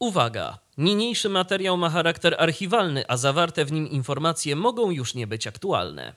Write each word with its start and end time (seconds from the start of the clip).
Uwaga! 0.00 0.58
Niniejszy 0.78 1.28
materiał 1.28 1.76
ma 1.76 1.90
charakter 1.90 2.36
archiwalny, 2.38 3.04
a 3.08 3.16
zawarte 3.16 3.64
w 3.64 3.72
nim 3.72 3.88
informacje 3.88 4.56
mogą 4.56 4.90
już 4.90 5.14
nie 5.14 5.26
być 5.26 5.46
aktualne. 5.46 6.12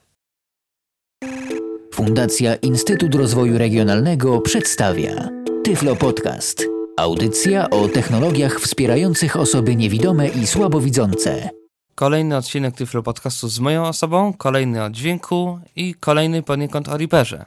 Fundacja 1.94 2.54
Instytut 2.54 3.14
Rozwoju 3.14 3.58
Regionalnego 3.58 4.40
przedstawia 4.40 5.28
Tyflo 5.64 5.96
Podcast. 5.96 6.64
Audycja 6.96 7.70
o 7.70 7.88
technologiach 7.88 8.60
wspierających 8.60 9.36
osoby 9.36 9.76
niewidome 9.76 10.28
i 10.28 10.46
słabowidzące. 10.46 11.50
Kolejny 11.94 12.36
odcinek 12.36 12.74
Tyflo 12.74 13.02
Podcastu 13.02 13.48
z 13.48 13.60
moją 13.60 13.86
osobą, 13.86 14.32
kolejny 14.32 14.84
o 14.84 14.90
dźwięku 14.90 15.60
i 15.76 15.94
kolejny 15.94 16.42
poniekąd 16.42 16.88
o 16.88 16.96
Reaperze. 16.96 17.44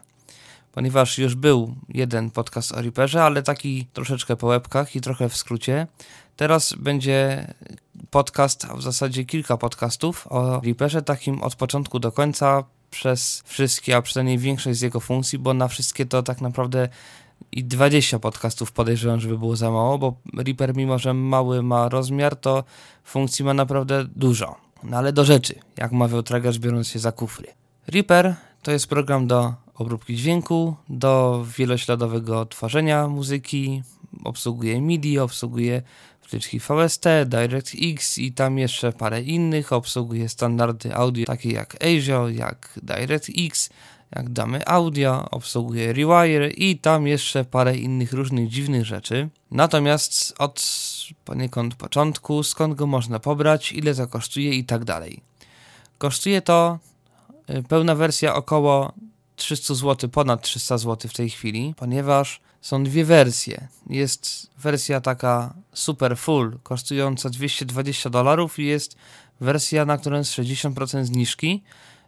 Ponieważ 0.74 1.18
już 1.18 1.36
był 1.36 1.76
jeden 1.90 2.32
podcast 2.32 2.72
o 2.72 2.82
Reaperze, 2.82 3.24
ale 3.24 3.44
taki 3.44 3.88
troszeczkę 3.94 4.36
po 4.36 4.48
łebkach 4.48 4.96
i 4.96 5.02
trochę 5.02 5.30
w 5.30 5.38
skrócie. 5.38 5.88
Teraz 6.36 6.74
będzie 6.74 7.48
podcast, 8.10 8.66
a 8.66 8.76
w 8.76 8.82
zasadzie 8.82 9.26
kilka 9.26 9.58
podcastów 9.58 10.28
o 10.30 10.62
Reaperze, 10.64 11.02
takim 11.02 11.44
od 11.44 11.56
początku 11.56 12.00
do 12.00 12.12
końca, 12.12 12.64
przez 12.92 13.44
wszystkie, 13.46 13.98
a 13.98 14.02
przynajmniej 14.02 14.38
większość 14.38 14.80
z 14.80 14.82
jego 14.82 15.00
funkcji, 15.00 15.40
bo 15.40 15.54
na 15.54 15.68
wszystkie 15.68 16.06
to 16.06 16.24
tak 16.24 16.42
naprawdę 16.42 16.90
i 17.52 17.64
20 17.64 18.20
podcastów 18.20 18.72
podejrzewam, 18.72 19.20
żeby 19.20 19.38
było 19.38 19.56
za 19.56 19.72
mało, 19.72 19.98
bo 19.98 20.16
Reaper 20.38 20.76
mimo, 20.76 21.00
że 21.00 21.14
mały 21.14 21.64
ma 21.64 21.90
rozmiar, 21.90 22.36
to 22.36 22.64
funkcji 23.04 23.46
ma 23.46 23.54
naprawdę 23.54 24.06
dużo. 24.16 24.56
No 24.84 24.98
ale 24.98 25.14
do 25.14 25.26
rzeczy, 25.26 25.56
jak 25.78 25.92
mawiał 25.92 26.24
tragarz 26.24 26.60
biorąc 26.60 26.88
się 26.88 27.00
za 27.00 27.12
kufry. 27.12 27.48
Reaper 27.88 28.36
to 28.64 28.72
jest 28.72 28.88
program 28.88 29.28
do 29.28 29.54
obróbki 29.76 30.16
dźwięku, 30.16 30.76
do 30.90 31.46
wielośladowego 31.58 32.46
tworzenia 32.46 33.08
muzyki, 33.08 33.84
obsługuje 34.24 34.82
MIDI, 34.82 35.20
obsługuje 35.20 35.82
wtyczki 36.22 36.60
VST, 36.60 37.06
DirectX 37.26 38.18
i 38.18 38.32
tam 38.32 38.58
jeszcze 38.58 38.92
parę 38.92 39.22
innych, 39.22 39.74
obsługuje 39.74 40.30
standardy 40.30 40.96
audio 40.96 41.26
takie 41.26 41.52
jak 41.52 41.84
ASIO, 41.84 42.30
jak 42.30 42.80
DirectX, 42.84 43.70
jak 44.16 44.30
damy 44.30 44.68
audio, 44.68 45.30
obsługuje 45.32 45.94
Rewire 45.94 46.50
i 46.50 46.78
tam 46.78 47.08
jeszcze 47.08 47.46
parę 47.46 47.78
innych 47.78 48.14
różnych 48.14 48.50
dziwnych 48.50 48.86
rzeczy. 48.86 49.30
Natomiast 49.52 50.34
od 50.38 50.66
poniekąd 51.26 51.76
początku, 51.76 52.44
skąd 52.44 52.74
go 52.74 52.88
można 52.88 53.20
pobrać, 53.20 53.72
ile 53.72 53.96
to 53.96 54.08
kosztuje 54.08 54.54
i 54.54 54.64
tak 54.64 54.86
dalej. 54.86 55.22
Kosztuje 55.98 56.42
to 56.42 56.80
y, 57.50 57.64
pełna 57.64 57.96
wersja 57.96 58.36
około 58.36 58.94
300 59.36 59.74
zł, 59.74 60.10
ponad 60.10 60.42
300 60.42 60.78
zł 60.78 61.10
w 61.10 61.14
tej 61.14 61.30
chwili, 61.30 61.74
ponieważ 61.78 62.42
są 62.62 62.84
dwie 62.84 63.06
wersje. 63.06 63.68
Jest 63.90 64.50
wersja 64.58 65.02
taka 65.02 65.54
super 65.74 66.18
full, 66.18 66.58
kosztująca 66.64 67.30
220 67.30 68.10
dolarów 68.10 68.60
i 68.60 68.66
jest 68.66 68.96
wersja, 69.40 69.86
na 69.86 69.98
którą 69.98 70.18
jest 70.18 70.32
60% 70.32 71.04
zniżki. 71.04 71.64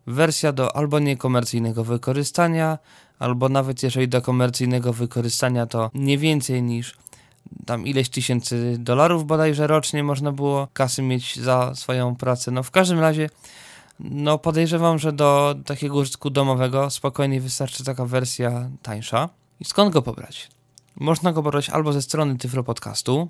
Wersja 0.08 0.52
do 0.52 0.76
albo 0.76 1.00
niekomercyjnego 1.00 1.84
wykorzystania, 1.84 2.78
albo 3.20 3.50
nawet 3.50 3.84
jeżeli 3.84 4.08
do 4.08 4.22
komercyjnego 4.22 4.94
wykorzystania 4.94 5.66
to 5.66 5.92
nie 5.94 6.18
więcej 6.18 6.64
niż 6.64 6.96
tam 7.66 7.88
ileś 7.88 8.10
tysięcy 8.10 8.76
dolarów 8.80 9.26
bodajże 9.26 9.68
rocznie 9.68 10.04
można 10.04 10.32
było 10.32 10.68
kasy 10.74 11.02
mieć 11.02 11.40
za 11.40 11.76
swoją 11.76 12.16
pracę. 12.16 12.52
No 12.52 12.64
w 12.64 12.72
każdym 12.72 13.00
razie 13.00 13.30
no 14.00 14.38
podejrzewam, 14.38 15.00
że 15.00 15.14
do 15.14 15.56
takiego 15.66 15.96
użytku 15.96 16.30
domowego 16.30 16.90
spokojnie 16.90 17.42
wystarczy 17.42 17.84
taka 17.84 18.06
wersja 18.06 18.70
tańsza. 18.82 19.30
I 19.60 19.66
skąd 19.66 19.94
go 19.94 20.02
pobrać? 20.02 20.50
Można 20.96 21.34
go 21.34 21.44
pobrać 21.44 21.70
albo 21.70 21.94
ze 21.94 22.02
strony 22.02 22.38
Tyflo 22.38 22.64
Podcastu, 22.64 23.30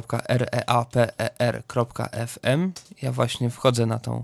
Ja 3.01 3.11
właśnie 3.11 3.49
wchodzę 3.49 3.85
na 3.85 3.99
tą 3.99 4.23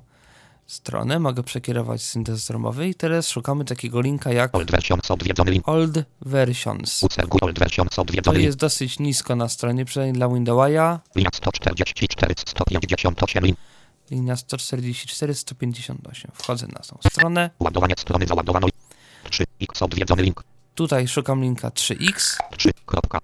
stronę, 0.67 1.19
mogę 1.19 1.44
przekierować 1.44 2.01
syntez 2.01 2.50
romowy 2.50 2.88
i 2.88 2.95
teraz 2.95 3.29
szukamy 3.29 3.66
takiego 3.66 4.01
linka 4.01 4.31
jak 4.31 4.56
Old 4.56 4.72
Versions 4.72 5.12
odwiedzony 5.12 5.51
link. 5.51 5.69
Old 5.69 6.03
Versions. 6.22 7.03
Old 7.41 7.59
Versions 7.59 7.89
To 7.89 8.01
odwiedzony 8.01 8.38
link. 8.38 8.45
jest 8.45 8.57
dosyć 8.57 9.00
nisko 9.00 9.35
na 9.35 9.50
stronie, 9.50 9.85
przynajmniej 9.85 10.13
dla 10.17 10.29
Windowsa. 10.29 11.00
Linia 11.16 11.29
144 11.33 12.33
158 12.38 13.45
link. 13.45 13.57
Linia 14.12 14.35
144 14.35 15.33
158. 15.33 16.31
Wchodzę 16.33 16.67
na 16.67 16.79
tą 16.79 16.97
stronę. 17.09 17.50
Ładowanie 17.59 17.94
strony 17.97 18.25
załadowano. 18.28 18.67
3x 19.29 19.83
odwiedzony 19.83 20.23
link. 20.23 20.44
Tutaj 20.75 21.07
szukam 21.07 21.41
linka 21.41 21.69
3x, 21.69 22.38
3.x 22.57 23.19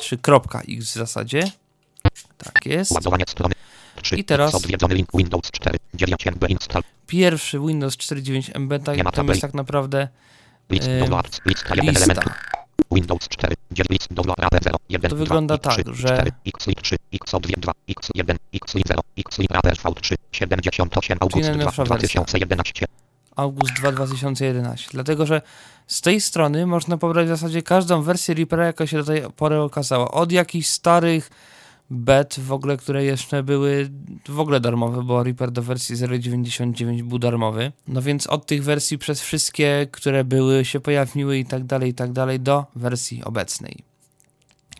3.x 0.00 0.84
w 0.90 0.92
zasadzie. 0.92 1.50
Tak 2.38 2.66
jest. 2.66 2.90
ładowanie 2.90 3.24
strony. 3.28 3.54
3 4.02 4.16
I 4.16 4.24
teraz- 4.24 4.66
link 4.88 5.08
Windows 5.14 5.50
4 5.50 5.78
9 5.94 6.26
MB 6.26 6.48
install. 6.48 6.82
Pierwszy 7.06 7.60
Windows 7.60 7.96
4.9 7.96 8.50
MB, 8.60 8.84
tak, 8.84 9.14
tam 9.14 9.28
jest 9.28 9.40
tak 9.40 9.54
naprawdę 9.54 10.08
List 10.70 10.88
downloads. 11.00 11.40
Lista 11.46 11.74
1 11.74 11.94
lista. 11.94 12.34
Windows 12.92 13.28
4 13.28 13.54
9 13.70 13.90
list 13.90 14.12
download 14.14 14.38
raper 14.38 14.62
0 14.64 14.76
1 14.88 15.10
To 15.10 15.16
2, 15.16 15.24
wygląda 15.24 15.58
tak, 15.58 15.72
3, 15.72 15.82
że- 15.94 16.08
4 16.08 16.32
x 16.46 16.66
link 16.66 16.80
3 16.82 16.96
x 17.12 17.34
od 17.34 17.46
2 17.46 17.72
x 17.88 18.08
1 18.14 18.36
x 18.52 18.74
link 18.74 18.86
0 18.88 19.02
x 19.16 19.38
link 19.38 19.50
raper 19.50 19.74
v3 19.76 20.14
78 20.32 21.18
august 21.20 21.48
2 21.48 21.56
najnowsza 21.56 21.84
wersja. 21.84 22.20
2011 22.20 22.86
august 23.40 23.72
2 23.72 23.92
2011. 23.92 24.88
Dlatego, 24.92 25.26
że 25.26 25.42
z 25.86 26.00
tej 26.00 26.20
strony 26.20 26.66
można 26.66 26.98
pobrać 26.98 27.26
w 27.26 27.28
zasadzie 27.28 27.62
każdą 27.62 28.02
wersję 28.02 28.34
Reapera, 28.34 28.66
jaka 28.66 28.86
się 28.86 28.96
do 28.96 29.04
tej 29.04 29.22
pory 29.36 29.60
okazała. 29.60 30.10
Od 30.10 30.32
jakichś 30.32 30.66
starych 30.66 31.30
bet 31.90 32.40
w 32.40 32.52
ogóle, 32.52 32.76
które 32.76 33.04
jeszcze 33.04 33.42
były 33.42 33.90
w 34.28 34.40
ogóle 34.40 34.60
darmowe, 34.60 35.02
bo 35.02 35.22
Reaper 35.22 35.50
do 35.50 35.62
wersji 35.62 35.96
0.99 35.96 37.02
był 37.02 37.18
darmowy. 37.18 37.72
No 37.88 38.02
więc 38.02 38.26
od 38.26 38.46
tych 38.46 38.64
wersji 38.64 38.98
przez 38.98 39.20
wszystkie, 39.20 39.86
które 39.90 40.24
były, 40.24 40.64
się 40.64 40.80
pojawiły 40.80 41.38
i 41.38 41.44
tak 41.44 41.64
dalej, 41.64 41.90
i 41.90 41.94
tak 41.94 42.12
dalej, 42.12 42.40
do 42.40 42.66
wersji 42.76 43.24
obecnej. 43.24 43.84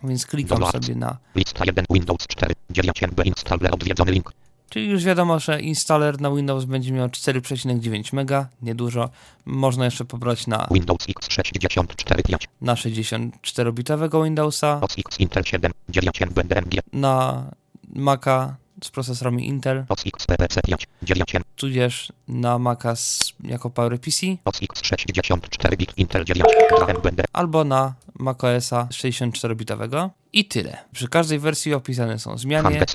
Więc 0.04 0.26
klikam 0.26 0.72
sobie 0.72 0.94
na 0.94 1.16
Lista 1.34 1.64
1 1.64 1.84
Windows 1.90 2.26
4 2.26 2.54
9 2.70 3.02
MB 3.02 3.26
installer 3.26 3.74
odwiedzony 3.74 4.12
link. 4.12 4.32
Czyli 4.70 4.88
już 4.88 5.04
wiadomo, 5.04 5.38
że 5.38 5.60
installer 5.60 6.20
na 6.20 6.30
Windows 6.30 6.64
będzie 6.64 6.92
miał 6.92 7.08
4,9 7.08 8.14
MB, 8.14 8.46
niedużo. 8.62 9.10
Można 9.44 9.84
jeszcze 9.84 10.04
pobrać 10.04 10.46
na, 10.46 10.68
Windows 10.70 11.06
X64 11.08 12.22
5 12.22 12.48
na 12.60 12.74
64-bitowego 12.74 14.24
Windowsa, 14.24 14.80
OS 14.80 14.98
X 14.98 15.20
Intel 15.20 15.44
7 15.44 15.72
9 15.88 16.20
MB 16.22 16.42
DMG 16.42 16.80
na 16.92 17.44
Maca 17.94 18.56
z 18.84 18.90
procesorami 18.90 19.46
Intel, 19.46 19.84
OS 19.88 20.06
X 20.06 20.26
PPC 20.26 20.60
5 20.62 20.86
9 21.02 21.34
MB 21.34 21.44
tudzież 21.56 22.12
na 22.28 22.58
Maca 22.58 22.96
z, 22.96 23.32
jako 23.44 23.70
PowerPC, 23.70 24.20
OS 24.44 24.60
X64 24.60 25.76
bit 25.76 25.92
Intel 25.96 26.24
9 26.24 26.48
2 26.76 26.86
MB 26.86 27.10
D 27.14 27.24
albo 27.32 27.64
na 27.64 27.94
macOSa 28.18 28.88
64-bitowego. 28.90 30.10
I 30.32 30.44
tyle. 30.44 30.78
Przy 30.92 31.08
każdej 31.08 31.38
wersji 31.38 31.74
opisane 31.74 32.18
są 32.18 32.38
zmiany. 32.38 32.86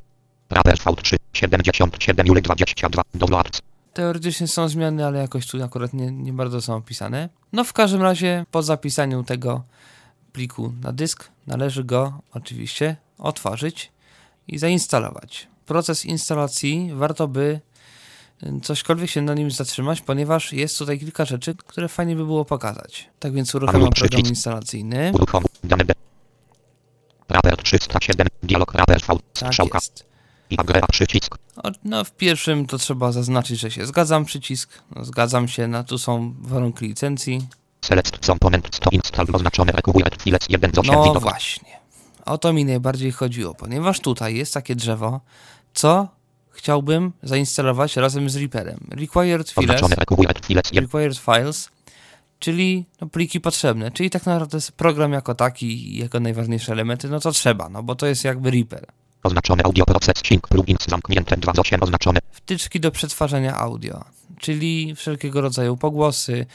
Raper 0.50 0.75
V3 0.75 1.16
77 1.33 2.28
Juli 2.28 2.41
22 2.41 3.01
Downloads 3.13 3.61
Teoretycznie 3.94 4.47
są 4.47 4.69
zmiany, 4.69 5.06
ale 5.06 5.19
jakoś 5.19 5.47
tu 5.47 5.63
akurat 5.63 5.94
nie, 5.94 6.11
nie 6.11 6.33
bardzo 6.33 6.61
są 6.61 6.75
opisane. 6.75 7.29
No 7.53 7.63
w 7.63 7.73
każdym 7.73 8.01
razie 8.01 8.45
po 8.51 8.63
zapisaniu 8.63 9.23
tego 9.23 9.63
pliku 10.31 10.73
na 10.81 10.91
dysk 10.91 11.29
należy 11.47 11.83
go 11.83 12.22
oczywiście 12.33 12.95
otworzyć 13.17 13.92
i 14.47 14.57
zainstalować. 14.57 15.47
Proces 15.65 16.06
instalacji 16.06 16.91
warto 16.94 17.27
by 17.27 17.59
y, 18.44 18.59
cośkolwiek 18.62 19.09
się 19.09 19.21
na 19.21 19.33
nim 19.33 19.51
zatrzymać, 19.51 20.01
ponieważ 20.01 20.53
jest 20.53 20.77
tutaj 20.77 21.00
kilka 21.00 21.25
rzeczy, 21.25 21.56
które 21.56 21.88
fajnie 21.88 22.15
by 22.15 22.25
było 22.25 22.45
pokazać. 22.45 23.09
Tak 23.19 23.33
więc 23.33 23.56
uruchamiam 23.56 23.89
program 23.89 24.21
instalacyjny. 24.21 25.12
Uruchom 25.13 25.44
dane 25.63 25.86
D 25.86 25.94
Raper 27.30 27.57
307 27.57 28.27
Dialog 28.44 28.74
Tak 29.33 29.74
jest. 29.74 30.14
Przycisk 30.92 31.38
No, 31.83 32.03
w 32.03 32.12
pierwszym 32.12 32.65
to 32.65 32.77
trzeba 32.77 33.12
zaznaczyć, 33.12 33.59
że 33.59 33.71
się 33.71 33.86
zgadzam 33.86 34.25
przycisk. 34.25 34.81
No, 34.95 35.06
zgadzam 35.06 35.47
się, 35.47 35.68
no 35.68 35.83
tu 35.83 35.97
są 35.97 36.36
warunki 36.39 36.88
licencji. 36.88 37.47
Select 37.81 38.25
component 38.25 38.80
to 38.80 38.89
install 38.92 39.25
oznaczone 39.33 39.71
require 39.71 40.18
files 40.21 40.42
1 40.50 40.71
z 40.74 40.80
8 40.80 40.94
No 40.95 41.19
właśnie. 41.19 41.80
O 42.25 42.38
to 42.38 42.53
mi 42.53 42.65
najbardziej 42.65 43.12
chodziło, 43.12 43.56
ponieważ 43.56 44.00
tutaj 44.00 44.36
jest 44.36 44.53
takie 44.53 44.75
drzewo, 44.75 45.21
co 45.74 46.07
chciałbym 46.51 47.12
zainstalować 47.24 47.95
razem 47.95 48.30
z 48.30 48.36
Reaperem. 48.36 48.80
Required 48.91 49.50
Files, 49.50 49.69
oznaczone 49.69 49.95
require 49.95 50.39
files 50.45 50.71
1 50.71 50.83
required 50.83 51.18
files 51.18 51.69
czyli 52.39 52.86
no, 53.01 53.07
pliki 53.07 53.41
potrzebne, 53.41 53.91
czyli 53.91 54.09
tak 54.09 54.25
naprawdę 54.25 54.57
program 54.77 55.12
jako 55.13 55.36
taki 55.36 55.95
jego 55.95 56.19
najważniejsze 56.19 56.71
elementy, 56.71 57.09
no 57.09 57.19
to 57.19 57.31
trzeba, 57.31 57.69
no 57.69 57.83
bo 57.83 57.95
to 57.95 58.06
jest 58.06 58.24
jakby 58.24 58.51
Reaper. 58.51 58.86
Oznaczone 59.25 59.63
audio 59.63 59.86
processing 59.86 60.48
plugins 60.48 60.86
zamknięte 60.88 61.38
2 61.38 61.54
z 61.54 61.60
8 61.60 61.83
oznaczone. 61.83 62.19
Wtyczki 62.31 62.80
do 62.80 62.92
przetwarzania 62.92 63.57
audio, 63.57 64.04
czyli 64.39 64.95
wszelkiego 64.95 65.42
rodzaju 65.42 65.77
pogłosy, 65.77 66.45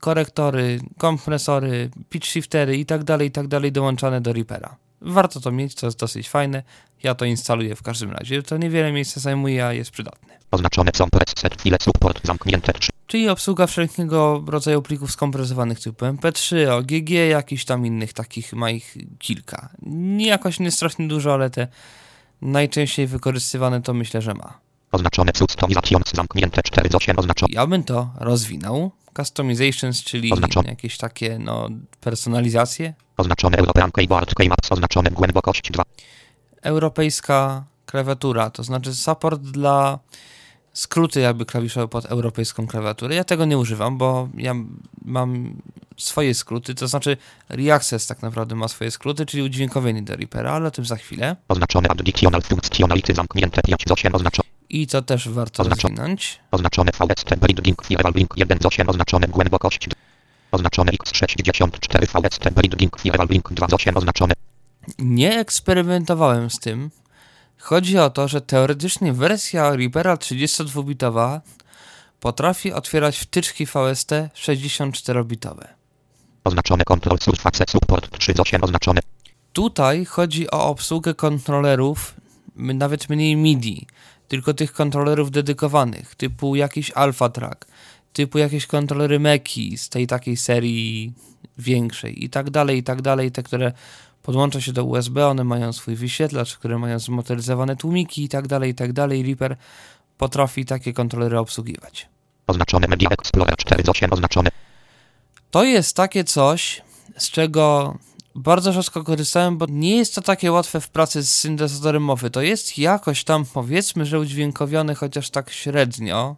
korektory, 0.00 0.80
kompresory, 0.98 1.90
pitch 2.10 2.26
shiftery 2.26 2.76
i 2.76 2.86
tak 2.86 3.04
dalej, 3.04 3.28
i 3.28 3.30
tak 3.30 3.46
dołączane 3.72 4.20
do 4.20 4.32
Reapera. 4.32 4.76
Warto 5.04 5.40
to 5.40 5.52
mieć, 5.52 5.74
to 5.74 5.86
jest 5.86 5.98
dosyć 5.98 6.28
fajne. 6.28 6.62
Ja 7.02 7.14
to 7.14 7.24
instaluję 7.24 7.74
w 7.74 7.82
każdym 7.82 8.10
razie. 8.10 8.42
To 8.42 8.56
niewiele 8.56 8.92
miejsca 8.92 9.20
zajmuje, 9.20 9.66
a 9.66 9.72
jest 9.72 9.90
przydatne. 9.90 10.38
Oznaczone 10.50 10.90
są 10.94 11.10
preset 11.10 11.62
file 11.62 11.76
support 11.82 12.26
zamknięte 12.26 12.72
3. 12.72 12.90
Czyli 13.06 13.28
obsługa 13.28 13.66
wszelkiego 13.66 14.44
rodzaju 14.46 14.82
plików 14.82 15.12
skompresowanych 15.12 15.80
typu 15.80 16.04
MP3, 16.04 16.68
OGG, 16.68 17.10
jakichś 17.10 17.64
tam 17.64 17.86
innych 17.86 18.12
takich, 18.12 18.52
ma 18.52 18.70
ich 18.70 18.96
kilka. 19.18 19.68
Nie 19.82 20.26
jakoś 20.26 20.60
nie 20.60 20.70
strasznie 20.70 21.08
dużo, 21.08 21.34
ale 21.34 21.50
te 21.50 21.68
najczęściej 22.42 23.06
wykorzystywane 23.06 23.82
to 23.82 23.94
myślę, 23.94 24.22
że 24.22 24.34
ma. 24.34 24.63
Oznaczone 24.94 25.32
customizations 25.32 26.04
zamknięte 26.14 26.62
4 26.62 26.90
z 26.90 26.94
8 26.94 27.18
oznaczone. 27.18 27.52
Ja 27.54 27.66
bym 27.66 27.84
to 27.84 28.10
rozwinął. 28.16 28.90
Customizations, 29.16 30.04
czyli 30.04 30.32
Oznaczone. 30.32 30.68
jakieś 30.68 30.98
takie 30.98 31.38
no, 31.38 31.68
personalizacje. 32.00 32.94
Oznaczone 33.16 33.58
European 33.58 33.90
Keyboard 33.92 34.34
Keymaps 34.34 34.72
oznaczone 34.72 35.10
głębokość 35.10 35.70
2. 35.70 35.82
Europejska 36.62 37.64
klawiatura, 37.86 38.50
to 38.50 38.62
znaczy 38.62 38.94
support 38.94 39.40
dla 39.40 39.98
skróty 40.72 41.20
jakby 41.20 41.46
klawiszowe 41.46 41.88
pod 41.88 42.06
europejską 42.06 42.66
klawiaturę. 42.66 43.14
Ja 43.14 43.24
tego 43.24 43.44
nie 43.44 43.58
używam, 43.58 43.98
bo 43.98 44.28
ja 44.36 44.54
mam 45.04 45.60
swoje 45.96 46.34
skróty, 46.34 46.74
to 46.74 46.88
znaczy 46.88 47.16
Reaccess 47.48 48.06
tak 48.06 48.22
naprawdę 48.22 48.54
ma 48.54 48.68
swoje 48.68 48.90
skróty, 48.90 49.26
czyli 49.26 49.42
udźwiękowienie 49.42 50.02
do 50.02 50.16
Reapera, 50.16 50.52
ale 50.52 50.68
o 50.68 50.70
tym 50.70 50.84
za 50.84 50.96
chwilę. 50.96 51.36
Oznaczone 51.48 51.88
additional 51.88 52.42
functionality 52.42 53.14
zamknięte 53.14 53.62
5 53.62 53.84
z 53.88 53.90
8 53.92 54.14
oznaczone. 54.14 54.53
I 54.82 54.86
to 54.86 55.02
też 55.02 55.28
warto 55.28 55.62
Oznaczone. 55.62 55.94
rozwinąć. 55.94 56.40
Oznaczone 56.50 56.90
VST 56.92 57.34
Bridging 57.36 57.86
Firewall 57.86 58.12
1 58.36 58.58
z 58.62 58.66
8 58.66 58.88
oznaczone 58.88 59.26
głębokość 59.28 59.88
2. 59.88 59.96
Oznaczone 60.52 60.92
X64 60.92 62.06
VST 62.22 62.50
Bridging 62.50 63.00
Firewall 63.00 63.28
2 63.50 63.68
z 63.68 63.72
8 63.74 63.96
oznaczone. 63.96 64.34
Nie 64.98 65.38
eksperymentowałem 65.38 66.50
z 66.50 66.58
tym. 66.60 66.90
Chodzi 67.58 67.98
o 67.98 68.10
to, 68.10 68.28
że 68.28 68.40
teoretycznie 68.40 69.12
wersja 69.12 69.76
Reapera 69.76 70.14
32-bitowa 70.14 71.40
potrafi 72.20 72.72
otwierać 72.72 73.18
wtyczki 73.18 73.66
VST 73.66 74.10
64-bitowe. 74.34 75.66
Oznaczone 76.44 76.84
Control 76.84 77.18
Surface 77.18 77.64
Support 77.68 78.18
3 78.18 78.32
z 78.36 78.40
8 78.40 78.64
oznaczone. 78.64 79.00
Tutaj 79.52 80.04
chodzi 80.04 80.50
o 80.50 80.66
obsługę 80.68 81.14
kontrolerów, 81.14 82.14
m- 82.56 82.78
nawet 82.78 83.08
mniej 83.08 83.36
MIDI, 83.36 83.86
tylko 84.28 84.54
tych 84.54 84.72
kontrolerów 84.72 85.30
dedykowanych, 85.30 86.14
typu 86.14 86.54
jakiś 86.54 86.90
Alpha 86.90 87.28
Track, 87.28 87.66
typu 88.12 88.38
jakieś 88.38 88.66
kontrolery 88.66 89.20
Meki 89.20 89.78
z 89.78 89.88
tej 89.88 90.06
takiej 90.06 90.36
serii 90.36 91.12
większej 91.58 92.24
i 92.24 92.30
tak 92.30 92.50
dalej, 92.50 92.78
i 92.78 92.82
tak 92.82 93.02
dalej, 93.02 93.32
te, 93.32 93.42
które 93.42 93.72
podłącza 94.22 94.60
się 94.60 94.72
do 94.72 94.84
USB, 94.84 95.26
one 95.26 95.44
mają 95.44 95.72
swój 95.72 95.94
wyświetlacz, 95.94 96.56
które 96.56 96.78
mają 96.78 96.98
zmotoryzowane 96.98 97.76
tłumiki 97.76 98.24
i 98.24 98.28
tak 98.28 98.48
dalej, 98.48 98.70
i 98.70 98.74
tak 98.74 98.92
dalej. 98.92 99.22
Reaper 99.22 99.56
potrafi 100.18 100.64
takie 100.64 100.92
kontrolery 100.92 101.38
obsługiwać. 101.38 102.08
Oznaczone 102.46 102.88
Media 102.88 103.08
Explorer 103.10 103.56
4 103.56 103.82
z 103.84 103.88
8 103.88 104.12
oznaczone. 104.12 104.50
To 105.50 105.64
jest 105.64 105.96
takie 105.96 106.24
coś, 106.24 106.82
z 107.18 107.30
czego 107.30 107.94
bardzo 108.34 108.72
rzadko 108.72 109.04
korzystałem, 109.04 109.58
bo 109.58 109.66
nie 109.68 109.96
jest 109.96 110.14
to 110.14 110.22
takie 110.22 110.52
łatwe 110.52 110.80
w 110.80 110.88
pracy 110.88 111.22
z 111.22 111.34
syntezatorem 111.34 112.02
mowy. 112.02 112.30
To 112.30 112.42
jest 112.42 112.78
jakoś 112.78 113.24
tam, 113.24 113.44
powiedzmy, 113.44 114.06
że 114.06 114.20
udźwiękowione, 114.20 114.94
chociaż 114.94 115.30
tak 115.30 115.50
średnio. 115.50 116.36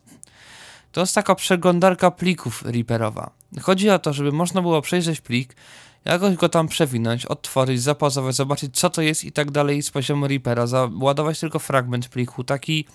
To 0.93 1.01
jest 1.01 1.15
taka 1.15 1.35
przeglądarka 1.35 2.11
plików 2.11 2.63
Reaperowa. 2.63 3.31
Chodzi 3.63 3.91
o 3.91 3.99
to, 3.99 4.13
żeby 4.13 4.33
można 4.33 4.63
było 4.63 4.83
przejrzeć 4.83 5.21
plik, 5.21 5.57
jakoś 6.05 6.37
go 6.37 6.49
tam 6.49 6.69
przewinąć, 6.69 7.27
odtworzyć, 7.27 7.83
zapauzować, 7.83 8.35
zobaczyć 8.35 8.79
co 8.79 8.91
to 8.91 9.03
jest 9.03 9.25
i 9.25 9.33
tak 9.33 9.51
dalej 9.51 9.83
z 9.83 9.91
poziomu 9.91 10.29
Reapera, 10.29 10.67
załadować 10.67 11.41
tylko 11.41 11.59
fragment 11.59 12.09
pliku, 12.09 12.45
taki 12.45 12.87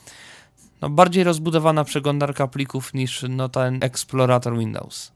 no, 0.81 0.89
bardziej 0.89 1.23
rozbudowana 1.23 1.83
przeglądarka 1.83 2.47
plików 2.47 2.93
niż 2.93 3.25
no, 3.29 3.49
ten 3.49 3.79
Explorator 3.81 4.57
Windows. 4.57 5.11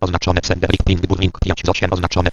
Oznaczone 0.00 0.40
Sender 0.44 0.70
Ping 0.84 1.06
Burning 1.06 1.38
5 1.40 1.60
z 1.64 1.68
8 1.68 1.92
oznaczone. 1.92 2.30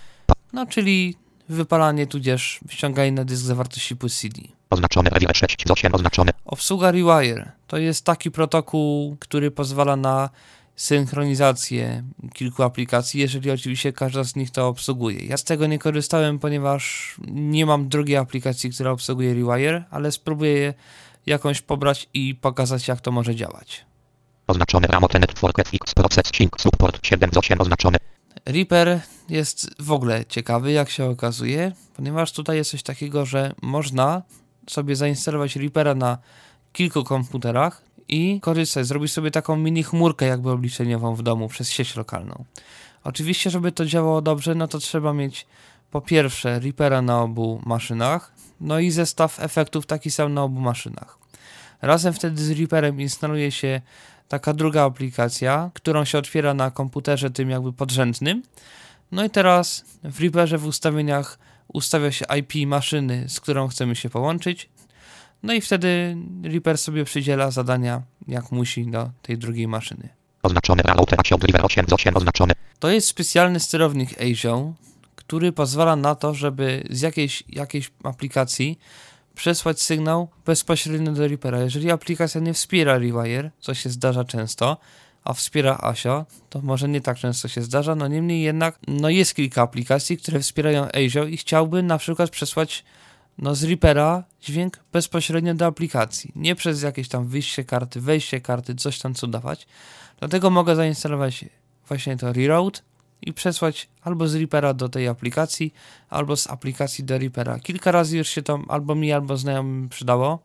No, 0.53 0.65
czyli 0.65 1.15
wypalanie 1.49 2.07
tudzież 2.07 2.59
ściąganie 2.69 3.11
na 3.11 3.25
dysk 3.25 3.43
zawartości 3.43 3.95
płyt 3.95 4.13
CD. 4.13 4.41
Oznaczone 4.69 5.09
Revire 5.09 5.33
6 5.35 5.63
z 5.67 5.71
8 5.71 5.95
oznaczone. 5.95 6.31
Obsługa 6.45 6.91
Rewire 6.91 7.51
to 7.67 7.77
jest 7.77 8.05
taki 8.05 8.31
protokół, 8.31 9.17
który 9.19 9.51
pozwala 9.51 9.95
na 9.95 10.29
synchronizację 10.75 12.03
kilku 12.33 12.63
aplikacji, 12.63 13.19
jeżeli 13.19 13.51
oczywiście 13.51 13.93
każda 13.93 14.23
z 14.23 14.35
nich 14.35 14.51
to 14.51 14.67
obsługuje. 14.67 15.25
Ja 15.25 15.37
z 15.37 15.43
tego 15.43 15.67
nie 15.67 15.79
korzystałem, 15.79 16.39
ponieważ 16.39 17.15
nie 17.27 17.65
mam 17.65 17.89
drugiej 17.89 18.17
aplikacji, 18.17 18.69
która 18.69 18.91
obsługuje 18.91 19.33
Rewire, 19.33 19.83
ale 19.89 20.11
spróbuję 20.11 20.53
je 20.53 20.73
jakąś 21.25 21.61
pobrać 21.61 22.09
i 22.13 22.35
pokazać, 22.35 22.87
jak 22.87 23.01
to 23.01 23.11
może 23.11 23.35
działać. 23.35 23.85
Oznaczone 24.47 24.87
Ramote 24.87 25.19
Network 25.19 25.59
FX 25.59 25.93
Processing 25.93 26.61
Support 26.61 26.99
7 27.07 27.29
z 27.33 27.37
8 27.37 27.61
oznaczone. 27.61 27.97
Reaper 28.47 28.99
jest 29.29 29.69
w 29.79 29.91
ogóle 29.91 30.25
ciekawy, 30.25 30.71
jak 30.71 30.89
się 30.89 31.05
okazuje, 31.05 31.71
ponieważ 31.95 32.31
tutaj 32.31 32.57
jest 32.57 32.71
coś 32.71 32.83
takiego, 32.83 33.25
że 33.25 33.53
można 33.61 34.21
sobie 34.69 34.95
zainstalować 34.95 35.55
Reapera 35.55 35.95
na 35.95 36.17
kilku 36.73 37.03
komputerach 37.03 37.81
i 38.07 38.39
korzystać, 38.41 38.87
zrobić 38.87 39.11
sobie 39.13 39.31
taką 39.31 39.57
mini 39.57 39.83
chmurkę 39.83 40.25
jakby 40.25 40.51
obliczeniową 40.51 41.15
w 41.15 41.23
domu 41.23 41.47
przez 41.47 41.69
sieć 41.69 41.95
lokalną. 41.95 42.43
Oczywiście, 43.03 43.49
żeby 43.49 43.71
to 43.71 43.85
działało 43.85 44.21
dobrze, 44.21 44.55
no 44.55 44.67
to 44.67 44.79
trzeba 44.79 45.13
mieć 45.13 45.47
po 45.91 46.01
pierwsze 46.01 46.59
Reapera 46.59 47.01
na 47.01 47.21
obu 47.21 47.61
maszynach, 47.65 48.33
no 48.61 48.79
i 48.79 48.91
zestaw 48.91 49.39
efektów 49.39 49.85
taki 49.85 50.11
sam 50.11 50.33
na 50.33 50.43
obu 50.43 50.59
maszynach. 50.59 51.17
Razem 51.81 52.13
wtedy 52.13 52.43
z 52.43 52.51
Reaperem 52.51 53.01
instaluje 53.01 53.51
się 53.51 53.81
taka 54.27 54.53
druga 54.53 54.83
aplikacja, 54.83 55.71
którą 55.73 56.05
się 56.05 56.17
otwiera 56.17 56.53
na 56.53 56.71
komputerze 56.71 57.29
tym 57.29 57.49
jakby 57.49 57.73
podrzędnym. 57.73 58.43
No 59.11 59.25
i 59.25 59.29
teraz 59.29 59.85
w 60.03 60.19
Reaperze 60.19 60.57
w 60.57 60.65
ustawieniach 60.65 61.39
ustawia 61.67 62.11
się 62.11 62.25
IP 62.39 62.67
maszyny, 62.67 63.29
z 63.29 63.39
którą 63.39 63.67
chcemy 63.67 63.95
się 63.95 64.09
połączyć. 64.09 64.69
No 65.43 65.53
i 65.53 65.61
wtedy 65.61 66.17
Reaper 66.43 66.77
sobie 66.77 67.05
przydziela 67.05 67.51
zadania 67.51 68.01
jak 68.27 68.51
musi 68.51 68.87
do 68.87 69.09
tej 69.21 69.37
drugiej 69.37 69.67
maszyny. 69.67 70.09
Router 70.93 71.19
Asio 71.19 71.37
Driver 71.37 71.65
8 71.65 71.85
z 71.87 71.93
8 71.93 72.17
oznaczone. 72.17 72.53
To 72.79 72.89
jest 72.89 73.07
specjalny 73.07 73.59
sterownik 73.59 74.21
ASIO, 74.21 74.73
który 75.15 75.51
pozwala 75.51 75.95
na 75.95 76.15
to, 76.15 76.33
żeby 76.33 76.83
z 76.89 77.01
jakiejś, 77.01 77.43
jakiejś 77.49 77.91
aplikacji 78.03 78.79
przesłać 79.37 79.81
sygnał 79.81 80.27
bezpośrednio 80.45 81.11
do 81.11 81.27
Reapera. 81.27 81.61
Jeżeli 81.61 81.91
aplikacja 81.91 82.41
nie 82.41 82.53
wspiera 82.53 82.97
Rewire, 82.97 83.51
co 83.59 83.73
się 83.73 83.89
zdarza 83.89 84.23
często, 84.23 84.77
a 85.23 85.33
wspiera 85.33 85.77
ASIO, 85.77 86.25
to 86.49 86.61
może 86.61 86.89
nie 86.89 87.01
tak 87.01 87.17
często 87.17 87.47
się 87.47 87.61
zdarza, 87.61 87.95
no 87.95 88.07
niemniej 88.07 88.41
jednak 88.41 88.79
no 88.87 89.09
jest 89.09 89.35
kilka 89.35 89.61
aplikacji, 89.61 90.17
które 90.17 90.39
wspierają 90.39 90.87
ASIO 90.87 91.25
i 91.25 91.37
chciałby 91.37 91.83
na 91.83 91.97
przykład 91.97 92.29
przesłać 92.29 92.83
no 93.37 93.55
z 93.55 93.63
Reapera 93.63 94.23
dźwięk 94.41 94.79
bezpośrednio 94.93 95.53
do 95.53 95.65
aplikacji, 95.65 96.31
nie 96.35 96.55
przez 96.55 96.81
jakieś 96.81 97.07
tam 97.07 97.27
wyjście 97.27 97.63
karty, 97.63 98.01
wejście 98.01 98.41
karty, 98.41 98.75
coś 98.75 98.99
tam 98.99 99.13
cudować. 99.13 99.67
Dlatego 100.19 100.49
mogę 100.49 100.75
zainstalować 100.75 101.45
właśnie 101.87 102.17
to 102.17 102.33
Reroute 102.33 102.79
i 103.21 103.33
przesłać 103.33 103.89
albo 104.01 104.27
z 104.27 104.35
Reapera 104.35 104.73
do 104.73 104.89
tej 104.89 105.07
aplikacji, 105.07 105.73
albo 106.09 106.37
z 106.37 106.47
aplikacji 106.47 107.03
do 107.03 107.17
Reapera. 107.17 107.59
Kilka 107.59 107.91
razy 107.91 108.17
już 108.17 108.27
się 108.27 108.41
to 108.41 108.59
albo 108.67 108.95
mi, 108.95 109.11
albo 109.11 109.37
znajomym 109.37 109.89
przydało. 109.89 110.39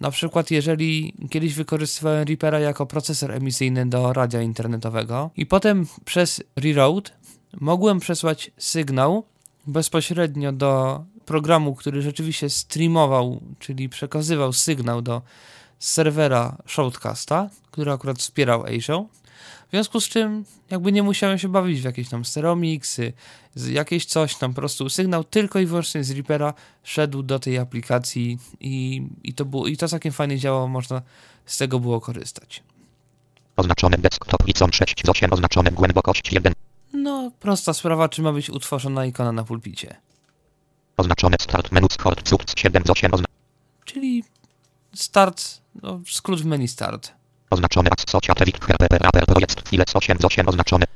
Na 0.00 0.10
przykład, 0.10 0.50
jeżeli 0.50 1.14
kiedyś 1.30 1.54
wykorzystywałem 1.54 2.24
Reapera 2.28 2.58
jako 2.58 2.86
procesor 2.86 3.32
emisyjny 3.32 3.86
do 3.86 4.12
radia 4.12 4.42
internetowego 4.42 5.30
i 5.36 5.46
potem 5.46 5.86
przez 6.04 6.42
Reroute 6.56 7.10
mogłem 7.60 8.00
przesłać 8.00 8.50
sygnał 8.58 9.24
bezpośrednio 9.66 10.52
do 10.52 11.04
programu, 11.26 11.74
który 11.74 12.02
rzeczywiście 12.02 12.50
streamował, 12.50 13.40
czyli 13.58 13.88
przekazywał 13.88 14.52
sygnał 14.52 15.02
do 15.02 15.22
serwera 15.78 16.56
Shoutcasta, 16.66 17.50
który 17.70 17.92
akurat 17.92 18.18
wspierał 18.18 18.64
ASIO. 18.64 19.06
W 19.72 19.74
związku 19.74 20.00
z 20.00 20.08
czym 20.08 20.44
jakby 20.70 20.92
nie 20.92 21.02
musiałem 21.02 21.38
się 21.38 21.48
bawić 21.48 21.80
w 21.80 21.84
jakieś 21.84 22.08
tam 22.08 22.24
steromixy, 22.24 23.12
z 23.54 23.68
jakieś 23.68 24.04
coś 24.04 24.36
tam, 24.36 24.54
po 24.54 24.60
prostu 24.60 24.90
sygnał 24.90 25.24
tylko 25.24 25.58
i 25.58 25.66
wyłącznie 25.66 26.04
z 26.04 26.10
Reapera 26.10 26.54
szedł 26.82 27.22
do 27.22 27.38
tej 27.38 27.58
aplikacji 27.58 28.38
i, 28.60 29.06
i, 29.22 29.34
to, 29.34 29.44
było, 29.44 29.66
i 29.66 29.76
to 29.76 29.88
całkiem 29.88 30.12
fajnie 30.12 30.38
działało, 30.38 30.68
można 30.68 31.02
z 31.46 31.58
tego 31.58 31.80
było 31.80 32.00
korzystać. 32.00 32.62
Oznaczone 33.56 33.98
desktop 33.98 34.48
icon 34.48 34.72
6 34.72 35.02
z 35.04 35.08
8 35.08 35.32
oznaczone 35.32 35.70
głębokość 35.70 36.32
1. 36.32 36.52
No, 36.92 37.30
prosta 37.40 37.72
sprawa, 37.72 38.08
czy 38.08 38.22
ma 38.22 38.32
być 38.32 38.50
utworzona 38.50 39.06
ikona 39.06 39.32
na 39.32 39.44
pulpicie. 39.44 39.96
Oznaczone 40.96 41.36
start 41.40 41.72
menu 41.72 41.88
cupt 42.24 42.60
7 42.60 42.82
z 42.86 42.90
8 42.90 43.14
ozna 43.14 43.26
Czyli 43.84 44.24
start, 44.94 45.60
no, 45.82 46.00
skrót 46.06 46.40
w 46.40 46.44
menu 46.44 46.68
start. 46.68 47.21
Oznaczone 47.52 47.90
asociatewik 48.08 48.64
herpeper 48.64 49.00
rapper 49.02 49.26
projekt 49.26 49.68
file 49.68 49.84
z 49.88 49.96
8 49.96 50.18
z 50.20 50.24
8 50.24 50.48
oznaczone. 50.48 50.86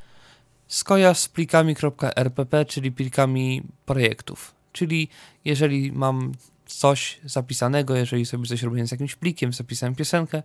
Skojarz 0.68 1.18
z 1.18 1.28
plikami.rpp, 1.28 2.64
czyli 2.64 2.92
plikami 2.92 3.62
projektów. 3.86 4.54
Czyli 4.72 5.08
jeżeli 5.44 5.92
mam 5.92 6.32
coś 6.66 7.20
zapisanego, 7.24 7.96
jeżeli 7.96 8.26
sobie 8.26 8.46
coś 8.46 8.62
robię 8.62 8.86
z 8.86 8.90
jakimś 8.90 9.14
plikiem, 9.14 9.52
zapisałem 9.52 9.94
piosenkę, 9.94 10.42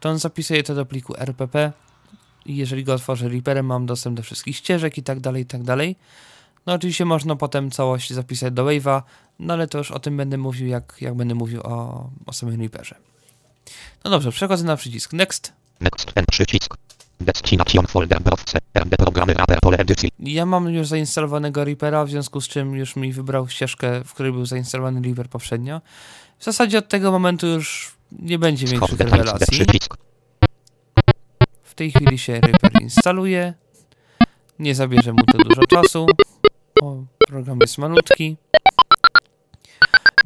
to 0.00 0.08
on 0.08 0.18
zapisuje 0.18 0.62
to 0.62 0.74
do 0.74 0.86
pliku 0.86 1.14
RPP 1.18 1.72
i 2.46 2.56
jeżeli 2.56 2.84
go 2.84 2.94
otworzę 2.94 3.28
Reaperem, 3.28 3.66
mam 3.66 3.86
dostęp 3.86 4.16
do 4.16 4.22
wszystkich 4.22 4.56
ścieżek 4.56 4.98
i 4.98 5.02
tak 5.02 5.20
dalej, 5.20 5.42
i 5.42 5.46
tak 5.46 5.62
dalej. 5.62 5.96
No 6.66 6.72
oczywiście 6.72 7.04
można 7.04 7.36
potem 7.36 7.70
całość 7.70 8.12
zapisać 8.12 8.54
do 8.54 8.64
Wave'a, 8.64 9.02
no 9.38 9.54
ale 9.54 9.66
to 9.66 9.78
już 9.78 9.90
o 9.90 9.98
tym 9.98 10.16
będę 10.16 10.38
mówił, 10.38 10.68
jak, 10.68 10.96
jak 11.00 11.14
będę 11.14 11.34
mówił 11.34 11.60
o, 11.60 12.10
o 12.26 12.32
samym 12.32 12.60
Reaperze. 12.60 12.94
No 14.04 14.10
dobrze, 14.10 14.32
przechodzę 14.32 14.64
na 14.64 14.76
przycisk 14.76 15.12
Next. 15.12 15.52
Next 15.80 16.12
ten 16.12 16.24
przycisk. 16.30 16.74
Destination 17.20 17.86
folder 17.86 18.20
browse 18.20 18.58
RD 18.78 18.96
programy 18.96 19.34
rapper 19.34 19.60
pole 19.60 19.78
edycji. 19.78 20.10
Ja 20.18 20.46
mam 20.46 20.68
już 20.68 20.86
zainstalowanego 20.86 21.64
Reapera, 21.64 22.04
w 22.04 22.10
związku 22.10 22.40
z 22.40 22.48
czym 22.48 22.74
już 22.74 22.96
mi 22.96 23.12
wybrał 23.12 23.48
ścieżkę, 23.48 24.04
w 24.04 24.14
której 24.14 24.32
był 24.32 24.46
zainstalowany 24.46 25.00
Reaper 25.02 25.28
poprzednio. 25.28 25.80
W 26.38 26.44
zasadzie 26.44 26.78
od 26.78 26.88
tego 26.88 27.12
momentu 27.12 27.46
już 27.46 27.94
nie 28.12 28.38
będzie 28.38 28.66
większych 28.66 29.00
rewelacji. 29.00 29.66
W 31.62 31.74
tej 31.74 31.90
chwili 31.90 32.18
się 32.18 32.40
Reaper 32.40 32.82
instaluje. 32.82 33.54
Nie 34.58 34.74
zabierze 34.74 35.12
mu 35.12 35.22
to 35.32 35.38
dużo 35.38 35.66
czasu. 35.66 36.06
O, 36.82 37.04
program 37.28 37.58
jest 37.60 37.78
malutki. 37.78 38.36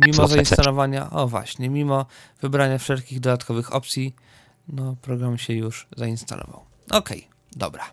Mimo 0.07 0.17
Co 0.17 0.27
chce? 0.27 0.35
zainstalowania, 0.35 1.11
o 1.11 1.29
właśnie, 1.29 1.69
mimo 1.69 2.07
wybrania 2.43 2.79
wszelkich 2.79 3.21
dodatkowych 3.21 3.75
opcji, 3.75 4.15
no 4.69 4.97
program 5.03 5.39
się 5.39 5.53
już 5.53 5.87
zainstalował. 5.97 6.65
Ok, 6.91 7.11
dobra. 7.57 7.91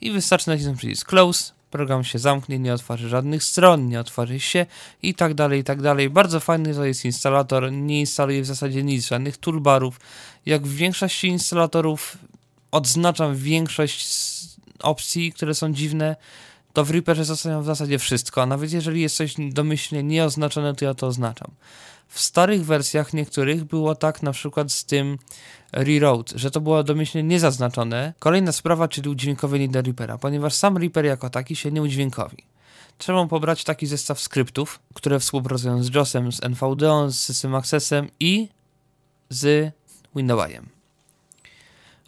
I 0.00 0.10
wystarczy 0.10 0.48
nacisnąć 0.48 0.78
przycisk 0.78 1.08
Close, 1.08 1.52
program 1.70 2.04
się 2.04 2.18
zamknie, 2.18 2.58
nie 2.58 2.74
otworzy 2.74 3.08
żadnych 3.08 3.44
stron, 3.44 3.88
nie 3.88 4.00
otworzy 4.00 4.40
się 4.40 4.66
i 5.02 5.14
tak 5.14 5.34
dalej, 5.34 5.60
i 5.60 5.64
tak 5.64 5.82
dalej. 5.82 6.10
Bardzo 6.10 6.40
fajny 6.40 6.74
to 6.74 6.84
jest 6.84 7.04
instalator, 7.04 7.72
nie 7.72 8.00
instaluje 8.00 8.42
w 8.42 8.46
zasadzie 8.46 8.82
nic, 8.82 9.06
żadnych 9.06 9.36
toolbarów. 9.36 10.00
Jak 10.46 10.66
w 10.66 10.74
większości 10.74 11.28
instalatorów 11.28 12.18
odznaczam 12.70 13.36
większość 13.36 14.06
opcji, 14.80 15.32
które 15.32 15.54
są 15.54 15.72
dziwne, 15.72 16.16
to 16.76 16.84
w 16.84 16.90
Reaperze 16.90 17.24
zostawiam 17.24 17.62
w 17.62 17.66
zasadzie 17.66 17.98
wszystko, 17.98 18.42
a 18.42 18.46
nawet 18.46 18.72
jeżeli 18.72 19.00
jest 19.00 19.16
coś 19.16 19.34
domyślnie 19.50 20.02
nieoznaczone, 20.02 20.74
to 20.74 20.84
ja 20.84 20.94
to 20.94 21.06
oznaczam. 21.06 21.50
W 22.08 22.20
starych 22.20 22.64
wersjach 22.64 23.12
niektórych 23.12 23.64
było 23.64 23.94
tak 23.94 24.22
na 24.22 24.32
przykład 24.32 24.72
z 24.72 24.84
tym 24.84 25.18
Reroad, 25.72 26.30
że 26.30 26.50
to 26.50 26.60
było 26.60 26.84
domyślnie 26.84 27.22
niezaznaczone. 27.22 28.14
Kolejna 28.18 28.52
sprawa, 28.52 28.88
czyli 28.88 29.08
udźwiękowienie 29.08 29.68
do 29.68 29.82
Reapera, 29.82 30.18
ponieważ 30.18 30.54
sam 30.54 30.76
Reaper 30.76 31.04
jako 31.04 31.30
taki 31.30 31.56
się 31.56 31.70
nie 31.70 31.82
udźwiękowi. 31.82 32.36
Trzeba 32.98 33.26
pobrać 33.26 33.64
taki 33.64 33.86
zestaw 33.86 34.20
skryptów, 34.20 34.80
które 34.94 35.20
współpracują 35.20 35.82
z 35.82 35.94
JOSem, 35.94 36.32
z 36.32 36.40
NVDO, 36.42 37.10
z 37.10 37.20
System 37.20 37.54
Accessem 37.54 38.08
i 38.20 38.48
z 39.28 39.72
Windowsem. 40.16 40.75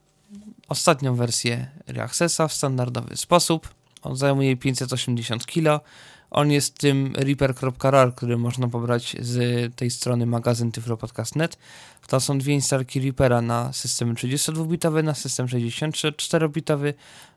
ostatnią 0.68 1.14
wersję 1.14 1.66
Reaccessa 1.86 2.48
w 2.48 2.52
standardowy 2.52 3.16
sposób. 3.16 3.68
On 4.02 4.16
zajmuje 4.16 4.56
580 4.56 5.46
kg. 5.46 5.80
On 6.30 6.50
jest 6.50 6.78
tym 6.78 7.14
reaper.rar, 7.16 8.14
który 8.14 8.38
można 8.38 8.68
pobrać 8.68 9.16
z 9.20 9.74
tej 9.76 9.90
strony 9.90 10.26
magazyn 10.26 10.72
tyflopodcast.net. 10.72 11.58
To 12.06 12.20
są 12.20 12.38
dwie 12.38 12.54
instalki 12.54 13.00
Reapera 13.00 13.42
na 13.42 13.72
system 13.72 14.14
32-bitowy, 14.14 15.04
na 15.04 15.14
system 15.14 15.46
64-bitowy, 15.46 16.94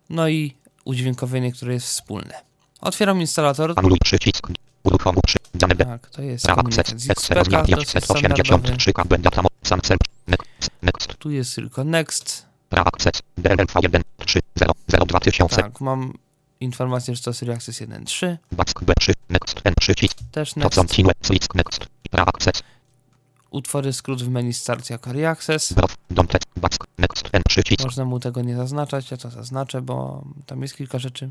no 0.09 0.29
i 0.29 0.53
udźwiękowienie, 0.85 1.51
które 1.51 1.73
jest 1.73 1.87
wspólne. 1.87 2.33
Otwieram 2.81 3.21
instalator. 3.21 3.73
anuluj 3.75 3.99
przycisk. 4.03 4.47
Uruchom 4.83 5.15
przy 5.25 5.37
dane. 5.55 5.75
Tak, 5.75 6.09
to 6.09 6.21
jest 6.21 6.47
komunikat 6.47 6.87
z 6.87 7.09
XPK, 7.09 7.33
to 7.35 7.81
jest 7.81 8.03
standardowy. 8.05 8.45
583 8.63 8.93
KB 8.93 9.17
data 9.17 9.41
mo- 9.41 9.49
sam 9.63 9.81
cel. 9.81 9.97
Next. 10.27 10.69
Next. 10.81 11.15
Tu 11.19 11.31
jest 11.31 11.55
tylko 11.55 11.83
Next. 11.83 12.45
Reaccess. 12.71 13.21
DLV1 13.37 14.01
3 14.17 14.39
0 14.55 14.73
0 14.87 15.05
2000. 15.05 15.55
Tak, 15.55 15.81
mam 15.81 16.13
informację, 16.59 17.15
że 17.15 17.21
to 17.21 17.29
jest 17.29 17.41
Reaccess 17.41 17.81
1.3. 17.81 18.37
Back 18.51 18.81
B3. 18.81 19.13
Next. 19.29 19.61
N 19.63 19.73
przycisk. 19.79 20.17
Też 20.31 20.55
Next. 20.55 20.75
continue. 20.75 21.11
Slick 21.21 21.55
next. 21.55 21.85
Reaccess. 22.13 22.63
utwory 23.51 23.93
skrót 23.93 24.23
w 24.23 24.29
menu 24.29 24.53
start 24.53 24.89
jako 24.89 25.13
Reaccess. 25.13 25.73
Back. 25.73 25.95
Next. 26.97 27.29
N 27.33 27.41
przycisk. 27.47 27.83
Można 27.83 28.05
mu 28.05 28.19
tego 28.19 28.41
nie 28.41 28.55
zaznaczać, 28.55 29.11
ja 29.11 29.17
to 29.17 29.29
zaznaczę, 29.29 29.81
bo 29.81 30.23
tam 30.45 30.61
jest 30.61 30.75
kilka 30.75 30.99
rzeczy. 30.99 31.29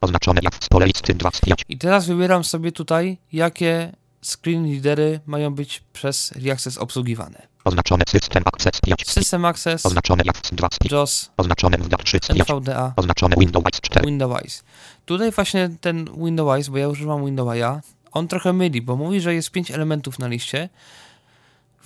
Oznaczone 0.00 0.40
jak 0.42 0.54
z 0.64 0.68
pole 0.68 0.86
listy 0.86 1.14
2 1.14 1.30
z 1.30 1.40
5. 1.40 1.64
I 1.68 1.78
teraz 1.78 2.06
wybieram 2.06 2.44
sobie 2.44 2.72
tutaj, 2.72 3.18
jakie 3.32 3.92
screen 4.22 4.72
readery 4.72 5.20
mają 5.26 5.54
być 5.54 5.82
przez 5.92 6.32
Reaccess 6.32 6.78
obsługiwane. 6.78 7.49
Oznaczone 7.64 8.04
system 8.08 8.42
access 8.46 8.80
5 8.80 9.06
z 9.06 9.12
System 9.12 9.44
Access, 9.44 9.86
Oznaczone 9.86 10.22
jak 10.26 10.36
z 10.36 10.50
2 10.50 10.68
z 10.72 10.78
5. 10.78 10.92
JOS, 10.92 11.30
Oznaczone 11.36 11.78
MDA 11.78 11.96
3 11.96 12.18
z 12.22 12.28
5. 12.28 12.50
NVDA, 12.50 12.92
Oznaczone 12.96 13.36
Windows 13.38 13.64
4. 13.82 14.06
Windows. 14.06 14.64
Tutaj 15.06 15.30
właśnie 15.30 15.70
ten 15.80 16.08
Windows, 16.24 16.68
bo 16.68 16.78
ja 16.78 16.88
używam 16.88 17.24
Windowsa, 17.26 17.80
on 18.12 18.28
trochę 18.28 18.52
myli, 18.52 18.82
bo 18.82 18.96
mówi, 18.96 19.20
że 19.20 19.34
jest 19.34 19.50
5 19.50 19.70
elementów 19.70 20.18
na 20.18 20.28
liście. 20.28 20.68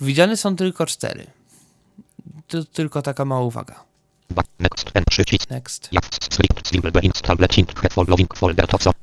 Widziane 0.01 0.37
są 0.37 0.55
tylko 0.55 0.85
4. 0.85 1.27
To 2.47 2.63
tylko 2.63 3.01
taka 3.01 3.25
mała 3.25 3.41
uwaga. 3.41 3.83
Next. 4.59 4.91
Przycisk. 5.09 5.49
Next. 5.49 5.89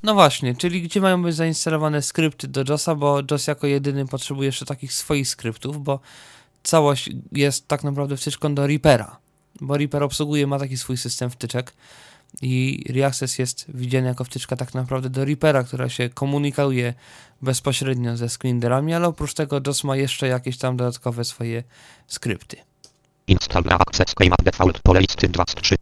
No 0.03 0.15
właśnie, 0.15 0.55
czyli 0.55 0.83
gdzie 0.83 1.01
mają 1.01 1.23
być 1.23 1.35
zainstalowane 1.35 2.03
skrypty 2.03 2.49
do 2.49 2.65
JOSa, 2.69 2.95
bo 2.95 3.21
JOS 3.31 3.47
jako 3.47 3.67
jedyny 3.67 4.07
potrzebuje 4.07 4.47
jeszcze 4.47 4.67
takich 4.67 4.93
swoich 4.93 5.29
skryptów, 5.29 5.85
bo 5.85 6.01
całość 6.63 7.11
jest 7.33 7.69
tak 7.69 7.85
naprawdę 7.85 8.17
wtyczką 8.17 8.55
do 8.55 8.67
Reapera, 8.67 9.19
bo 9.61 9.77
Reaper 9.77 10.03
obsługuje, 10.03 10.47
ma 10.47 10.59
taki 10.59 10.77
swój 10.77 10.97
system 10.97 11.31
wtyczek 11.31 11.73
i 12.43 12.85
Reaccess 12.89 13.39
jest 13.39 13.65
widziany 13.69 14.09
jako 14.09 14.25
wtyczka 14.25 14.57
tak 14.57 14.75
naprawdę 14.75 15.11
do 15.11 15.25
Reapera, 15.25 15.65
która 15.65 15.89
się 15.89 16.09
komunikuje 16.09 16.95
bezpośrednio 17.43 18.17
ze 18.17 18.29
screenerami, 18.29 18.95
ale 18.95 19.09
oprócz 19.09 19.35
tego 19.35 19.61
JOS 19.67 19.85
ma 19.85 19.97
jeszcze 19.97 20.29
jakieś 20.29 20.59
tam 20.59 20.77
dodatkowe 20.77 21.25
swoje 21.25 21.63
skrypty. 22.07 22.57
Install 23.27 23.63
Reaccess 23.63 24.15
Keymat 24.15 24.43
default 24.43 24.79
pole 24.79 25.01
listy 25.01 25.29
2 25.29 25.45
z 25.49 25.55
3. 25.55 25.77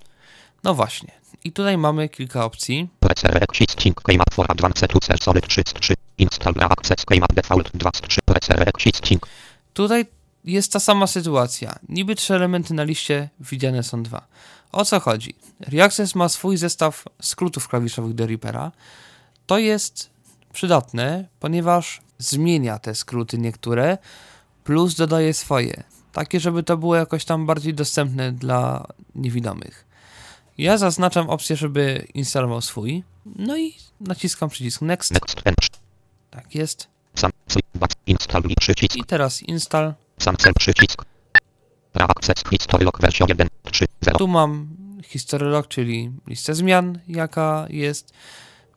No 0.64 0.74
właśnie, 0.74 1.12
i 1.44 1.52
tutaj 1.52 1.78
mamy 1.78 2.08
kilka 2.08 2.44
opcji. 2.44 2.88
Precer 3.00 3.42
existing 3.42 4.02
Keymat 4.02 4.34
for 4.34 4.46
advanced 4.48 4.96
user 4.96 5.18
solid 5.18 5.48
3 5.48 5.62
z 5.66 5.72
3. 5.72 5.94
Install 6.18 6.54
Reaccess 6.54 7.04
Keymat 7.04 7.32
default 7.34 7.70
2 7.74 7.90
z 7.94 8.00
3. 8.00 8.20
Precer 8.24 8.68
existing. 8.68 9.26
Tutaj 9.74 10.06
jest 10.44 10.72
ta 10.72 10.80
sama 10.80 11.06
sytuacja. 11.06 11.78
Niby 11.88 12.14
trzy 12.14 12.34
elementy 12.34 12.74
na 12.74 12.82
liście, 12.82 13.28
widziane 13.40 13.82
są 13.82 14.02
dwa. 14.02 14.26
O 14.72 14.84
co 14.84 15.00
chodzi? 15.00 15.34
Reaccess 15.60 16.14
ma 16.14 16.28
swój 16.28 16.56
zestaw 16.56 17.04
skrótów 17.22 17.68
klawiszowych 17.68 18.14
do 18.14 18.26
Reapera. 18.26 18.72
To 19.46 19.58
jest 19.58 20.10
przydatne, 20.52 21.28
ponieważ 21.40 22.00
zmienia 22.18 22.78
te 22.78 22.94
skróty 22.94 23.38
niektóre, 23.38 23.98
plus 24.64 24.94
dodaje 24.94 25.34
swoje. 25.34 25.82
Takie, 26.12 26.40
żeby 26.40 26.62
to 26.62 26.76
było 26.76 26.96
jakoś 26.96 27.24
tam 27.24 27.46
bardziej 27.46 27.74
dostępne 27.74 28.32
dla 28.32 28.86
niewidomych. 29.14 29.86
Ja 30.58 30.78
zaznaczam 30.78 31.30
opcję, 31.30 31.56
żeby 31.56 32.06
instalował 32.14 32.60
swój. 32.60 33.04
No 33.36 33.56
i 33.56 33.74
naciskam 34.00 34.48
przycisk 34.48 34.82
Next. 34.82 35.12
Next 35.44 35.80
Tak 36.30 36.54
jest. 36.54 36.88
Sam 37.14 37.30
Slick 37.48 37.68
Back 37.74 37.92
Install 38.06 38.42
i 38.48 38.54
przycisk. 38.54 38.96
I 38.96 39.04
teraz 39.04 39.42
install. 39.42 39.94
Sam 40.20 40.36
cel 40.36 40.52
przycisk. 40.54 41.04
Prawa 41.92 42.12
Access 42.16 42.44
History 42.50 42.84
Log 42.84 43.00
wersja 43.00 43.26
1, 43.28 43.48
3, 43.62 43.84
0. 44.00 44.18
Tu 44.18 44.28
mam 44.28 44.68
historylog, 45.04 45.68
czyli 45.68 46.10
listę 46.26 46.54
zmian, 46.54 46.98
jaka 47.08 47.66
jest. 47.70 48.12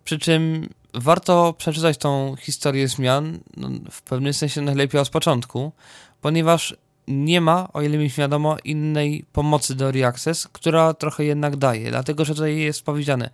Przy 0.03 0.19
czym 0.19 0.69
warto 0.93 1.53
przeczytać 1.57 1.97
tą 1.97 2.35
historię 2.35 2.87
zmian 2.87 3.39
no, 3.57 3.69
w 3.91 4.01
pewnym 4.01 4.33
sensie 4.33 4.61
najlepiej 4.61 5.01
od 5.01 5.09
początku, 5.09 5.71
ponieważ 6.21 6.75
nie 7.07 7.41
ma, 7.41 7.73
o 7.73 7.81
ile 7.81 7.97
mi 7.97 8.09
wiadomo, 8.09 8.57
innej 8.63 9.25
pomocy 9.33 9.75
do 9.75 9.91
Reaccess, 9.91 10.47
która 10.47 10.93
trochę 10.93 11.25
jednak 11.25 11.55
daje, 11.55 11.89
dlatego 11.89 12.25
że 12.25 12.33
tutaj 12.33 12.57
jest 12.57 12.83
powiedziane, 12.83 13.29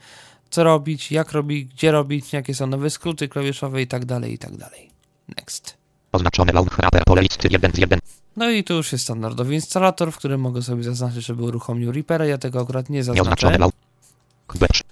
co 0.49 0.63
robić, 0.63 1.11
jak 1.11 1.31
robić, 1.31 1.73
gdzie 1.73 1.91
robić, 1.91 2.33
jakie 2.33 2.55
są 2.55 2.67
nowe 2.67 2.89
skróty 2.89 3.27
klawiszowe 3.27 3.81
i 3.81 3.87
tak 3.87 4.05
dalej, 4.05 4.33
i 4.33 4.37
tak 4.37 4.57
dalej. 4.57 4.91
Next. 5.37 5.78
Oznaczone 6.11 6.53
launch 6.53 6.77
wrapper 6.77 7.03
pole 7.05 7.21
listy 7.21 7.47
1 7.51 7.71
z 7.73 7.77
1. 7.77 7.99
No 8.35 8.49
i 8.49 8.63
tu 8.63 8.73
już 8.73 8.91
jest 8.91 9.03
standardowy 9.03 9.53
instalator, 9.53 10.11
w 10.11 10.17
którym 10.17 10.41
mogę 10.41 10.61
sobie 10.61 10.83
zaznaczyć, 10.83 11.25
żeby 11.25 11.43
uruchomił 11.43 11.91
Reapera. 11.91 12.25
Ja 12.25 12.37
tego 12.37 12.61
akurat 12.61 12.89
nie 12.89 13.03
zaznaczę, 13.03 13.57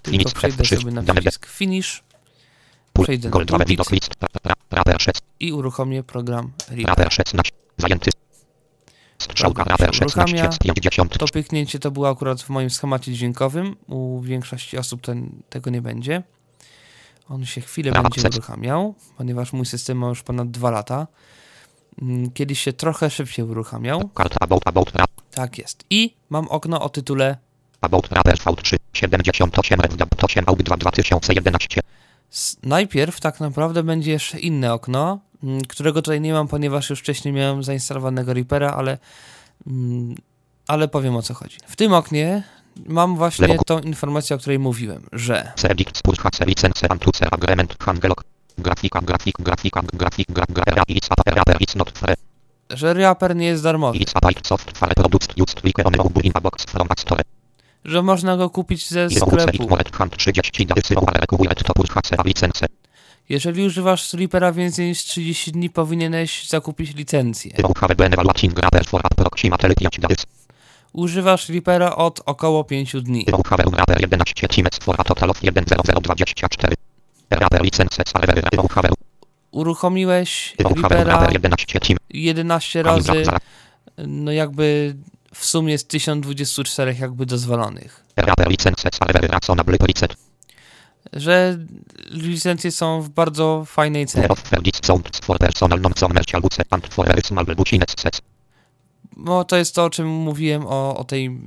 tylko 0.02 0.30
przejdę 0.34 0.64
F3. 0.64 0.80
sobie 0.80 0.92
na 0.92 1.14
przycisk 1.14 1.46
Finish 1.46 2.02
przejdę 3.02 3.28
na 3.28 3.32
Gold 3.32 3.48
toolkit. 3.48 3.68
widok 3.68 3.90
list. 3.90 4.14
Wrapper 4.70 5.02
6. 5.02 5.20
i 5.40 5.52
uruchomię 5.52 6.02
program 6.02 6.52
Reaper. 6.68 6.84
Wrapper 6.84 7.12
16. 7.12 7.52
Zajęty. 7.78 8.10
Strzałka 9.18 9.64
wrapper 9.64 9.94
16 9.94 10.20
uruchamia. 10.20 10.52
z 10.52 10.58
50. 10.58 11.18
To 11.18 11.26
pyknięcie 11.26 11.78
to 11.78 11.90
było 11.90 12.08
akurat 12.10 12.42
w 12.42 12.48
moim 12.48 12.70
schemacie 12.70 13.12
dźwiękowym. 13.12 13.76
U 13.86 14.20
większości 14.20 14.78
osób 14.78 15.02
ten, 15.02 15.30
tego 15.50 15.70
nie 15.70 15.82
będzie. 15.82 16.22
On 17.28 17.46
się 17.46 17.60
chwilę 17.60 17.92
będzie 18.02 18.20
uruchamiał, 18.38 18.94
ponieważ 19.16 19.52
mój 19.52 19.66
system 19.66 19.98
ma 19.98 20.08
już 20.08 20.22
ponad 20.22 20.50
2 20.50 20.70
lata. 20.70 21.06
Mm, 22.02 22.30
Kiedyś 22.30 22.60
się 22.60 22.72
trochę 22.72 23.10
szybciej 23.10 23.44
uruchamiał. 23.44 24.08
Tak 25.30 25.58
jest. 25.58 25.84
I 25.90 26.16
mam 26.30 26.48
okno 26.48 26.80
o 26.82 26.88
tytule 26.88 27.36
About 27.80 28.08
wrapper 28.08 28.36
V3. 28.36 28.76
78 28.92 29.80
FDAP 29.80 30.24
8 30.24 30.44
AUG 30.46 30.62
2 30.62 30.76
2011. 30.76 31.80
S- 32.32 32.56
Najpierw 32.62 33.20
tak 33.20 33.40
naprawdę 33.40 33.82
będzie 33.82 34.10
jeszcze 34.10 34.38
inne 34.38 34.72
okno, 34.72 35.18
mm, 35.42 35.60
którego 35.60 36.02
tutaj 36.02 36.20
nie 36.20 36.32
mam, 36.32 36.48
ponieważ 36.48 36.90
już 36.90 37.00
wcześniej 37.00 37.34
miałem 37.34 37.62
zainstalowanego 37.62 38.34
Reapera, 38.34 38.70
ale, 38.70 38.98
mm, 39.66 40.14
ale 40.66 40.88
powiem 40.88 41.16
o 41.16 41.22
co 41.22 41.34
chodzi. 41.34 41.56
W 41.66 41.76
tym 41.76 41.92
oknie 41.92 42.42
mam 42.86 43.16
właśnie 43.16 43.58
tą 43.66 43.80
informację, 43.80 44.36
o 44.36 44.38
której 44.38 44.58
mówiłem, 44.58 45.02
że. 45.12 45.52
Grafika, 48.58 49.00
grafik, 49.00 49.36
grafika, 49.38 49.82
grafik, 50.48 50.88
it's 50.88 51.08
a 51.10 51.42
it's 51.58 51.76
not 51.76 51.98
free. 51.98 52.14
że 52.70 52.94
Reaper 52.94 53.36
nie 53.36 53.46
jest 53.46 53.62
darmowy, 53.62 53.98
It's 53.98 54.10
a 54.14 54.28
byte 54.28 54.48
software 54.48 54.94
product 54.94 55.40
used 55.40 55.64
like 55.64 55.84
on 55.84 55.94
a 55.94 56.20
in 56.22 56.32
a 56.34 56.40
box 56.40 56.64
from 56.64 56.86
a 56.90 56.94
store. 57.00 57.22
że 57.84 58.02
można 58.02 58.36
go 58.36 58.50
kupić 58.50 58.88
ze 58.88 59.10
sklepu. 59.10 59.68
molet 59.68 59.96
hand 59.96 60.16
30 60.16 60.66
dalcy 60.66 60.96
over 60.96 61.20
required 61.20 61.64
to 61.64 61.74
pur 61.74 61.88
HC 61.88 62.24
licence. 62.24 62.66
Jeżeli 63.28 63.66
używasz 63.66 64.12
Reapera 64.12 64.52
więcej 64.52 64.88
niż 64.88 65.04
30 65.04 65.52
dni, 65.52 65.70
powinieneś 65.70 66.48
zakupić 66.48 66.94
licencję. 66.94 67.52
Używasz 70.98 71.48
Reapera 71.48 71.96
od 71.96 72.20
około 72.26 72.64
5 72.64 72.96
dni. 73.02 73.24
You 73.28 73.42
have 73.46 73.64
rapper 73.76 74.00
11 74.00 74.48
times 74.48 74.70
for 74.82 74.94
a 74.98 75.04
total 75.04 75.30
of 75.30 75.40
10024. 75.40 76.74
Rapper 77.30 77.62
licence 77.62 78.02
server 78.06 78.48
you 78.52 78.68
have 78.68 78.88
Uruchomiłeś 79.50 80.54
Reapera 80.58 81.04
rapper 81.04 81.32
11 81.32 81.80
team. 81.80 81.98
11 82.10 82.82
razy, 82.82 83.22
no 83.98 84.32
jakby 84.32 84.96
w 85.34 85.44
sumie 85.46 85.78
z 85.78 85.84
1024 85.86 86.96
jakby 87.00 87.26
dozwolonych. 87.26 88.04
Że 91.12 91.58
licencje 92.10 92.70
są 92.70 93.02
w 93.02 93.08
bardzo 93.08 93.64
fajnej 93.66 94.06
cenie. 94.06 94.28
Bo 99.18 99.44
to 99.44 99.56
jest 99.56 99.74
to, 99.74 99.84
o 99.84 99.90
czym 99.90 100.08
mówiłem 100.08 100.66
o, 100.66 100.96
o, 100.96 101.04
tej, 101.04 101.40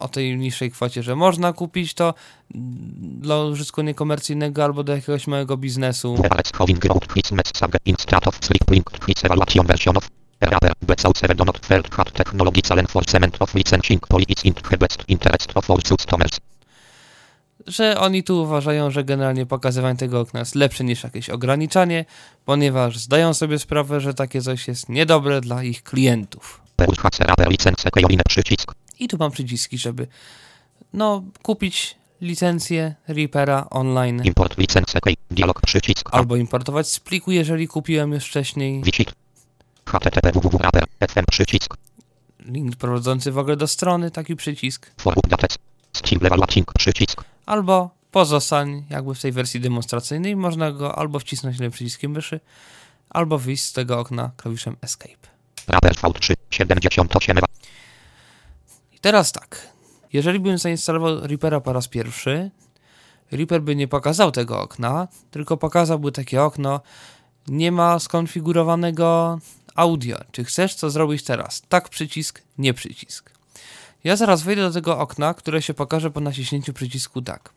o 0.00 0.08
tej 0.08 0.36
niższej 0.36 0.70
kwocie, 0.70 1.02
że 1.02 1.16
można 1.16 1.52
kupić 1.52 1.94
to 1.94 2.14
dla 3.00 3.44
użytku 3.44 3.82
niekomercyjnego 3.82 4.64
albo 4.64 4.84
do 4.84 4.94
jakiegoś 4.96 5.26
małego 5.26 5.56
biznesu. 5.56 6.14
Że 17.66 18.00
oni 18.00 18.22
tu 18.22 18.42
uważają, 18.42 18.90
że 18.90 19.04
generalnie 19.04 19.46
pokazywanie 19.46 19.98
tego 19.98 20.20
okna 20.20 20.40
jest 20.40 20.54
lepsze 20.54 20.84
niż 20.84 21.04
jakieś 21.04 21.30
ograniczanie, 21.30 22.04
ponieważ 22.44 22.98
zdają 22.98 23.34
sobie 23.34 23.58
sprawę, 23.58 24.00
że 24.00 24.14
takie 24.14 24.42
coś 24.42 24.68
jest 24.68 24.88
niedobre 24.88 25.40
dla 25.40 25.62
ich 25.62 25.82
klientów. 25.82 26.60
I 28.98 29.08
tu 29.08 29.16
mam 29.18 29.30
przyciski, 29.30 29.78
żeby 29.78 30.06
no, 30.92 31.22
kupić 31.42 31.96
licencję 32.20 32.94
Reapera 33.08 33.66
online 33.70 34.22
Import. 34.24 34.56
Dialog 35.30 35.60
przycisk. 35.60 36.08
Albo 36.12 36.36
importować 36.36 36.88
z 36.88 37.00
pliku, 37.00 37.30
jeżeli 37.30 37.68
kupiłem 37.68 38.12
już 38.12 38.24
wcześniej. 38.24 38.82
Visit. 38.82 39.12
HTTP 39.86 40.32
przycisk. 41.30 41.76
Link 42.44 42.76
prowadzący 42.76 43.32
w 43.32 43.38
ogóle 43.38 43.56
do 43.56 43.66
strony, 43.66 44.10
taki 44.10 44.36
przycisk. 44.36 44.90
For 45.00 45.18
updates. 45.18 45.63
Steam 46.04 46.26
evaluating 46.26 46.72
przycisk. 46.72 47.24
Albo 47.46 47.90
pozostań 48.10 48.84
jakby 48.90 49.14
w 49.14 49.20
tej 49.20 49.32
wersji 49.32 49.60
demonstracyjnej. 49.60 50.36
Można 50.36 50.72
go 50.72 50.98
albo 50.98 51.18
wcisnąć 51.18 51.58
lewym 51.58 51.72
przyciskiem 51.72 52.10
myszy, 52.10 52.40
albo 53.10 53.38
wyjść 53.38 53.64
z 53.64 53.72
tego 53.72 53.98
okna 53.98 54.30
klawiszem 54.36 54.76
Escape. 54.82 55.28
Rapper 55.68 55.92
V3. 55.92 56.34
78 56.50 57.38
I 58.92 58.98
teraz 58.98 59.32
tak. 59.32 59.68
Jeżeli 60.12 60.40
bym 60.40 60.58
zainstalował 60.58 61.26
Reapera 61.26 61.60
po 61.60 61.72
raz 61.72 61.88
pierwszy, 61.88 62.50
Reaper 63.32 63.62
by 63.62 63.76
nie 63.76 63.88
pokazał 63.88 64.32
tego 64.32 64.60
okna, 64.60 65.08
tylko 65.30 65.56
pokazałby 65.56 66.12
takie 66.12 66.42
okno. 66.42 66.80
Nie 67.48 67.72
ma 67.72 67.98
skonfigurowanego 67.98 69.38
audio. 69.74 70.16
Czy 70.32 70.44
chcesz 70.44 70.74
co 70.74 70.90
zrobić 70.90 71.24
teraz? 71.24 71.62
Tak 71.68 71.88
przycisk, 71.88 72.42
nie 72.58 72.74
przycisk. 72.74 73.30
Ja 74.04 74.16
zaraz 74.16 74.42
wejdę 74.42 74.62
do 74.62 74.70
tego 74.70 74.98
okna, 74.98 75.34
które 75.34 75.62
się 75.62 75.74
pokaże 75.74 76.10
po 76.10 76.20
naciśnięciu 76.20 76.72
przycisku 76.72 77.22
tak. 77.22 77.50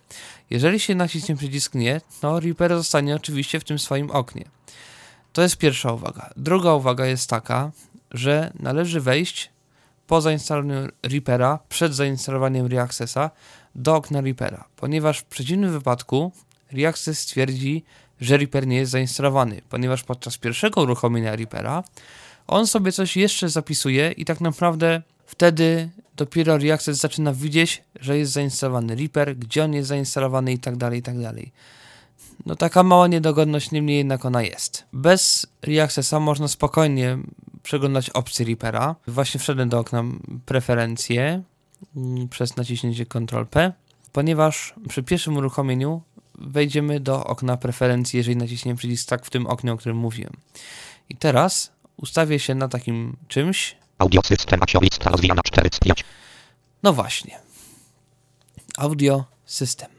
Jeżeli 0.49 0.79
się 0.79 0.95
naciśnie 0.95 1.35
przycisk 1.35 1.75
nie, 1.75 2.01
to 2.21 2.39
Reaper 2.39 2.77
zostanie 2.77 3.15
oczywiście 3.15 3.59
w 3.59 3.63
tym 3.63 3.79
swoim 3.79 4.11
oknie. 4.11 4.45
To 5.33 5.41
jest 5.41 5.57
pierwsza 5.57 5.93
uwaga. 5.93 6.29
Druga 6.37 6.73
uwaga 6.73 7.05
jest 7.05 7.29
taka, 7.29 7.71
że 8.11 8.51
należy 8.59 9.01
wejść 9.01 9.49
po 10.07 10.21
zainstalowaniu 10.21 10.89
Reapera, 11.03 11.59
przed 11.69 11.95
zainstalowaniem 11.95 12.65
Reaccessa 12.65 13.31
do 13.75 13.95
okna 13.95 14.21
Reapera, 14.21 14.65
ponieważ 14.75 15.19
w 15.19 15.25
przeciwnym 15.25 15.71
wypadku 15.71 16.31
Reaccess 16.71 17.19
stwierdzi, 17.19 17.83
że 18.21 18.37
Reaper 18.37 18.67
nie 18.67 18.77
jest 18.77 18.91
zainstalowany, 18.91 19.61
ponieważ 19.69 20.03
podczas 20.03 20.37
pierwszego 20.37 20.81
uruchomienia 20.81 21.35
Reapera 21.35 21.83
on 22.47 22.67
sobie 22.67 22.91
coś 22.91 23.17
jeszcze 23.17 23.49
zapisuje 23.49 24.11
i 24.11 24.25
tak 24.25 24.41
naprawdę 24.41 25.01
wtedy 25.25 25.89
dopiero 26.17 26.57
Reaccess 26.57 26.97
zaczyna 26.97 27.33
widzieć, 27.33 27.83
że 27.99 28.17
jest 28.17 28.31
zainstalowany 28.31 28.95
Reaper, 28.95 29.37
gdzie 29.37 29.63
on 29.63 29.73
jest 29.73 29.89
zainstalowany 29.89 30.53
i 30.53 30.59
tak 30.59 30.77
dalej, 30.77 30.99
i 30.99 31.03
tak 31.03 31.21
dalej. 31.21 31.51
No 32.45 32.55
taka 32.55 32.83
mała 32.83 33.07
niedogodność, 33.07 33.71
niemniej 33.71 33.97
jednak 33.97 34.25
ona 34.25 34.41
jest. 34.41 34.83
Bez 34.93 35.47
Reaccessa 35.61 36.19
można 36.19 36.47
spokojnie 36.47 37.17
przeglądać 37.63 38.09
opcje 38.09 38.45
Reapera. 38.45 38.95
Właśnie 39.07 39.39
wszedłem 39.39 39.69
do 39.69 39.79
okna 39.79 40.03
preferencje 40.45 41.43
mm, 41.95 42.27
przez 42.27 42.55
naciśnięcie 42.55 43.05
Ctrl-P, 43.05 43.73
ponieważ 44.11 44.75
przy 44.89 45.03
pierwszym 45.03 45.37
uruchomieniu 45.37 46.01
wejdziemy 46.37 46.99
do 46.99 47.23
okna 47.23 47.57
preferencji, 47.57 48.17
jeżeli 48.17 48.37
naciśniemy 48.37 48.77
przycisk 48.77 49.09
tak 49.09 49.25
w 49.25 49.29
tym 49.29 49.47
oknie, 49.47 49.73
o 49.73 49.77
którym 49.77 49.97
mówiłem. 49.97 50.33
I 51.09 51.15
teraz 51.15 51.71
ustawię 51.97 52.39
się 52.39 52.55
na 52.55 52.67
takim 52.67 53.17
czymś. 53.27 53.75
Audio 53.97 54.21
system 54.21 54.59
lista 54.81 55.09
rozwijana 55.09 55.41
4 55.45 55.69
z 55.73 55.79
5. 55.79 56.03
No 56.83 56.93
właśnie. 56.93 57.39
Audio 58.77 59.25
System. 59.45 59.89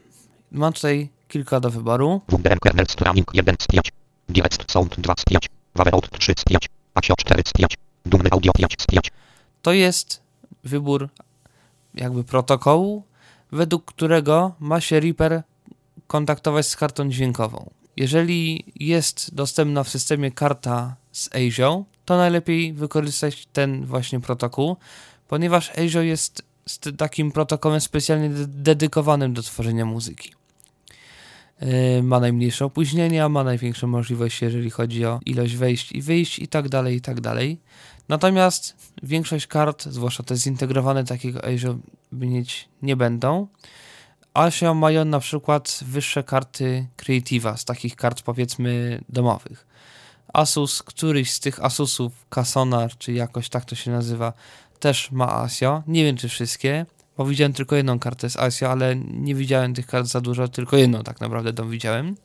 Mam 0.51 0.73
tutaj 0.73 1.09
kilka 1.27 1.59
do 1.59 1.69
wyboru. 1.69 2.21
WDM 2.27 2.59
kernel 2.59 2.85
streaming 2.89 3.33
1 3.33 3.55
z 3.59 3.67
5. 3.67 3.91
Direct 4.29 4.71
sound 4.71 4.99
2 4.99 5.13
z 5.19 5.25
5. 5.25 5.49
Waveout 5.75 6.19
3 6.19 6.33
z 6.37 6.43
5. 6.43 6.69
ASIO 6.93 7.13
4 7.17 7.43
z 7.47 7.53
5. 7.53 7.77
Dumny 8.05 8.29
audio 8.31 8.51
5 8.53 8.75
z 8.79 8.85
5. 8.85 9.11
To 9.61 9.73
jest 9.73 10.21
wybór 10.63 11.09
jakby 11.93 12.23
protokołu, 12.23 13.03
według 13.51 13.85
którego 13.85 14.55
ma 14.59 14.81
się 14.81 14.99
Reaper 14.99 15.43
kontaktować 16.07 16.67
z 16.67 16.75
kartą 16.75 17.09
dźwiękową. 17.09 17.69
Jeżeli 17.97 18.65
jest 18.75 19.35
dostępna 19.35 19.83
w 19.83 19.89
systemie 19.89 20.31
karta 20.31 20.95
z 21.11 21.29
ASIO, 21.35 21.83
to 22.09 22.17
najlepiej 22.17 22.73
wykorzystać 22.73 23.45
ten 23.53 23.85
właśnie 23.85 24.19
protokół, 24.19 24.77
ponieważ 25.27 25.69
ASIO 25.69 26.01
jest 26.01 26.41
st- 26.65 26.97
takim 26.97 27.31
protokołem 27.31 27.81
specjalnie 27.81 28.29
de- 28.29 28.47
dedykowanym 28.47 29.33
do 29.33 29.41
tworzenia 29.43 29.85
muzyki. 29.85 30.33
Yy, 31.61 32.03
ma 32.03 32.19
najmniejsze 32.19 32.65
opóźnienia, 32.65 33.29
ma 33.29 33.43
największą 33.43 33.87
możliwość, 33.87 34.41
jeżeli 34.41 34.69
chodzi 34.69 35.05
o 35.05 35.19
ilość 35.25 35.55
wejść 35.55 35.91
i 35.91 36.01
wyjść 36.01 36.39
i 36.39 36.47
tak 36.47 36.69
dalej, 36.69 36.95
i 36.95 37.01
tak 37.01 37.21
dalej. 37.21 37.59
Natomiast 38.07 38.75
większość 39.03 39.47
kart, 39.47 39.83
zwłaszcza 39.83 40.23
te 40.23 40.35
zintegrowane 40.35 41.03
takiego 41.03 41.45
ASIO 41.45 41.77
mieć 42.11 42.69
nie 42.81 42.95
będą. 42.95 43.47
ASIO 44.33 44.73
mają 44.73 45.05
na 45.05 45.19
przykład 45.19 45.79
wyższe 45.85 46.23
karty 46.23 46.87
Creative'a 46.97 47.57
z 47.57 47.65
takich 47.65 47.95
kart 47.95 48.21
powiedzmy 48.21 49.01
domowych. 49.09 49.68
Asus, 50.33 50.83
któryś 50.83 51.31
z 51.31 51.39
tych 51.39 51.63
Asusów, 51.63 52.25
Casonar, 52.29 52.97
czy 52.97 53.13
jakoś 53.13 53.49
tak 53.49 53.65
to 53.65 53.75
się 53.75 53.91
nazywa, 53.91 54.33
też 54.79 55.11
ma 55.11 55.41
ASIO. 55.41 55.83
Nie 55.87 56.03
wiem 56.03 56.17
czy 56.17 56.29
wszystkie, 56.29 56.85
bo 57.17 57.25
widziałem 57.25 57.53
tylko 57.53 57.75
jedną 57.75 57.99
kartę 57.99 58.29
z 58.29 58.37
ASIO, 58.37 58.71
ale 58.71 58.95
nie 58.95 59.35
widziałem 59.35 59.73
tych 59.73 59.87
kart 59.87 60.07
za 60.07 60.21
dużo, 60.21 60.47
tylko 60.47 60.77
jedną 60.77 61.03
tak 61.03 61.21
naprawdę 61.21 61.53
tą 61.53 61.69
widziałem. 61.69 62.15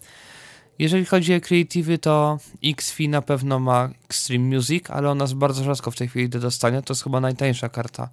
Jeżeli 0.79 1.05
chodzi 1.05 1.35
o 1.35 1.39
Creative'y, 1.39 1.99
to 1.99 2.39
XFi 2.65 3.09
na 3.09 3.23
pewno 3.23 3.59
ma 3.59 3.89
Extreme 4.05 4.57
Music, 4.57 4.91
ale 4.91 5.11
ona 5.11 5.25
jest 5.25 5.35
bardzo 5.35 5.65
rzadko 5.65 5.91
w 5.91 5.97
tej 5.97 6.09
chwili 6.09 6.29
do 6.29 6.41
dostania. 6.41 6.83
To 6.83 6.93
jest 6.93 7.05
chyba 7.05 7.21
najtańsza 7.21 7.69
karta, 7.69 8.09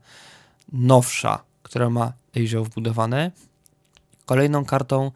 nowsza, 0.73 1.43
która 1.63 1.89
ma 1.89 2.13
ASIO 2.35 2.63
wbudowane. 2.63 3.31
Kolejną 4.25 4.65
kartą, 4.65 5.11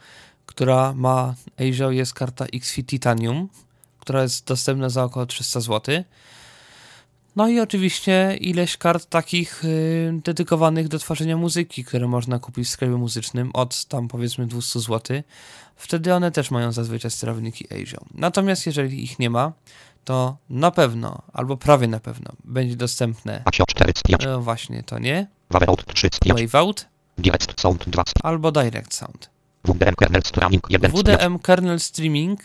która 0.46 0.94
ma 0.94 1.36
ASIO 1.60 1.92
jest 1.92 2.14
karta 2.14 2.46
XFi 2.46 2.84
Titanium, 2.84 3.50
która 4.06 4.22
jest 4.22 4.48
dostępna 4.48 4.90
za 4.90 5.04
około 5.04 5.26
300 5.26 5.60
zł. 5.60 6.04
No 7.36 7.48
i 7.48 7.60
oczywiście 7.60 8.38
ileś 8.40 8.78
kart 8.78 9.06
takich 9.06 9.66
y, 9.66 10.22
dedykowanych 10.24 10.88
do 10.88 11.00
tworzenia 11.00 11.38
muzyki, 11.38 11.84
które 11.84 12.08
można 12.08 12.40
kupić 12.40 12.68
w 12.68 12.70
sklepie 12.70 12.96
muzycznym 12.96 13.52
od 13.54 13.86
tam 13.86 14.08
powiedzmy 14.08 14.48
200 14.48 14.80
zł. 14.80 15.22
Wtedy 15.76 16.14
one 16.14 16.32
też 16.32 16.52
mają 16.52 16.72
zazwyczaj 16.72 17.12
sterowniki 17.12 17.68
ASIO. 17.74 18.06
Natomiast 18.14 18.66
jeżeli 18.66 19.04
ich 19.04 19.20
nie 19.20 19.30
ma, 19.30 19.54
to 20.04 20.38
na 20.50 20.72
pewno, 20.72 21.22
albo 21.34 21.58
prawie 21.58 21.88
na 21.88 22.00
pewno, 22.00 22.32
będzie 22.44 22.76
dostępne 22.76 23.42
ASIO 23.46 23.66
4 23.66 23.94
z 23.96 24.04
5. 24.04 24.26
e, 24.26 24.38
właśnie 24.38 24.84
to 24.84 25.00
nie, 25.00 25.28
Waveout 25.50 25.86
3 25.94 26.10
z 26.14 26.20
5. 26.20 26.42
Waveout 26.42 26.86
Direct 27.18 27.62
Sound 27.62 27.90
2 27.90 28.04
z 28.08 28.14
albo 28.24 28.52
Direct 28.52 28.94
Sound. 28.94 29.30
WDM 30.94 31.40
Kernel 31.40 31.80
Streaming 31.80 32.40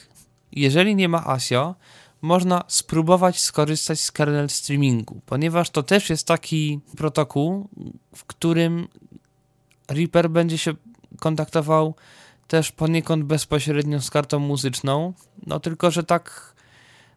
1 0.53 0.73
z 0.73 0.83
5. 0.83 0.87
WDM 0.87 0.91
Kernel 0.91 0.91
Streaming, 0.91 0.93
jeżeli 0.93 0.97
nie 0.97 1.09
ma 1.09 1.27
ASIO, 1.27 1.75
można 2.23 2.65
spróbować 2.69 3.41
skorzystać 3.41 4.01
z 4.01 4.13
kernel 4.13 4.51
streamingu, 4.51 5.21
ponieważ 5.27 5.71
to 5.71 5.83
też 5.83 6.11
jest 6.11 6.27
taki 6.27 6.81
protokół, 6.97 7.69
w 8.17 8.25
którym 8.25 8.89
Reaper 9.89 10.31
będzie 10.31 10.59
się 10.59 10.75
kontaktował 11.21 11.95
też 12.49 12.73
poniekąd 12.73 13.25
bezpośrednio 13.25 14.01
z 14.01 14.11
kartą 14.11 14.39
muzyczną, 14.39 15.13
no 15.47 15.61
tylko, 15.61 15.91
że 15.91 16.03
tak 16.03 16.55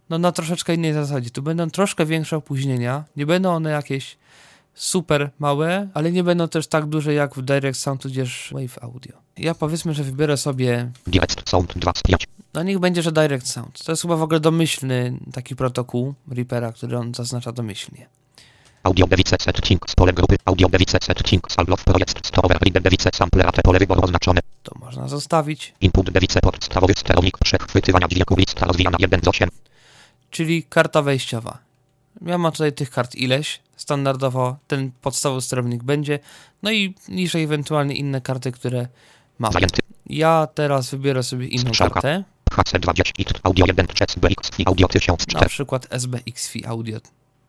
no 0.10 0.18
na 0.18 0.32
troszeczkę 0.32 0.76
innej 0.76 0.94
zasadzie. 0.94 1.30
Tu 1.30 1.42
będą 1.42 1.70
troszkę 1.70 2.06
większe 2.06 2.38
opóźnienia, 2.38 3.04
nie 3.16 3.26
będą 3.26 3.52
one 3.52 3.70
jakieś 3.70 4.18
super 4.74 5.30
małe, 5.40 5.90
ale 5.94 6.12
nie 6.12 6.24
będą 6.24 6.48
też 6.48 6.68
tak 6.68 6.86
duże 6.86 7.14
jak 7.14 7.36
w 7.36 7.42
Direct 7.42 7.80
Sound 7.80 8.02
tudzież 8.02 8.54
Wave 8.54 8.84
Audio. 8.84 9.18
Ja 9.38 9.56
powiedzmy, 9.56 9.94
że 9.94 10.04
wybiorę 10.04 10.38
sobie 10.38 10.92
Direct 11.08 11.50
Sound 11.50 11.78
2 11.78 11.92
z 11.96 12.04
5. 12.04 12.28
no 12.54 12.64
niech 12.64 12.80
będzie, 12.80 13.02
że 13.02 13.12
Direct 13.12 13.48
Sound. 13.48 13.84
To 13.84 13.92
jest 13.92 14.02
chyba 14.02 14.16
w 14.16 14.22
ogóle 14.22 14.40
domyślny 14.40 15.18
taki 15.34 15.56
protokół 15.56 16.14
Reapera, 16.28 16.72
który 16.72 16.98
on 16.98 17.14
zaznacza 17.14 17.52
domyślnie. 17.52 18.08
Audio 18.84 19.08
Device 19.08 19.36
Setting 19.42 19.90
z 19.90 19.96
pole 19.96 20.14
grupy. 20.14 20.36
Audio 20.46 20.70
Device 20.70 20.98
Setting 21.02 21.52
z 21.52 21.60
Allow 21.60 21.84
Project 21.84 22.28
Store 22.28 22.56
Reader 22.62 22.82
Device 22.82 23.10
Sampler 23.14 23.52
te 23.52 23.62
pole 23.62 23.80
wyboru 23.80 24.02
oznaczone. 24.04 24.40
To 24.64 24.76
można 24.80 25.08
zostawić. 25.08 25.74
Input 25.82 26.10
Device 26.12 26.40
podstawowy 26.40 26.94
sterownik 26.98 27.38
przechwytywania 27.38 28.08
dźwięku 28.08 28.36
lista 28.36 28.66
rozwijana 28.66 28.98
1 29.00 29.22
z 29.24 29.28
8. 29.28 29.50
Czyli 30.30 30.64
karta 30.64 31.02
wejściowa. 31.02 31.58
Ja 32.22 32.38
mam 32.38 32.52
tutaj 32.52 32.74
tych 32.74 32.90
kart 32.90 33.16
ileś. 33.16 33.60
Standardowo 33.76 34.58
ten 34.68 34.92
podstawowy 35.02 35.42
sterownik 35.42 35.84
będzie. 35.84 36.20
No 36.64 36.72
i 36.72 36.96
niżej 37.08 37.44
ewentualnie 37.44 37.96
inne 37.96 38.22
karty, 38.22 38.52
które 38.52 38.88
mam. 39.40 39.52
Zajęty. 39.52 39.82
Ja 40.06 40.48
teraz 40.54 40.92
wybiorę 40.92 41.24
sobie 41.24 41.48
inną 41.48 41.70
Strzałka. 41.70 41.94
kartę. 41.94 42.24
HC20 42.54 43.12
IT 43.18 43.40
Audio 43.44 43.66
1 43.66 43.88
Chess 43.88 44.16
BX 44.16 44.60
i 44.60 44.68
Audio 44.68 44.88
1004. 44.88 45.44
Na 45.44 45.50
przykład 45.50 45.88
SBXFI 45.90 46.66
Audio 46.66 47.00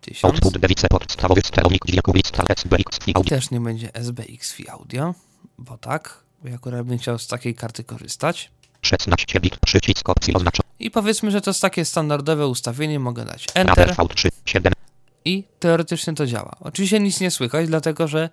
1000. 0.01 0.25
Output 0.25 0.59
Device 0.59 0.89
podstawowy 0.89 1.41
sterownik 1.45 1.87
dźwięku 1.87 2.13
lista 2.13 2.43
SBX 2.57 2.99
i 3.07 3.13
Audio. 3.17 3.31
Też 3.31 3.51
nie 3.51 3.61
będzie 3.61 3.95
SBXFI 3.95 4.69
Audio, 4.69 5.15
bo 5.59 5.79
tak. 5.79 6.25
Bo 6.43 6.49
ja 6.49 6.55
akurat 6.55 6.87
bym 6.87 6.99
chciał 6.99 7.19
z 7.19 7.27
takiej 7.27 7.55
karty 7.55 7.85
korzystać. 7.85 8.51
16 8.83 9.41
bit 9.41 9.57
przycisk 9.57 10.09
opcji 10.09 10.35
oznaczony. 10.35 10.69
I 10.79 10.91
powiedzmy, 10.91 11.31
że 11.31 11.41
to 11.41 11.51
jest 11.51 11.63
takie 11.63 11.85
standardowe 11.85 12.47
ustawienie, 12.47 13.01
mogę 13.01 13.25
dać 13.25 13.47
Enter 13.55 13.89
Raver 13.89 13.97
V3 13.97 14.29
7. 14.45 14.73
i 15.25 15.45
teoretycznie 15.61 16.15
to 16.15 16.27
działa. 16.27 16.57
Oczywiście 16.61 17.01
nic 17.01 17.21
nie 17.21 17.31
słychać, 17.31 17.67
dlatego 17.67 18.09
że 18.09 18.31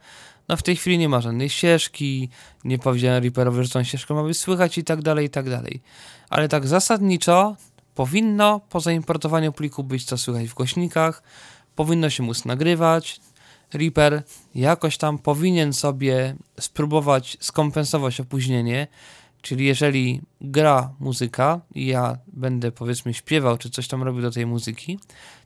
no 0.50 0.58
w 0.58 0.64
tej 0.64 0.76
chwili 0.76 0.98
nie 0.98 1.10
ma 1.10 1.22
żadnej 1.22 1.50
ścieżki, 1.50 2.30
nie 2.64 2.80
powiedziałem 2.80 3.24
Reaperowi, 3.24 3.64
że 3.64 3.70
tą 3.70 3.84
ścieżkę 3.84 4.14
ma 4.14 4.24
być 4.24 4.38
słychać 4.38 4.78
i 4.78 4.84
tak 4.84 5.02
dalej, 5.02 5.26
i 5.26 5.30
tak 5.30 5.50
dalej. 5.50 5.82
Ale 6.30 6.50
tak 6.50 6.68
zasadniczo 6.68 7.56
powinno 7.96 8.60
po 8.60 8.80
zaimportowaniu 8.80 9.54
pliku 9.54 9.84
być 9.84 10.06
to 10.06 10.18
słychać 10.18 10.48
w 10.48 10.54
głośnikach, 10.54 11.24
powinno 11.76 12.10
się 12.10 12.24
móc 12.24 12.46
nagrywać. 12.46 13.20
Reaper 13.74 14.24
jakoś 14.56 14.98
tam 14.98 15.18
powinien 15.18 15.74
sobie 15.74 16.36
spróbować 16.60 17.38
skompensować 17.40 18.20
opóźnienie, 18.20 18.88
Czyli 19.42 19.66
jeżeli 19.66 20.22
gra 20.42 20.94
muzyka 21.00 21.62
i 21.76 21.86
ja 21.86 22.18
będę 22.28 22.72
powiedzmy 22.72 23.14
śpiewał, 23.14 23.58
czy 23.58 23.70
coś 23.70 23.88
tam 23.88 24.04
robił 24.04 24.22
do 24.22 24.32
tej 24.32 24.46
muzyki, 24.46 25.00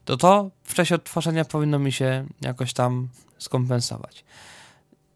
to 0.06 0.18
to 0.18 0.52
w 0.64 0.74
czasie 0.74 0.96
odtwarzania 0.96 1.46
powinno 1.46 1.80
mi 1.80 1.92
się 1.92 2.28
jakoś 2.42 2.74
tam 2.74 3.08
skompensować. 3.38 4.26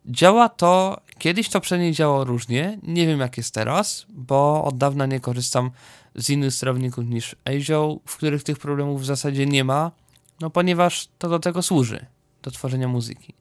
Działa 0.10 0.50
to, 0.50 1.02
kiedyś 1.18 1.50
to 1.50 1.62
przynajmniej 1.62 1.94
działało 1.94 2.24
różnie, 2.24 2.80
nie 2.84 3.08
wiem 3.08 3.20
jak 3.20 3.38
jest 3.38 3.54
teraz, 3.54 4.06
bo 4.10 4.64
od 4.64 4.78
dawna 4.78 5.06
nie 5.06 5.20
korzystam 5.20 5.72
z 6.16 6.30
innych 6.30 6.54
sterowników 6.54 7.06
niż 7.06 7.36
ASIO, 7.46 8.00
w 8.06 8.18
których 8.18 8.44
tych 8.44 8.58
problemów 8.58 9.02
w 9.02 9.06
zasadzie 9.06 9.46
nie 9.46 9.64
ma, 9.64 9.92
no 10.40 10.50
ponieważ 10.50 11.08
to 11.20 11.30
do 11.30 11.40
tego 11.40 11.62
służy, 11.62 12.06
do 12.42 12.52
tworzenia 12.52 12.88
muzyki. 12.88 13.34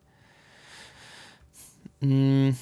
Mm. 2.02 2.54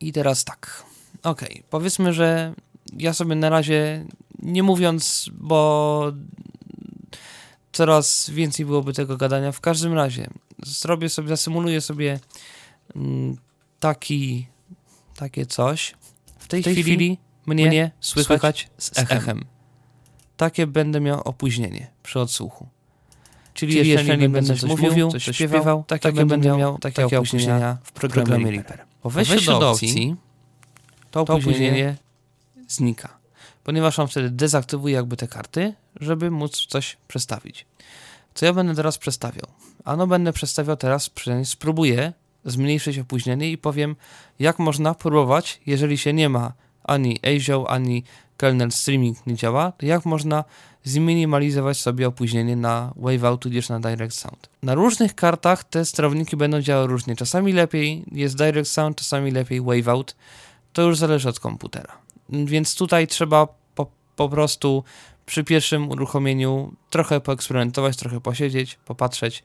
I 0.00 0.12
teraz 0.12 0.44
tak. 0.44 0.84
Okej, 1.22 1.62
powiedzmy, 1.70 2.12
że 2.12 2.54
ja 2.92 3.12
sobie 3.12 3.34
na 3.34 3.48
razie, 3.48 4.06
nie 4.38 4.62
mówiąc, 4.62 5.30
bo 5.32 6.12
coraz 7.72 8.30
więcej 8.30 8.66
byłoby 8.66 8.92
tego 8.92 9.16
gadania, 9.16 9.52
w 9.52 9.60
każdym 9.60 9.94
razie 9.94 10.30
zrobię 10.66 11.08
sobie, 11.08 11.28
zasymuluję 11.28 11.80
sobie 11.80 12.20
taki, 13.80 14.46
takie 15.16 15.46
coś. 15.46 15.94
W 16.38 16.48
tej, 16.48 16.62
tej 16.62 16.74
chwili, 16.74 16.82
chwili 16.82 17.18
mnie, 17.46 17.66
mnie 17.66 17.90
słychać, 18.00 18.26
słychać 18.26 18.70
z 18.78 18.98
echem. 18.98 19.18
echem. 19.18 19.44
Takie 20.36 20.66
będę 20.66 21.00
miał 21.00 21.20
opóźnienie 21.20 21.90
przy 22.02 22.20
odsłuchu. 22.20 22.68
Czyli, 23.54 23.72
Czyli 23.72 23.88
jeżeli, 23.88 24.08
jeżeli 24.08 24.28
będę 24.28 24.56
coś 24.56 24.62
mówił, 24.62 25.10
coś 25.10 25.22
śpiewał, 25.22 25.58
śpiewał, 25.60 25.84
takie, 25.86 26.02
takie 26.02 26.26
będę 26.26 26.56
miał 26.56 26.78
takie 26.78 27.02
takie 27.02 27.18
opóźnienia 27.18 27.78
w 27.82 27.92
programie 27.92 28.24
programie 28.24 28.50
Reaper. 28.50 28.84
Po 29.02 29.10
wejściu 29.10 29.58
do 29.60 29.70
opcji 29.70 30.16
to 31.10 31.20
opóźnienie 31.20 31.96
znika, 32.68 33.18
ponieważ 33.64 33.98
on 33.98 34.08
wtedy 34.08 34.30
dezaktywuje 34.30 34.94
jakby 34.94 35.16
te 35.16 35.28
karty, 35.28 35.74
żeby 36.00 36.30
móc 36.30 36.66
coś 36.66 36.96
przestawić. 37.08 37.66
Co 38.34 38.46
ja 38.46 38.52
będę 38.52 38.74
teraz 38.74 38.98
przestawiał? 38.98 39.46
Ano 39.84 40.06
będę 40.06 40.32
przestawiał 40.32 40.76
teraz, 40.76 41.10
przynajmniej 41.10 41.46
spróbuję 41.46 42.12
zmniejszyć 42.46 42.98
opóźnienie 42.98 43.50
i 43.50 43.58
powiem, 43.58 43.96
jak 44.38 44.58
można 44.58 44.94
próbować, 44.94 45.60
jeżeli 45.66 45.98
się 45.98 46.12
nie 46.12 46.28
ma 46.28 46.52
ani 46.84 47.18
ASIO, 47.22 47.70
ani 47.70 48.04
kernel 48.36 48.72
streaming 48.72 49.26
nie 49.26 49.34
działa, 49.34 49.72
jak 49.82 50.04
można 50.04 50.44
zminimalizować 50.84 51.78
sobie 51.78 52.08
opóźnienie 52.08 52.56
na 52.56 52.92
Waveout 52.96 53.40
tudzież 53.40 53.68
na 53.68 53.80
Direct 53.80 54.18
Sound. 54.18 54.48
Na 54.62 54.74
różnych 54.74 55.14
kartach 55.14 55.64
te 55.64 55.84
sterowniki 55.84 56.36
będą 56.36 56.60
działały 56.60 56.86
różnie. 56.86 57.16
Czasami 57.16 57.52
lepiej 57.52 58.04
jest 58.12 58.36
Direct 58.36 58.72
Sound, 58.72 58.96
czasami 58.96 59.30
lepiej 59.30 59.60
Waveout. 59.60 60.16
To 60.72 60.82
już 60.82 60.98
zależy 60.98 61.28
od 61.28 61.40
komputera. 61.40 61.98
Więc 62.28 62.74
tutaj 62.74 63.06
trzeba 63.06 63.48
po, 63.74 63.90
po 64.16 64.28
prostu 64.28 64.84
przy 65.26 65.44
pierwszym 65.44 65.90
uruchomieniu 65.90 66.72
trochę 66.90 67.20
poeksperymentować, 67.20 67.96
trochę 67.96 68.20
posiedzieć, 68.20 68.78
popatrzeć 68.84 69.44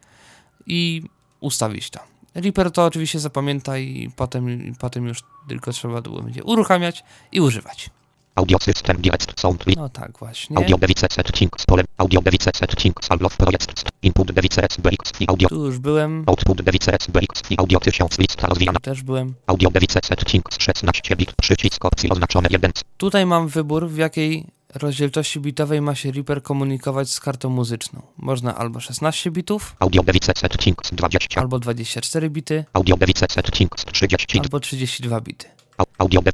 i 0.66 1.04
ustawić 1.40 1.90
to. 1.90 2.11
Reaper 2.36 2.72
to 2.72 2.86
oczywiście 2.86 3.20
zapamięta 3.20 3.78
i 3.78 4.10
potem, 4.16 4.68
i 4.68 4.74
potem 4.80 5.08
już 5.08 5.20
tylko 5.48 5.72
trzeba 5.72 6.02
długo 6.02 6.22
będzie 6.22 6.44
uruchamiać 6.44 7.04
i 7.32 7.42
używać. 7.42 7.90
Audio 8.36 8.58
system 8.60 8.98
direct 8.98 9.40
sound. 9.42 9.64
No 9.76 9.90
tak 9.90 10.18
właśnie. 10.20 10.58
Audio 10.58 10.78
device 10.78 11.08
settings 11.12 11.66
pole. 11.66 11.84
Audio 11.98 12.22
device 12.22 12.52
settings 12.56 13.12
allow 13.12 13.38
project. 13.38 13.84
Input 14.02 14.32
device 14.32 14.64
SBX 14.70 15.22
i 15.22 15.26
audio. 15.28 15.50
Tu 15.50 15.66
już 15.66 15.80
byłem, 15.80 16.24
Output 16.28 16.62
device 16.62 16.94
SBX 17.00 17.52
i 17.52 17.56
audio 17.58 17.80
1000 17.80 18.20
lista 18.20 18.48
rozwijana. 18.48 18.80
też 18.80 19.04
byłem. 19.04 19.34
Audio 19.48 19.70
device 19.70 20.00
settings 20.04 20.58
16 20.60 21.16
bit. 21.16 21.34
Przycisk 21.42 21.86
opcji 21.86 22.10
oznaczone 22.10 22.48
1. 22.52 22.72
Tutaj 22.98 23.26
mam 23.26 23.48
wybór, 23.48 23.90
w 23.90 23.98
jakiej 23.98 24.46
rozdzielczości 24.74 25.40
bitowej 25.40 25.82
ma 25.82 25.96
się 25.96 26.12
Reaper 26.12 26.44
komunikować 26.44 27.10
z 27.10 27.20
kartą 27.20 27.50
muzyczną. 27.50 28.02
Można 28.18 28.56
albo 28.56 28.80
16 28.80 29.32
bitów, 29.32 29.76
Audio 29.80 30.04
device 30.04 30.34
settings 30.38 30.92
20. 30.92 31.42
albo 31.42 31.60
24 31.60 32.30
bity, 32.30 32.66
Audio 32.74 32.98
device 32.98 33.26
settings 33.30 33.86
30. 33.86 34.40
albo 34.40 34.60
32 34.60 35.22
bity. 35.22 35.48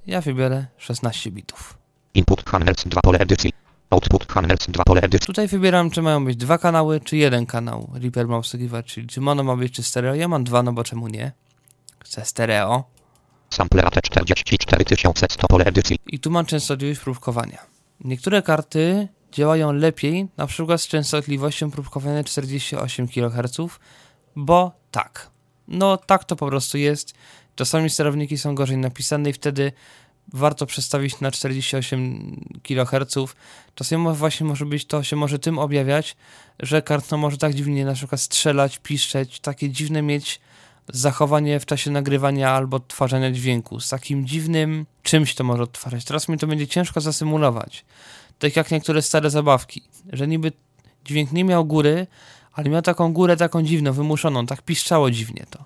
Ja 0.07 0.21
wybiorę 0.21 0.65
16 0.77 1.31
bitów. 1.31 1.77
input 2.13 2.49
channels 2.49 2.83
2 2.85 3.01
pole 3.01 3.19
edycji. 3.19 3.53
Output 3.89 4.31
channels 4.33 4.67
2 4.67 4.83
pole 4.83 5.01
edycji. 5.01 5.27
Tutaj 5.27 5.47
wybieram, 5.47 5.89
czy 5.91 6.01
mają 6.01 6.25
być 6.25 6.37
dwa 6.37 6.57
kanały, 6.57 6.99
czy 6.99 7.17
jeden 7.17 7.45
kanał 7.45 7.89
Reaper 7.93 8.27
ma 8.27 8.37
obsługiwać, 8.37 8.85
czyli 8.85 9.07
czy 9.07 9.21
mono 9.21 9.43
ma 9.43 9.55
być, 9.55 9.73
czy 9.73 9.83
stereo. 9.83 10.15
Ja 10.15 10.27
mam 10.27 10.43
dwa, 10.43 10.63
no 10.63 10.73
bo 10.73 10.83
czemu 10.83 11.07
nie? 11.07 11.31
Chcę 11.99 12.25
stereo. 12.25 12.83
Sample 13.49 13.83
AT 13.85 14.01
44100 14.01 15.47
pole 15.47 15.65
edycji. 15.65 15.99
I 16.07 16.19
tu 16.19 16.31
mam 16.31 16.45
częstotliwość 16.45 16.99
próbkowania. 16.99 17.76
Niektóre 18.01 18.41
karty 18.41 19.07
działają 19.31 19.71
lepiej, 19.71 20.27
na 20.37 20.47
przykład 20.47 20.81
z 20.81 20.87
częstotliwością 20.87 21.71
próbkowania 21.71 22.23
48 22.23 23.07
kHz, 23.07 23.57
bo 24.35 24.71
tak. 24.91 25.29
No 25.67 25.97
tak 25.97 26.23
to 26.23 26.35
po 26.35 26.47
prostu 26.47 26.77
jest. 26.77 27.13
Czasami 27.55 27.89
sterowniki 27.89 28.37
są 28.37 28.55
gorzej 28.55 28.77
napisane 28.77 29.29
i 29.29 29.33
wtedy 29.33 29.71
warto 30.33 30.65
przestawić 30.65 31.19
na 31.19 31.31
48 31.31 32.59
kHz. 32.63 33.15
Czasami 33.75 34.03
mo- 34.03 34.15
właśnie 34.15 34.45
może 34.45 34.65
być 34.65 34.85
to 34.85 35.03
się 35.03 35.15
może 35.15 35.39
tym 35.39 35.59
objawiać, 35.59 36.15
że 36.59 36.81
karta 36.81 37.17
może 37.17 37.37
tak 37.37 37.53
dziwnie 37.53 37.85
na 37.85 37.93
przykład 37.93 38.21
strzelać, 38.21 38.79
piszczeć, 38.79 39.39
takie 39.39 39.69
dziwne 39.69 40.01
mieć 40.01 40.39
zachowanie 40.93 41.59
w 41.59 41.65
czasie 41.65 41.91
nagrywania 41.91 42.51
albo 42.51 42.77
odtwarzania 42.77 43.31
dźwięku. 43.31 43.79
Z 43.79 43.89
takim 43.89 44.27
dziwnym 44.27 44.85
czymś 45.03 45.35
to 45.35 45.43
może 45.43 45.63
odtwarzać. 45.63 46.05
Teraz 46.05 46.29
mi 46.29 46.37
to 46.37 46.47
będzie 46.47 46.67
ciężko 46.67 47.01
zasymulować. 47.01 47.85
Tak 48.39 48.55
jak 48.55 48.71
niektóre 48.71 49.01
stare 49.01 49.29
zabawki, 49.29 49.81
że 50.13 50.27
niby 50.27 50.51
dźwięk 51.05 51.31
nie 51.31 51.43
miał 51.43 51.65
góry, 51.65 52.07
ale 52.53 52.69
miał 52.69 52.81
taką 52.81 53.13
górę 53.13 53.37
taką 53.37 53.63
dziwną, 53.63 53.93
wymuszoną, 53.93 54.45
tak 54.45 54.61
piszczało 54.61 55.11
dziwnie 55.11 55.45
to. 55.49 55.65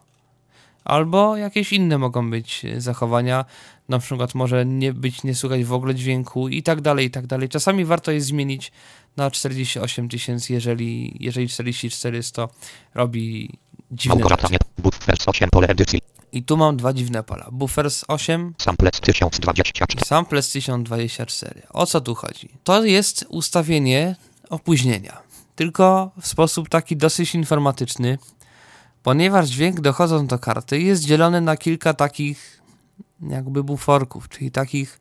Albo 0.83 1.37
jakieś 1.37 1.73
inne 1.73 1.97
mogą 1.97 2.29
być 2.29 2.65
e, 2.65 2.81
zachowania, 2.81 3.45
na 3.89 3.99
przykład 3.99 4.35
może 4.35 4.65
nie 4.65 4.93
być, 4.93 5.23
nie 5.23 5.35
słuchać 5.35 5.63
w 5.63 5.73
ogóle 5.73 5.95
dźwięku 5.95 6.49
i 6.49 6.63
tak 6.63 6.81
dalej, 6.81 7.05
i 7.05 7.11
tak 7.11 7.27
dalej. 7.27 7.49
Czasami 7.49 7.85
warto 7.85 8.11
jest 8.11 8.27
zmienić 8.27 8.71
na 9.17 9.31
48 9.31 10.09
tysięcy, 10.09 10.53
jeżeli, 10.53 11.17
jeżeli 11.19 11.49
4400 11.49 12.47
robi 12.93 13.49
dziwne 13.91 14.13
rzeczy. 14.15 14.29
Małgorzata 14.29 14.47
nie. 14.51 14.57
Buffers 14.77 15.27
8 15.27 15.49
pole 15.49 15.67
edycji. 15.67 16.01
I 16.31 16.43
tu 16.43 16.57
mam 16.57 16.77
dwa 16.77 16.93
dziwne 16.93 17.23
pola. 17.23 17.47
Buffers 17.51 18.05
8 18.07 18.53
Samples 18.57 18.99
1024. 18.99 20.01
i 20.01 20.05
Samples 20.05 20.51
1024. 20.51 21.61
O 21.69 21.85
co 21.85 22.01
tu 22.01 22.15
chodzi? 22.15 22.49
To 22.63 22.83
jest 22.83 23.25
ustawienie 23.29 24.15
opóźnienia. 24.49 25.21
Tylko 25.55 26.11
w 26.21 26.27
sposób 26.27 26.69
taki 26.69 26.97
dosyć 26.97 27.35
informatyczny, 27.35 28.17
ponieważ 29.03 29.49
dźwięk 29.49 29.81
dochodząc 29.81 30.29
do 30.29 30.39
karty 30.39 30.81
jest 30.81 31.03
dzielony 31.03 31.41
na 31.41 31.57
kilka 31.57 31.93
takich 31.93 32.61
jakby 33.29 33.63
buforków, 33.63 34.29
czyli 34.29 34.51
takich, 34.51 34.99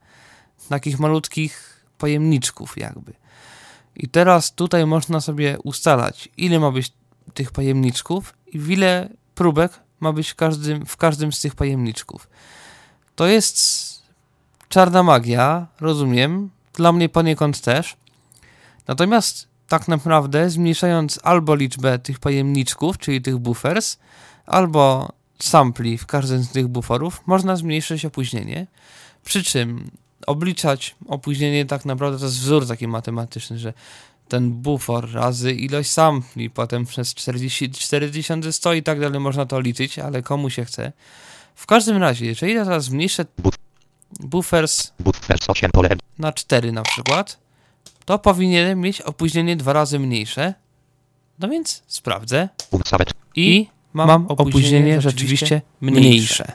takich 0.68 0.98
malutkich 0.98 1.85
pojemniczków 1.98 2.79
jakby. 2.79 3.12
I 3.96 4.09
teraz 4.09 4.55
tutaj 4.55 4.87
można 4.87 5.20
sobie 5.20 5.59
ustalać, 5.64 6.29
ile 6.37 6.61
ma 6.61 6.70
być 6.70 6.92
tych 7.34 7.52
pojemniczków 7.52 8.34
i 8.46 8.58
w 8.58 8.70
ile 8.70 9.08
próbek 9.34 9.80
ma 10.00 10.12
być 10.12 10.30
w 10.30 10.34
każdym, 10.34 10.86
w 10.86 10.96
każdym 10.96 11.32
z 11.32 11.40
tych 11.40 11.54
pojemniczków. 11.54 12.28
To 13.16 13.26
jest 13.26 13.90
czarna 14.68 15.02
magia, 15.02 15.66
rozumiem. 15.80 16.50
Dla 16.74 16.92
mnie 16.92 17.08
poniekąd 17.08 17.60
też. 17.60 17.96
Natomiast 18.86 19.48
tak 19.68 19.88
naprawdę 19.88 20.50
zmniejszając 20.50 21.20
albo 21.22 21.54
liczbę 21.54 21.98
tych 21.98 22.18
pojemniczków, 22.18 22.98
czyli 22.98 23.22
tych 23.22 23.38
buffers, 23.38 23.98
albo 24.46 25.12
sampli 25.38 25.98
w 25.98 26.06
każdym 26.06 26.42
z 26.42 26.50
tych 26.50 26.68
buforów, 26.68 27.22
można 27.26 27.56
zmniejszyć 27.56 28.04
opóźnienie. 28.04 28.66
Przy 29.24 29.44
czym 29.44 29.90
obliczać 30.26 30.96
opóźnienie 31.08 31.66
tak 31.66 31.84
naprawdę 31.84 32.18
to 32.18 32.24
jest 32.24 32.38
wzór 32.38 32.68
taki 32.68 32.88
matematyczny, 32.88 33.58
że 33.58 33.72
ten 34.30 34.52
bufor 34.52 35.12
razy 35.12 35.52
ilość 35.52 35.90
sampli, 35.90 36.50
potem 36.50 36.86
przez 36.86 37.14
44 37.14 38.10
100 38.52 38.72
i 38.74 38.82
tak 38.82 39.00
dalej 39.00 39.20
można 39.20 39.46
to 39.46 39.60
liczyć, 39.60 39.98
ale 39.98 40.22
komu 40.22 40.50
się 40.50 40.64
chce. 40.64 40.92
W 41.54 41.66
każdym 41.66 41.96
razie, 41.96 42.26
jeżeli 42.26 42.54
ja 42.54 42.64
teraz 42.64 42.84
zmniejszę 42.84 43.24
Buf- 43.42 43.58
buffers 44.20 44.92
Buffers 45.00 45.50
8 45.50 45.70
pole 45.70 45.88
edycji. 45.88 46.08
na 46.18 46.32
4 46.32 46.72
na 46.72 46.82
przykład, 46.82 47.38
to 48.04 48.18
powinienem 48.18 48.80
mieć 48.80 49.00
opóźnienie 49.00 49.56
dwa 49.56 49.72
razy 49.72 49.98
mniejsze. 49.98 50.54
No 51.38 51.48
więc 51.48 51.82
sprawdzę 51.86 52.48
i 53.36 53.66
mam, 53.92 54.26
opóźnienie 54.26 55.00
rzeczywiście 55.00 55.62
mniejsze. 55.80 56.52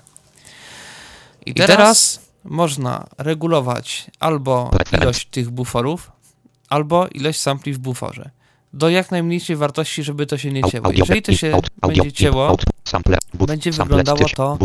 I 1.46 1.54
teraz 1.54 2.20
można 2.44 3.08
regulować 3.18 4.12
albo 4.20 4.72
ilość 5.02 5.28
tych 5.28 5.50
buforów, 5.50 6.12
albo 6.70 7.08
ilość 7.08 7.40
sampli 7.40 7.74
w 7.74 7.78
buforze. 7.78 8.30
Do 8.74 8.90
jak 8.90 9.12
najmniejszej 9.12 9.56
wartości, 9.56 10.04
żeby 10.04 10.26
to 10.26 10.38
się 10.38 10.52
nie 10.52 10.64
cięło. 10.64 10.92
Jeżeli 11.00 11.22
to 11.22 11.32
się 11.34 11.52
będzie 11.88 12.12
cięło, 12.12 12.58
będzie 13.48 13.72
wyglądało 13.72 14.18
1000, 14.18 14.34
to- 14.36 14.58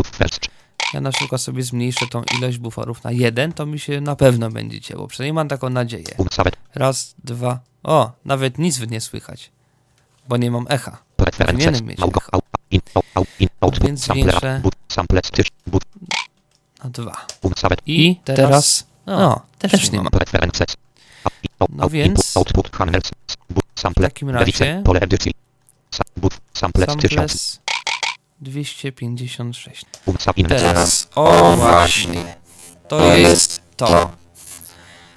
ja 0.93 1.01
na 1.01 1.11
przykład 1.11 1.41
sobie 1.41 1.63
zmniejszę 1.63 2.07
tą 2.07 2.23
ilość 2.37 2.57
buforów 2.57 3.03
na 3.03 3.11
jeden, 3.11 3.53
to 3.53 3.65
mi 3.65 3.79
się 3.79 4.01
na 4.01 4.15
pewno 4.15 4.49
będzie 4.49 4.81
cięło. 4.81 5.07
Przynajmniej 5.07 5.33
mam 5.33 5.47
taką 5.47 5.69
nadzieję. 5.69 6.15
Raz, 6.75 7.15
dwa. 7.23 7.59
O, 7.83 8.11
nawet 8.25 8.57
nic 8.57 8.79
nie 8.91 9.01
słychać, 9.01 9.51
bo 10.29 10.37
nie 10.37 10.51
mam 10.51 10.65
echa. 10.69 10.97
Powinienem 11.51 11.85
mieć 11.85 11.99
echo. 12.17 12.39
Więc 13.87 14.07
zwiększę- 14.23 14.59
buff, 14.61 14.73
Samples 14.87 15.31
1000. 15.31 15.49
Buff. 15.67 15.83
Na 16.83 16.89
dwa. 16.89 17.25
I 17.85 18.15
teraz, 18.23 18.87
o, 19.05 19.41
też 19.59 19.71
nie 19.91 19.97
mam. 19.97 20.07
No 21.69 21.89
więc-. 21.89 22.33
W 23.97 24.01
takim 24.01 24.29
razie- 24.29 24.45
Pole 24.85 24.99
edycji. 24.99 25.31
Samples 26.53 26.87
1000. 26.87 26.99
Samples 27.15 27.59
256. 28.41 29.85
Unsa 30.05 30.31
in. 30.35 30.47
Teraz, 30.47 31.07
o 31.15 31.55
właśnie, 31.57 32.35
to 32.87 33.15
jest 33.15 33.61
to. 33.77 34.11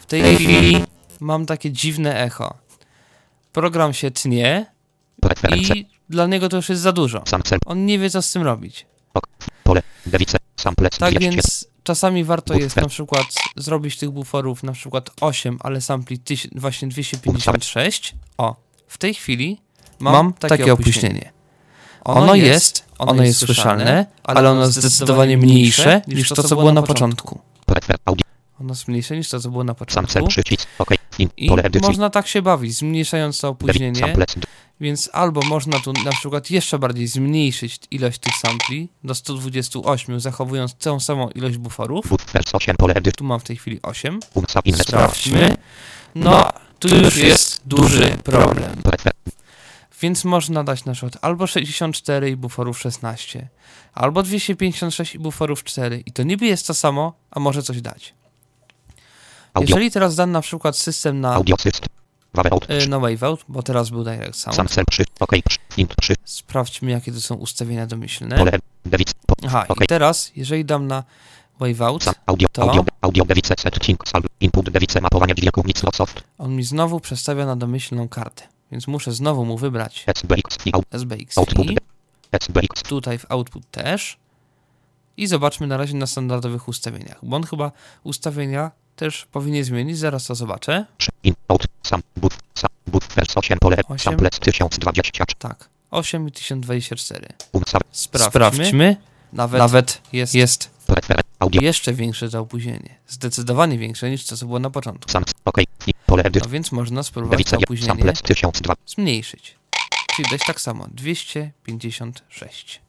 W 0.01 0.07
tej 0.07 0.23
chwili 0.37 0.85
mam 1.21 1.47
takie 1.47 1.71
dziwne 1.73 2.21
echo. 2.25 2.55
Program 3.53 3.93
się 3.95 4.11
tnie 4.11 4.67
i 5.57 5.87
dla 6.09 6.27
niego 6.27 6.49
to 6.49 6.57
już 6.57 6.69
jest 6.69 6.83
za 6.83 6.93
dużo. 6.93 7.23
On 7.67 7.87
nie 7.87 7.99
wie, 7.99 8.11
co 8.11 8.23
z 8.23 8.33
tym 8.33 8.43
robić. 8.43 8.87
Tak 10.99 11.15
200. 11.15 11.31
więc 11.31 11.69
czasami 11.85 12.25
warto 12.25 12.55
jest 12.55 12.77
na 12.77 12.89
przykład 12.89 13.27
zrobić 13.57 13.97
tych 13.99 14.11
buforów 14.11 14.63
na 14.63 14.73
przykład 14.73 15.11
8, 15.21 15.59
ale 15.61 15.81
sampli 15.81 16.19
tyś- 16.19 16.49
właśnie 16.61 16.89
256. 16.89 18.15
O, 18.39 18.57
w 18.89 18.99
tej 18.99 19.15
chwili 19.15 19.61
mam, 19.99 20.33
takie, 20.33 20.73
opóźnienie. 20.73 21.33
Ono 22.05 22.35
jest, 22.35 22.85
ono 22.99 23.23
jest 23.23 23.39
słyszalne, 23.47 24.07
ale 24.25 24.51
ono 24.51 24.61
jest 24.61 24.73
zdecydowanie 24.81 25.37
mniejsze 25.39 26.03
niż 26.09 26.29
to, 26.29 26.43
co 26.43 26.57
było 26.57 26.73
na 26.73 26.83
początku. 26.83 27.41
Ono 28.61 28.69
jest 28.69 28.89
mniejsze 28.89 29.17
niż 29.17 29.29
to, 29.29 29.41
co 29.41 29.51
było 29.51 29.65
na 29.65 29.75
początku. 29.75 30.27
Przycisk. 30.27 30.69
OK. 30.79 30.91
In. 31.19 31.29
I 31.37 31.51
można 31.83 32.11
tak 32.11 32.29
się 32.29 32.43
bawić, 32.43 32.77
zmniejszając 32.77 33.41
to 33.41 33.49
opóźnienie, 33.49 34.17
więc 34.81 35.11
albo 35.13 35.41
można 35.43 35.81
tu 35.81 35.93
na 35.93 36.13
przykład 36.13 36.51
jeszcze 36.51 36.79
bardziej 36.79 37.07
zmniejszyć 37.07 37.81
ilość 37.91 38.19
tych 38.19 38.35
sampli 38.35 38.89
do 39.05 39.15
128, 39.15 40.21
zachowując 40.21 40.75
tę 40.75 41.01
samą 41.01 41.29
ilość 41.29 41.57
buforów. 41.57 42.09
Buffers 42.09 42.55
8. 42.55 42.77
Pole 42.77 42.95
edycji. 42.95 43.17
Tu 43.17 43.25
mam 43.25 43.41
w 43.41 43.45
tej 43.45 43.57
chwili 43.57 43.79
8. 43.83 44.21
Unsa 44.35 44.61
in. 44.65 44.77
Sprawdźmy. 44.77 45.57
No, 46.15 46.49
tu 46.79 46.97
już 46.97 47.17
jest 47.17 47.63
duży 47.67 48.17
problem. 48.25 48.83
Więc 50.01 50.25
można 50.25 50.65
dać 50.65 50.85
na 50.85 50.93
przykład 50.93 51.19
albo 51.23 51.47
64 51.47 52.31
i 52.31 52.37
buforów 52.37 52.79
16, 52.79 53.49
albo 53.93 54.23
256 54.23 55.15
i 55.15 55.19
buforów 55.19 55.65
4. 55.65 56.03
I 56.07 56.13
to 56.13 56.23
niby 56.23 56.47
jest 56.47 56.67
to 56.67 56.75
samo, 56.75 57.13
a 57.31 57.41
może 57.41 57.63
coś 57.63 57.81
dać. 57.81 58.15
Audio. 59.55 59.69
Jeżeli 59.77 59.91
teraz 59.91 60.17
dam 60.17 60.33
na 60.33 60.41
przykład 60.41 60.77
system 60.77 61.21
na, 61.21 61.35
Audio 61.35 61.57
system. 61.57 61.89
Waveout. 62.35 62.71
y, 62.71 62.89
Waveout, 62.89 63.45
bo 63.49 63.63
teraz 63.63 63.91
był 63.91 64.05
Direct 64.05 64.39
Sound, 64.39 64.57
Sample 64.57 64.85
3. 64.91 65.05
OK. 65.21 65.33
Int 65.77 65.95
3. 66.01 66.15
sprawdźmy 66.25 66.91
jakie 66.91 67.13
to 67.13 67.21
są 67.21 67.35
ustawienia 67.35 67.87
domyślne. 67.87 68.37
Pole. 68.39 68.59
Device. 68.85 69.13
Po- 69.27 69.35
Aha, 69.47 69.65
OK. 69.69 69.85
i 69.85 69.87
teraz, 69.87 70.33
jeżeli 70.37 70.65
dam 70.65 70.87
na 70.87 71.05
Waveout, 71.61 72.05
Sam 72.05 72.15
audio, 72.27 72.49
to- 72.53 72.63
audio, 72.63 72.85
audio 73.01 73.25
device 73.25 73.55
setting, 73.59 74.09
salv, 74.09 74.25
input 74.41 74.71
device 74.71 75.01
mapowania 75.01 75.35
dźwięku, 75.35 75.63
nic 75.67 75.83
soft, 75.95 76.23
on 76.39 76.57
mi 76.57 76.65
znowu 76.65 77.01
przestawia 77.01 77.47
na 77.47 77.57
domyślną 77.57 78.09
kartę. 78.09 78.43
Więc 78.73 78.87
muszę 78.87 79.13
znowu 79.13 79.45
mu 79.45 79.59
wybrać 79.59 80.05
SBX 80.07 80.57
SBX 80.91 81.39
output, 81.39 81.67
SBX, 82.33 82.83
tutaj 82.83 83.19
w 83.19 83.27
output 83.29 83.71
też. 83.71 84.17
I 85.17 85.27
zobaczmy 85.27 85.67
na 85.67 85.77
razie 85.77 85.95
na 85.97 86.07
standardowych 86.07 86.69
ustawieniach, 86.69 87.19
bo 87.23 87.37
on 87.37 87.43
chyba 87.45 87.73
ustawienia 88.05 88.71
też 88.97 89.27
powinien 89.33 89.65
zmienić, 89.65 89.99
zaraz 89.99 90.27
to 90.27 90.35
zobaczę. 90.35 90.87
3, 90.99 91.11
in, 91.23 91.35
out, 91.49 91.67
sam, 91.83 92.03
buff, 92.17 92.39
sam, 92.55 92.71
buff, 92.87 93.15
vers 93.15 93.37
8, 93.37 93.59
pole, 93.59 93.77
Osiem. 93.89 93.99
samples 93.99 94.39
1024, 94.41 95.27
Tak, 95.39 95.69
8 95.91 96.29
i 96.29 96.33
1024. 96.33 97.29
umsaw, 97.53 97.83
Sprawdźmy. 97.93 98.97
Nawet, 99.33 99.59
Nawet 99.59 100.01
jest, 100.13 100.35
jest 100.35 100.71
jeszcze 101.53 101.93
większe 101.95 102.31
to 102.31 102.41
opóźnienie. 102.41 102.99
Zdecydowanie 103.09 103.79
większe 103.79 104.11
niż 104.11 104.27
to, 104.27 104.37
co 104.37 104.47
było 104.47 104.59
na 104.59 104.71
początku. 104.71 105.13
No 106.17 106.49
więc 106.49 106.73
można 106.73 107.03
spróbować 107.03 107.45
to 107.45 107.57
opóźnienie 107.57 107.93
samples 107.93 108.23
1002, 108.23 108.75
zmniejszyć. 108.87 109.57
Czyli 110.17 110.29
dać 110.31 110.41
tak 110.47 110.61
samo, 110.61 110.87
256. 110.91 112.81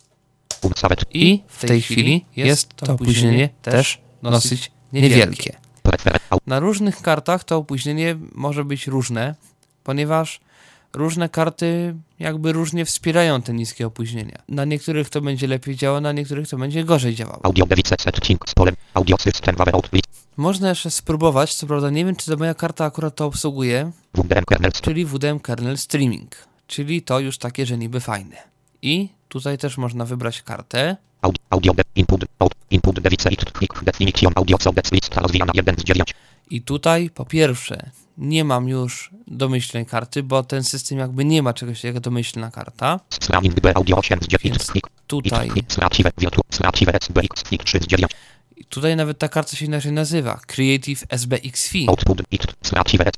umsawet, 0.62 1.06
I 1.14 1.44
w 1.48 1.66
tej 1.66 1.82
chwili 1.82 2.26
jest 2.36 2.74
to 2.76 2.94
opóźnienie 2.94 3.50
też 3.62 4.02
dosyć 4.24 4.72
niewielkie. 4.94 5.65
Na 6.48 6.60
różnych 6.60 7.02
kartach 7.02 7.44
to 7.44 7.58
opóźnienie 7.58 8.16
może 8.36 8.66
być 8.66 8.88
różne, 8.88 9.36
ponieważ 9.84 10.40
różne 10.94 11.30
karty 11.30 11.96
jakby 12.20 12.54
różnie 12.54 12.86
wspierają 12.86 13.42
te 13.42 13.54
niskie 13.54 13.88
opóźnienia. 13.88 14.38
Na 14.50 14.66
niektórych 14.66 15.10
to 15.10 15.22
będzie 15.22 15.48
lepiej 15.48 15.76
działało, 15.76 16.02
na 16.02 16.12
niektórych 16.12 16.48
to 16.48 16.58
będzie 16.58 16.84
gorzej 16.84 17.16
działało. 17.16 17.40
Można 20.38 20.70
jeszcze 20.70 20.92
spróbować, 20.92 21.54
co 21.56 21.68
prawda 21.68 21.90
nie 21.90 22.06
wiem, 22.06 22.16
czy 22.16 22.32
ta 22.32 22.38
moja 22.38 22.54
karta 22.54 22.86
akurat 22.86 23.16
to 23.16 23.26
obsługuje, 23.26 23.92
czyli 24.82 25.06
WDM 25.06 25.40
Kernel 25.40 25.78
Streaming, 25.78 26.36
czyli 26.68 27.02
to 27.02 27.20
już 27.20 27.38
takie, 27.38 27.66
że 27.66 27.78
niby 27.78 28.00
fajne. 28.00 28.36
I 28.82 29.10
tutaj 29.36 29.58
też 29.58 29.78
można 29.78 30.06
wybrać 30.06 30.42
kartę, 30.42 30.98
audio, 31.50 31.74
input, 31.96 32.26
input 32.70 33.00
definition, 33.84 34.32
audio, 34.36 34.58
sobec, 34.60 34.92
lista 34.92 35.22
rozwijana 35.22 35.52
1 35.56 35.76
z 35.78 35.84
9, 35.84 36.14
I 36.50 36.62
tutaj 36.62 37.10
po 37.10 37.26
pierwsze 37.26 37.90
nie 38.18 38.44
mam 38.44 38.68
już 38.68 39.12
domyślnej 39.28 39.86
karty, 39.86 40.24
bo 40.24 40.44
ten 40.44 40.64
system 40.64 40.98
jakby 40.98 41.26
nie 41.26 41.44
ma 41.44 41.54
czegoś 41.54 41.84
jak 41.84 42.00
domyślna 42.00 42.52
karta. 42.52 43.00
Slamming 43.10 43.60
B 43.60 43.78
audio 43.78 43.98
8 43.98 44.20
z 44.22 44.28
9 44.28 44.44
Więc 44.44 44.66
click, 44.66 44.90
tutaj, 45.08 45.50
click, 45.50 45.74
slachive, 45.74 46.12
virtu, 46.18 46.42
slachive, 46.50 46.96
SBX, 47.02 47.44
click 47.44 47.64
3 47.64 47.80
z 47.80 47.88
9, 47.88 48.12
i 48.58 48.66
tutaj 48.66 48.96
nawet 48.96 49.20
ta 49.20 49.30
karta 49.30 49.58
się 49.58 49.66
inaczej 49.66 49.92
nazywa. 49.92 50.40
Creative 50.48 51.04
it, 52.32 52.46
slachive, 52.62 53.10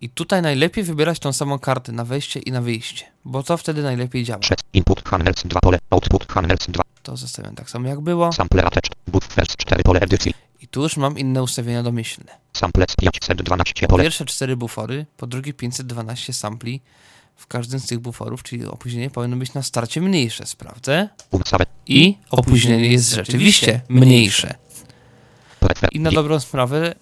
I 0.00 0.08
tutaj 0.10 0.42
najlepiej 0.42 0.84
wybierać 0.84 1.18
tą 1.18 1.32
samą 1.32 1.58
kartę 1.58 1.92
na 1.92 2.04
wejście 2.04 2.40
i 2.40 2.52
na 2.52 2.60
wyjście, 2.62 3.04
bo 3.24 3.42
to 3.42 3.56
wtedy 3.56 3.82
najlepiej 3.82 4.24
działa. 4.24 4.40
3, 4.40 4.54
input, 4.72 5.08
channels 5.08 5.42
2 5.44 5.60
pole, 5.60 5.78
output, 5.90 6.32
channels 6.32 6.66
2, 6.68 6.82
To 7.02 7.16
zostawiam 7.16 7.54
tak 7.54 7.70
samo 7.70 7.88
jak 7.88 8.00
było. 8.00 8.32
sampler 8.32 8.66
attached, 8.66 8.92
buff, 9.06 9.34
vers 9.34 9.56
4 9.56 9.82
pole 9.82 10.00
edycji, 10.00 10.34
I 10.60 10.68
tu 10.68 10.82
już 10.82 10.96
mam 10.96 11.18
inne 11.18 11.42
ustawienia 11.42 11.82
domyślne. 11.82 12.32
samples 12.52 12.96
512 12.96 13.74
Po 13.80 13.86
pole, 13.88 14.02
pierwsze 14.02 14.24
4 14.24 14.56
bufory, 14.56 15.06
po 15.16 15.26
drugie 15.26 15.52
512 15.54 16.32
sampli 16.32 16.80
w 17.36 17.46
każdym 17.46 17.80
z 17.80 17.86
tych 17.86 17.98
buforów, 17.98 18.42
czyli 18.42 18.66
opóźnienie 18.66 19.10
powinno 19.10 19.36
być 19.36 19.54
na 19.54 19.62
starcie 19.62 20.00
mniejsze, 20.00 20.46
sprawdzę. 20.46 21.08
I 21.86 22.18
opóźnienie 22.30 22.88
jest 22.88 23.10
rzeczywiście 23.14 23.80
mniejsze. 23.88 24.54
I 25.92 26.00
na 26.00 26.10
dobrą 26.10 26.40
sprawę 26.40 26.94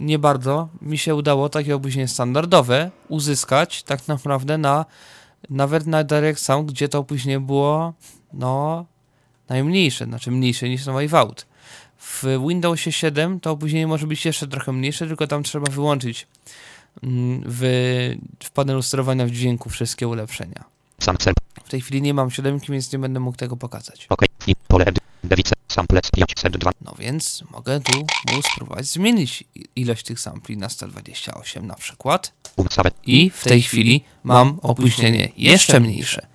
nie 0.00 0.18
bardzo 0.18 0.68
mi 0.82 0.98
się 0.98 1.14
udało 1.14 1.48
takie 1.48 1.76
opóźnienie 1.76 2.08
standardowe 2.08 2.90
uzyskać 3.08 3.82
tak 3.82 4.08
naprawdę 4.08 4.58
na 4.58 4.84
nawet 5.50 5.86
na 5.86 6.04
Direct 6.04 6.44
Sound, 6.44 6.72
gdzie 6.72 6.88
to 6.88 6.98
opóźnienie 6.98 7.40
było 7.40 7.92
no 8.32 8.84
najmniejsze, 9.48 10.04
znaczy 10.04 10.30
mniejsze 10.30 10.68
niż 10.68 10.86
na 10.86 10.92
Waveout. 10.92 11.46
W 11.98 12.24
Windowsie 12.48 12.92
7 12.92 13.40
to 13.40 13.50
opóźnienie 13.50 13.86
może 13.86 14.06
być 14.06 14.24
jeszcze 14.24 14.48
trochę 14.48 14.72
mniejsze, 14.72 15.06
tylko 15.06 15.26
tam 15.26 15.42
trzeba 15.42 15.70
wyłączyć 15.70 16.26
mm, 17.02 17.42
w, 17.46 17.62
w 18.44 18.50
panelu 18.50 18.82
sterowania 18.82 19.26
w 19.26 19.30
dźwięku 19.30 19.70
wszystkie 19.70 20.08
ulepszenia. 20.08 20.64
W 21.64 21.68
tej 21.68 21.80
chwili 21.80 22.02
nie 22.02 22.14
mam 22.14 22.30
7, 22.30 22.60
więc 22.68 22.92
nie 22.92 22.98
będę 22.98 23.20
mógł 23.20 23.36
tego 23.36 23.56
pokazać. 23.56 24.06
ok, 24.10 24.24
samples 25.68 26.10
502, 26.10 26.70
No 26.80 26.94
więc 26.98 27.44
mogę 27.50 27.80
tu 27.80 27.98
mu 28.00 28.42
spróbować 28.42 28.86
zmienić 28.86 29.44
ilość 29.76 30.04
tych 30.04 30.20
sampli 30.20 30.56
na 30.56 30.68
128 30.68 31.66
na 31.66 31.74
przykład. 31.74 32.32
I 33.06 33.30
w 33.30 33.44
tej 33.44 33.62
chwili 33.62 34.04
mam 34.24 34.58
opóźnienie 34.62 35.28
jeszcze 35.36 35.80
mniejsze. 35.80 36.26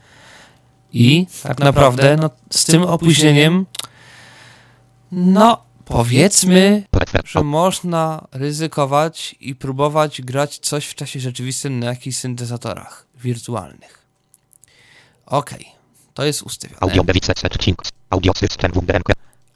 I 0.93 1.27
tak 1.43 1.59
naprawdę 1.59 2.17
no, 2.17 2.29
z 2.49 2.65
tym 2.65 2.83
opóźnieniem, 2.83 3.65
no 5.11 5.63
powiedzmy, 5.85 6.83
że 7.25 7.43
można 7.43 8.27
ryzykować 8.31 9.35
i 9.39 9.55
próbować 9.55 10.21
grać 10.21 10.59
coś 10.59 10.85
w 10.85 10.95
czasie 10.95 11.19
rzeczywistym 11.19 11.79
na 11.79 11.85
jakichś 11.85 12.17
syntezatorach 12.17 13.05
wirtualnych. 13.15 14.05
Okej, 15.25 15.78
to 16.19 16.25
jest 16.25 16.41
ustawione, 16.41 16.79
audio 16.79 17.03
settings, 17.35 17.91
audio 18.09 18.33
system, 18.35 18.71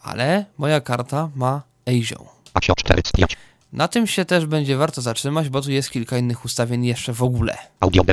ale 0.03 0.45
moja 0.57 0.81
karta 0.81 1.29
ma 1.35 1.61
ASIO. 1.87 2.25
ASIO 2.53 2.73
4 2.75 3.01
z 3.05 3.11
5, 3.11 3.37
Na 3.73 3.87
tym 3.87 4.07
się 4.07 4.25
też 4.25 4.45
będzie 4.45 4.77
warto 4.77 5.01
zatrzymać, 5.01 5.49
bo 5.49 5.61
tu 5.61 5.71
jest 5.71 5.91
kilka 5.91 6.17
innych 6.17 6.45
ustawień 6.45 6.85
jeszcze 6.85 7.13
w 7.13 7.23
ogóle. 7.23 7.57
audio 7.79 8.03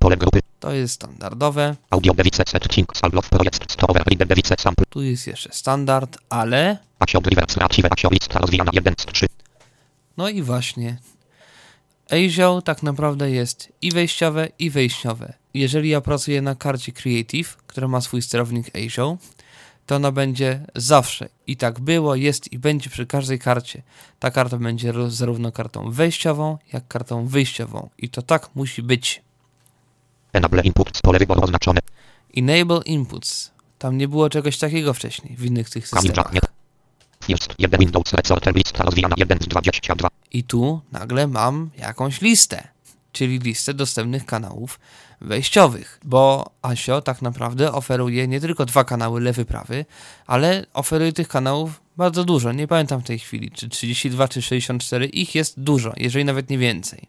pole 0.00 0.16
grupy, 0.16 0.40
To 0.60 0.72
jest 0.72 0.94
standardowe, 0.94 1.76
audio 1.90 2.12
salve 2.94 3.28
project, 3.30 3.72
store, 3.72 4.02
sample, 4.58 4.84
tu 4.88 5.02
jest 5.02 5.26
jeszcze 5.26 5.50
standard, 5.52 6.18
ale 6.28 6.78
ASIO 6.98 7.20
driver, 7.20 7.44
slachive, 7.48 7.92
ASIO 7.92 8.08
lista 8.10 8.38
rozwijana 8.38 8.70
1 8.74 8.94
z 8.98 9.06
3, 9.06 9.26
no 10.16 10.28
i 10.28 10.42
właśnie 10.42 10.96
ASIO 12.12 12.62
tak 12.62 12.82
naprawdę 12.82 13.30
jest 13.30 13.72
i 13.82 13.90
wejściowe 13.90 14.48
i 14.58 14.70
wejściowe. 14.70 15.32
Jeżeli 15.54 15.88
ja 15.88 16.00
pracuję 16.00 16.42
na 16.42 16.54
karcie 16.54 16.92
Creative, 16.92 17.56
która 17.66 17.88
ma 17.88 18.00
swój 18.00 18.22
sterownik 18.22 18.76
ASIO, 18.76 19.18
to 19.86 19.96
ona 19.96 20.12
będzie 20.12 20.60
zawsze 20.74 21.28
i 21.46 21.56
tak 21.56 21.80
było, 21.80 22.14
jest 22.14 22.52
i 22.52 22.58
będzie 22.58 22.90
przy 22.90 23.06
każdej 23.06 23.38
karcie. 23.38 23.82
Ta 24.18 24.30
karta 24.30 24.56
będzie 24.56 24.92
zarówno 25.08 25.52
kartą 25.52 25.90
wejściową, 25.90 26.58
jak 26.72 26.88
kartą 26.88 27.26
wyjściową 27.26 27.88
i 27.98 28.08
to 28.08 28.22
tak 28.22 28.50
musi 28.54 28.82
być. 28.82 29.22
enable 30.32 30.62
input, 30.62 30.90
pole 31.02 31.18
wyboru 31.18 31.42
oznaczone, 31.42 31.80
Enable 32.36 32.80
inputs. 32.84 33.50
Tam 33.78 33.98
nie 33.98 34.08
było 34.08 34.30
czegoś 34.30 34.58
takiego 34.58 34.94
wcześniej 34.94 35.36
w 35.36 35.44
innych 35.44 35.70
tych 35.70 35.88
systemach. 35.88 36.32
First, 37.24 37.54
1 37.58 37.80
Windows 37.80 38.12
Resorter, 38.12 38.54
lista 38.54 38.84
rozwijana 38.84 39.14
1 39.18 39.38
z 39.40 39.46
22, 39.46 40.08
I 40.32 40.44
tu 40.44 40.80
nagle 40.92 41.26
mam 41.26 41.70
jakąś 41.78 42.20
listę, 42.20 42.68
czyli 43.12 43.38
listę 43.38 43.74
dostępnych 43.74 44.26
kanałów 44.26 44.80
wejściowych, 45.20 46.00
bo 46.04 46.50
ASIO 46.62 47.02
tak 47.02 47.22
naprawdę 47.22 47.72
oferuje 47.72 48.28
nie 48.28 48.40
tylko 48.40 48.66
dwa 48.66 48.84
kanały 48.84 49.20
lewy, 49.20 49.44
prawy, 49.44 49.84
ale 50.26 50.66
oferuje 50.74 51.12
tych 51.12 51.28
kanałów 51.28 51.80
bardzo 51.96 52.24
dużo. 52.24 52.52
Nie 52.52 52.68
pamiętam 52.68 53.00
w 53.00 53.06
tej 53.06 53.18
chwili, 53.18 53.50
czy 53.50 53.68
32, 53.68 54.28
czy 54.28 54.42
64. 54.42 55.06
Ich 55.06 55.34
jest 55.34 55.60
dużo, 55.60 55.92
jeżeli 55.96 56.24
nawet 56.24 56.50
nie 56.50 56.58
więcej. 56.58 57.08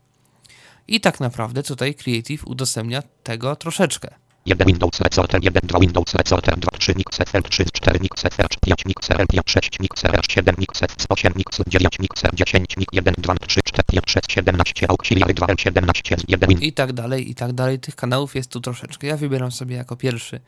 I 0.87 1.01
tak 1.01 1.19
naprawdę 1.19 1.63
tutaj 1.63 1.95
Creative 1.95 2.47
udostępnia 2.47 3.03
tego 3.23 3.55
troszeczkę. 3.55 4.15
1 4.45 4.67
Windows 4.67 4.99
Resorter, 4.99 5.39
1 5.43 5.61
2 5.63 5.79
Windows 5.79 6.15
Resorter, 6.15 6.59
2 6.59 6.71
3 6.79 6.93
MixFL, 6.95 7.41
3 7.41 7.65
4 7.65 7.99
MixFR, 7.99 8.47
5 8.61 8.85
MixRL, 8.85 9.27
5 9.27 9.43
6 9.45 9.79
MixR, 9.79 10.21
7 10.29 10.55
MixF, 10.57 10.95
8 11.09 11.33
Mix 11.35 11.61
9 11.67 11.99
Mixer, 11.99 12.35
10 12.35 12.77
Mix 12.77 12.93
1 12.93 13.13
2 13.17 13.35
3 13.35 13.61
4 13.63 13.83
5 13.91 14.03
6 14.07 14.31
17 14.31 14.89
Auxiliary 14.89 15.33
2 15.33 15.47
L 15.47 15.55
17 15.57 16.17
z 16.17 16.23
1 16.27 16.49
Windows 16.49 16.67
i 16.67 16.73
tak 16.73 16.93
dalej, 16.93 17.29
i 17.31 17.35
tak 17.35 17.53
dalej. 17.53 17.79
Tych 17.79 17.95
kanałów 17.95 18.35
jest 18.35 18.51
tu 18.51 18.61
troszeczkę. 18.61 19.07
Ja 19.07 19.17
wybieram 19.17 19.51
sobie 19.51 19.75
jako 19.75 19.95
pierwszy 19.95 20.39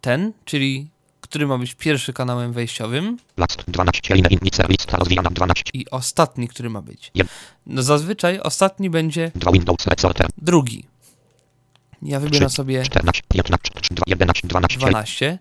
ten, 0.00 0.32
czyli 0.44 0.88
który 1.20 1.46
ma 1.46 1.58
być 1.58 1.74
pierwszy 1.74 2.12
kanałem 2.12 2.52
wejściowym 2.52 3.18
Last 3.36 3.64
12 3.68 4.14
Line 4.14 4.26
Innicer, 4.30 4.70
lista 4.70 4.96
rozwijana 4.96 5.30
12, 5.30 5.62
i 5.74 5.90
ostatni, 5.90 6.48
który 6.48 6.70
ma 6.70 6.82
być. 6.82 7.12
No 7.66 7.82
zazwyczaj 7.82 8.40
ostatni 8.40 8.90
będzie 8.90 9.32
2 9.34 9.52
Windows 9.52 9.86
Resorter, 9.86 10.28
drugi. 10.38 10.84
Ja 12.02 12.20
wybieram 12.20 12.50
sobie 12.50 12.82
14 12.82 13.22
15 13.28 13.70
3 13.82 13.94
2 13.94 14.02
11 14.06 14.48
12 14.48 14.78
12, 14.78 15.38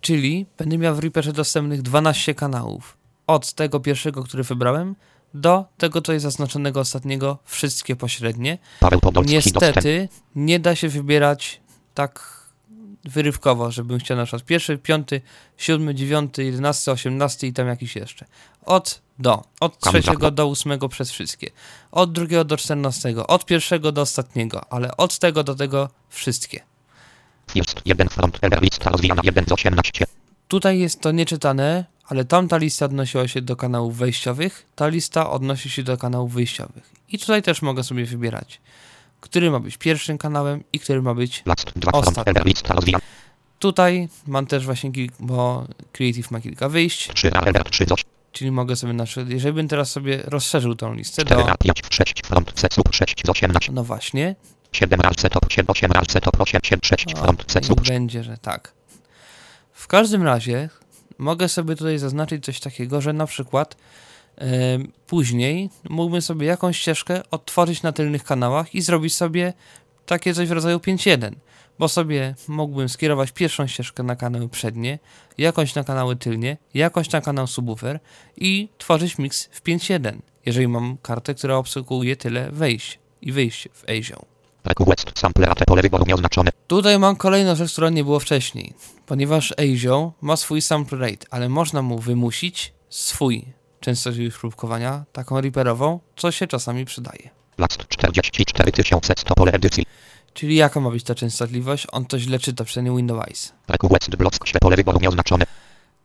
czyli 0.00 0.46
będę 0.58 0.78
miał 0.78 0.94
w 0.94 0.98
Reaperze 0.98 1.32
dostępnych 1.32 1.82
12 1.82 2.34
kanałów. 2.34 2.96
Od 3.26 3.52
tego 3.52 3.80
pierwszego, 3.80 4.22
który 4.22 4.42
wybrałem, 4.42 4.96
do 5.34 5.64
tego, 5.78 6.02
co 6.02 6.12
jest 6.12 6.22
zaznaczonego 6.22 6.80
ostatniego, 6.80 7.38
wszystkie 7.44 7.96
pośrednie. 7.96 8.58
Niestety 9.26 10.08
nie 10.34 10.60
da 10.60 10.74
się 10.74 10.88
wybierać 10.88 11.60
tak 11.94 12.42
wyrywkowo, 13.04 13.70
żebym 13.70 13.98
chciał 13.98 14.16
na 14.16 14.24
przykład 14.24 14.44
pierwszy, 14.44 14.78
piąty, 14.78 15.20
siódmy, 15.56 15.94
dziewiąty, 15.94 16.44
jedenasty, 16.44 16.90
osiemnasty 16.90 17.46
i 17.46 17.52
tam 17.52 17.66
jakiś 17.66 17.96
jeszcze. 17.96 18.26
Od 18.64 19.01
do. 19.18 19.44
Od 19.60 19.78
trzeciego 19.78 20.30
do 20.30 20.46
ósmego 20.46 20.88
przez 20.88 21.10
wszystkie. 21.10 21.50
Od 21.92 22.12
drugiego 22.12 22.44
do 22.44 22.56
czternastego. 22.56 23.26
Od 23.26 23.46
pierwszego 23.46 23.92
do 23.92 24.00
ostatniego. 24.00 24.64
Ale 24.70 24.96
od 24.96 25.18
tego 25.18 25.44
do 25.44 25.54
tego 25.54 25.88
wszystkie. 26.08 26.60
First 27.50 27.80
1 27.84 28.08
front 28.08 28.38
lista 28.60 28.90
rozwijana 28.90 29.22
1 29.24 29.44
z 29.48 29.52
18. 29.52 30.04
Tutaj 30.48 30.78
jest 30.78 31.00
to 31.00 31.12
nieczytane, 31.12 31.84
ale 32.04 32.24
tamta 32.24 32.56
lista 32.56 32.86
odnosiła 32.86 33.28
się 33.28 33.42
do 33.42 33.56
kanałów 33.56 33.96
wejściowych, 33.96 34.66
ta 34.74 34.88
lista 34.88 35.30
odnosi 35.30 35.70
się 35.70 35.82
do 35.82 35.96
kanałów 35.96 36.32
wyjściowych. 36.32 36.90
I 37.08 37.18
tutaj 37.18 37.42
też 37.42 37.62
mogę 37.62 37.84
sobie 37.84 38.04
wybierać, 38.04 38.60
który 39.20 39.50
ma 39.50 39.60
być 39.60 39.76
pierwszym 39.76 40.18
kanałem 40.18 40.64
i 40.72 40.80
który 40.80 41.02
ma 41.02 41.14
być 41.14 41.42
Last 41.46 41.72
2 41.76 41.90
front 41.90 42.08
Ostatni. 42.08 42.30
error 42.30 42.46
lista 42.46 42.74
rozwijana 42.74 43.04
Tutaj 43.58 44.08
mam 44.26 44.46
też 44.46 44.64
właśnie, 44.64 44.90
bo 45.20 45.66
Creative 45.92 46.30
ma 46.30 46.40
kilka 46.40 46.68
wyjść, 46.68 47.14
3 47.14 47.32
error 47.32 47.70
3 47.70 47.84
z 47.86 47.92
8. 47.92 48.21
czyli 48.32 48.50
mogę 48.50 48.76
sobie 48.76 48.92
na 48.92 49.04
przykład, 49.04 49.28
jeżeli 49.28 49.54
bym 49.54 49.68
teraz 49.68 49.90
sobie 49.90 50.22
rozszerzył 50.24 50.74
tą 50.74 50.94
listę 50.94 51.24
4 51.24 51.42
do, 51.42 51.50
a 51.50 51.56
5 51.56 51.82
6 51.90 52.22
front 52.24 52.52
C 52.52 52.68
sub 52.72 52.94
6 52.94 53.22
z 53.26 53.28
18. 53.28 53.72
no 53.72 53.84
właśnie, 53.84 54.36
7 54.72 55.00
ral 55.00 55.14
C 55.14 55.30
top 55.30 55.52
7 55.52 55.66
8 55.68 55.92
ral 55.92 56.06
C 56.06 56.20
top 56.20 56.40
8 56.40 56.60
7 56.64 56.80
6 56.84 57.14
o, 57.14 57.18
front 57.18 57.44
C 57.46 57.62
sub 57.62 57.88
będzie, 57.88 58.24
że 58.24 58.38
tak. 58.38 58.72
W 59.72 59.86
każdym 59.86 60.22
razie 60.22 60.68
mogę 61.18 61.48
sobie 61.48 61.76
tutaj 61.76 61.98
zaznaczyć 61.98 62.44
coś 62.44 62.60
takiego, 62.60 63.00
że 63.00 63.12
na 63.12 63.26
przykład 63.26 63.76
em, 64.36 64.92
później 65.06 65.70
mógłbym 65.88 66.22
sobie 66.22 66.46
jakąś 66.46 66.78
ścieżkę 66.78 67.22
odtworzyć 67.30 67.82
na 67.82 67.92
tylnych 67.92 68.24
kanałach 68.24 68.74
i 68.74 68.82
zrobić 68.82 69.14
sobie 69.16 69.52
takie 70.06 70.34
coś 70.34 70.48
w 70.48 70.52
rodzaju 70.52 70.78
5.1, 70.78 71.32
bo 71.82 71.88
sobie 71.88 72.34
mógłbym 72.48 72.88
skierować 72.88 73.32
pierwszą 73.32 73.66
ścieżkę 73.66 74.02
na 74.02 74.16
kanały 74.16 74.48
przednie, 74.48 74.98
jakąś 75.38 75.74
na 75.74 75.84
kanały 75.84 76.16
tylnie, 76.16 76.56
jakąś 76.74 77.10
na 77.10 77.20
kanał 77.20 77.46
subwoofer 77.46 78.00
i 78.36 78.68
tworzyć 78.78 79.18
miks 79.18 79.48
w 79.52 79.62
5.1, 79.62 80.18
jeżeli 80.46 80.68
mam 80.68 80.96
kartę, 81.02 81.34
która 81.34 81.56
obsługuje 81.56 82.16
tyle 82.16 82.50
wejść 82.50 82.98
i 83.22 83.32
wyjść 83.32 83.68
w 83.72 83.84
ASIO. 83.90 84.24
Reku 84.64 84.84
West 84.84 85.18
sample 85.18 85.48
a 85.48 85.54
te 85.54 85.64
pole 85.64 85.82
wyboru 85.82 86.04
nieoznaczone. 86.08 86.50
Tutaj 86.66 86.98
mam 86.98 87.16
kolejną 87.16 87.54
rzecz, 87.54 87.72
która 87.72 87.90
nie 87.90 88.04
było 88.04 88.20
wcześniej. 88.20 88.74
Ponieważ 89.06 89.54
ASIO 89.58 90.12
ma 90.20 90.36
swój 90.36 90.62
sample 90.62 90.98
rate, 90.98 91.26
ale 91.30 91.48
można 91.48 91.82
mu 91.82 91.98
wymusić 91.98 92.72
swój 92.88 93.44
częstotliwość 93.80 94.38
próbkowania, 94.38 95.04
taką 95.12 95.40
reaperową, 95.40 96.00
co 96.16 96.32
się 96.32 96.46
czasami 96.46 96.84
przydaje. 96.84 97.30
Last 97.58 97.88
44 97.88 98.72
100 99.16 99.34
pole 99.34 99.52
edycji. 99.52 99.86
Czyli 100.34 100.54
jaka 100.56 100.80
ma 100.80 100.90
być 100.90 101.04
ta 101.04 101.14
częstotliwość? 101.14 101.86
On 101.92 102.04
to 102.04 102.18
źle 102.18 102.38
czyta, 102.38 102.64
przynajmniej 102.64 102.96
Windows. 102.96 103.52
Nieoznaczone. 105.00 105.44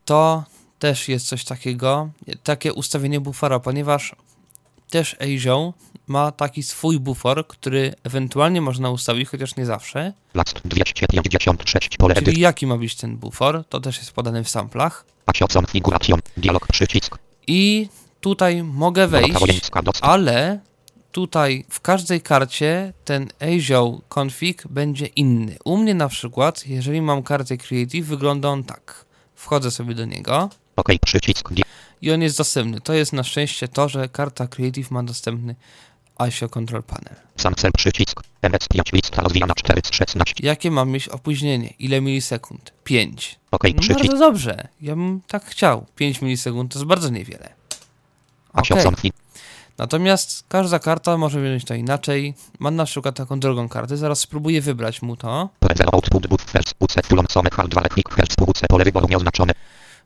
To 0.05 0.43
też 0.79 1.07
jest 1.07 1.27
coś 1.27 1.43
takiego, 1.45 2.09
takie 2.43 2.73
ustawienie 2.73 3.19
bufora, 3.19 3.59
ponieważ 3.59 4.15
też 4.89 5.15
ASIO 5.19 5.73
ma 6.07 6.31
taki 6.31 6.63
swój 6.63 6.99
bufor, 6.99 7.47
który 7.47 7.93
ewentualnie 8.03 8.61
można 8.61 8.89
ustawić, 8.89 9.29
chociaż 9.29 9.55
nie 9.55 9.65
zawsze. 9.65 10.13
Last 10.33 10.61
256 10.65 11.97
pole 11.97 12.15
Czyli 12.15 12.41
jaki 12.41 12.67
ma 12.67 12.77
być 12.77 12.95
ten 12.95 13.17
bufor, 13.17 13.63
to 13.69 13.79
też 13.79 13.97
jest 13.97 14.11
podane 14.11 14.43
w 14.43 14.49
samplach. 14.49 15.05
Dialog 16.37 16.67
przycisk. 16.67 17.17
I 17.47 17.89
tutaj 18.21 18.63
mogę 18.63 19.07
wejść, 19.07 19.33
ale 20.01 20.59
tutaj 21.11 21.65
w 21.69 21.81
każdej 21.81 22.21
karcie 22.21 22.93
ten 23.05 23.27
ASIO 23.39 24.01
config 24.09 24.67
będzie 24.67 25.05
inny. 25.05 25.57
U 25.65 25.77
mnie 25.77 25.93
na 25.93 26.07
przykład, 26.07 26.67
jeżeli 26.67 27.01
mam 27.01 27.23
kartę 27.23 27.57
Creative, 27.57 28.05
wygląda 28.07 28.49
on 28.49 28.63
tak. 28.63 29.05
Wchodzę 29.35 29.71
sobie 29.71 29.95
do 29.95 30.05
niego 30.05 30.49
OK 30.75 30.87
przycisk. 31.05 31.49
I 32.01 32.11
on 32.11 32.21
jest 32.21 32.37
dostępny. 32.37 32.81
To 32.81 32.93
jest 32.93 33.13
na 33.13 33.23
szczęście 33.23 33.67
to, 33.67 33.89
że 33.89 34.09
karta 34.09 34.47
Creative 34.47 34.91
ma 34.91 35.03
dostępny 35.03 35.55
ASIO 36.17 36.49
Control 36.49 36.83
Panel. 36.83 37.15
Sam 37.35 37.55
cel 37.55 37.71
przycisk. 37.77 38.21
MS5 38.43 38.93
lista 38.93 39.21
rozwijana 39.21 39.53
4 39.55 39.81
z 39.85 39.91
16. 39.91 40.33
Jakie 40.39 40.71
mam 40.71 40.89
mieć 40.89 41.09
opóźnienie? 41.09 41.73
Ile 41.79 42.01
milisekund? 42.01 42.73
5. 42.83 43.39
OK 43.51 43.63
No 43.63 43.81
przycisk. 43.81 43.99
bardzo 43.99 44.17
dobrze. 44.17 44.67
Ja 44.81 44.95
bym 44.95 45.21
tak 45.27 45.45
chciał. 45.45 45.85
5 45.95 46.21
milisekund 46.21 46.73
to 46.73 46.79
jest 46.79 46.87
bardzo 46.87 47.09
niewiele. 47.09 47.53
Config. 48.83 49.13
Natomiast 49.77 50.43
każda 50.47 50.79
karta 50.79 51.17
może 51.17 51.41
wziąć 51.41 51.65
to 51.65 51.73
inaczej. 51.73 52.33
Mam 52.59 52.75
na 52.75 52.85
przykład 52.85 53.15
taką 53.15 53.39
drugą 53.39 53.69
kartę, 53.69 53.97
zaraz 53.97 54.19
spróbuję 54.19 54.61
wybrać 54.61 55.01
mu 55.01 55.15
to. 55.15 55.49
Prezer 55.59 55.87
output 55.91 56.27
buffers. 56.27 56.73
UC 56.79 56.93
fulon 57.05 57.25
some 57.29 57.49
hard 57.49 57.71
2 57.71 57.81
hertz. 58.09 58.35
UC 58.47 58.61
pole 58.69 58.85
wyboru 58.85 59.07
nieoznaczone. 59.09 59.53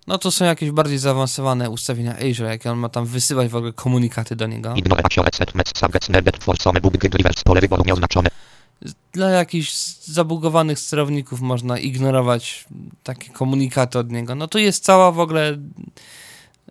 No 0.08 0.18
to 0.18 0.32
są 0.32 0.46
jakieś 0.46 0.72
bardziej 0.72 0.98
zaawansowane 0.98 1.70
ustawienia 1.70 2.16
Azure, 2.16 2.50
jakie 2.50 2.72
on 2.72 2.78
ma 2.78 2.90
tam 2.90 3.06
wysyłać 3.06 3.50
w 3.50 3.56
ogóle 3.56 3.74
komunikaty 3.74 4.36
do 4.36 4.48
niego. 4.48 4.74
Dla 9.12 9.30
jakichś 9.30 9.74
zabugowanych 10.06 10.80
sterowników 10.80 11.42
można 11.42 11.78
ignorować 11.78 12.66
takie 13.04 13.30
komunikaty 13.30 14.00
od 14.00 14.12
niego. 14.12 14.36
No 14.36 14.48
to 14.48 14.60
jest 14.60 14.84
cała 14.84 15.12
w 15.12 15.20
ogóle... 15.20 15.58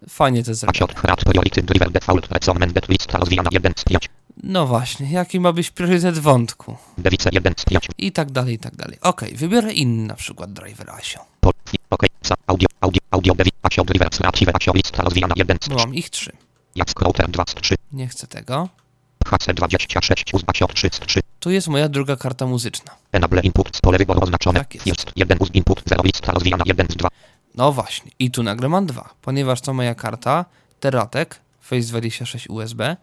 Fajnie 0.09 0.44
to 0.44 0.51
Pasio 0.51 0.86
zrobione. 0.86 1.01
hrat 1.01 1.24
priority 1.24 1.62
driver 1.62 1.90
default 1.90 2.26
recommended 2.32 2.88
lista 2.88 3.18
rozwijana 3.18 3.48
1 3.53 3.72
z 3.76 3.84
5. 3.84 4.09
No 4.42 4.66
właśnie, 4.66 5.11
jaki 5.11 5.40
ma 5.40 5.53
być 5.53 5.70
priorytet 5.70 6.18
wątku? 6.18 6.76
Dewice 6.98 7.30
1 7.32 7.55
z 7.57 7.64
5. 7.64 7.86
I 7.98 8.12
tak 8.12 8.30
dalej, 8.30 8.55
i 8.55 8.59
tak 8.59 8.76
dalej. 8.76 8.98
Okej, 9.01 9.34
wybiorę 9.36 9.72
inny 9.72 10.07
na 10.07 10.14
przykład 10.14 10.53
driver 10.53 10.90
ASIO. 10.90 11.20
OK. 11.90 12.03
Audio. 12.46 12.66
Audio. 12.80 13.01
Audio. 13.11 13.34
Devi. 13.34 13.51
Pasio 13.62 13.84
drivers. 13.84 14.20
Active. 14.24 14.53
Pasio 14.53 14.72
lista 14.74 15.03
rozwijana 15.03 15.34
1 15.36 15.57
z 15.61 15.68
Bo 15.68 15.76
3. 15.76 15.86
mam 15.86 15.94
ich 15.94 16.11
trzy. 16.11 16.32
Jak 16.74 17.01
router 17.01 17.30
2 17.30 17.44
z 17.48 17.55
3. 17.55 17.74
Nie 17.92 18.09
chcę 18.09 18.26
tego. 18.26 18.68
HC26 19.26 20.34
uz 20.34 20.42
Pasio 20.44 20.66
3 20.66 20.88
z 20.92 21.01
3. 21.01 21.20
Tu 21.40 21.51
jest 21.51 21.68
moja 21.68 21.88
druga 21.88 22.16
karta 22.16 22.46
muzyczna. 22.46 22.92
Enable 23.12 23.40
input 23.42 23.76
z 23.76 23.80
pole 23.80 23.98
wyboru 23.98 24.20
oznaczone. 24.22 24.59
Tak 24.61 24.74
jest. 24.74 24.86
First 24.86 25.12
1 25.16 25.38
uz 25.40 25.48
input 25.55 25.82
0 25.86 26.03
lista 26.05 26.32
rozwijana 26.32 26.64
1 26.66 26.86
z 26.90 26.96
2. 26.96 27.09
No 27.61 27.72
właśnie, 27.72 28.11
i 28.18 28.30
tu 28.30 28.42
nagle 28.42 28.68
mam 28.68 28.86
dwa, 28.86 29.14
ponieważ 29.22 29.61
to 29.61 29.74
moja 29.74 29.94
karta, 29.94 30.44
Teratek 30.80 31.40
Face26 31.70 32.50
USB, 32.50 32.96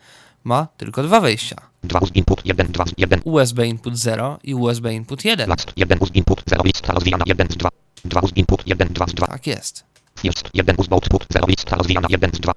ma 0.43 0.67
tylko 0.77 1.03
dwa 1.03 1.21
wejścia. 1.21 1.55
2 1.83 1.99
uz 1.99 2.09
input 2.13 2.45
1 2.45 2.67
2 2.67 2.85
z 2.85 2.91
1. 2.97 3.21
USB 3.23 3.67
input 3.67 3.97
0 3.97 4.39
i 4.43 4.55
USB 4.55 4.93
input 4.93 5.25
1. 5.25 5.49
Last 5.49 5.73
1 5.75 5.97
uz 6.01 6.09
input 6.13 6.43
0 6.49 6.63
lista 6.65 6.93
rozwijana 6.93 7.23
1 7.27 7.47
z 7.49 7.57
2. 7.57 7.69
2 8.05 8.19
uz 8.21 8.31
input 8.35 8.67
1 8.67 8.87
2 8.87 9.07
z 9.07 9.13
2. 9.13 9.27
Tak 9.27 9.47
jest. 9.47 9.83
First 10.19 10.49
1 10.53 10.75
uz 10.77 10.87
output 10.91 11.25
0 11.33 11.47
lista 11.47 11.75
rozwijana 11.75 12.07
1 12.09 12.31
z 12.33 12.39
2. 12.39 12.53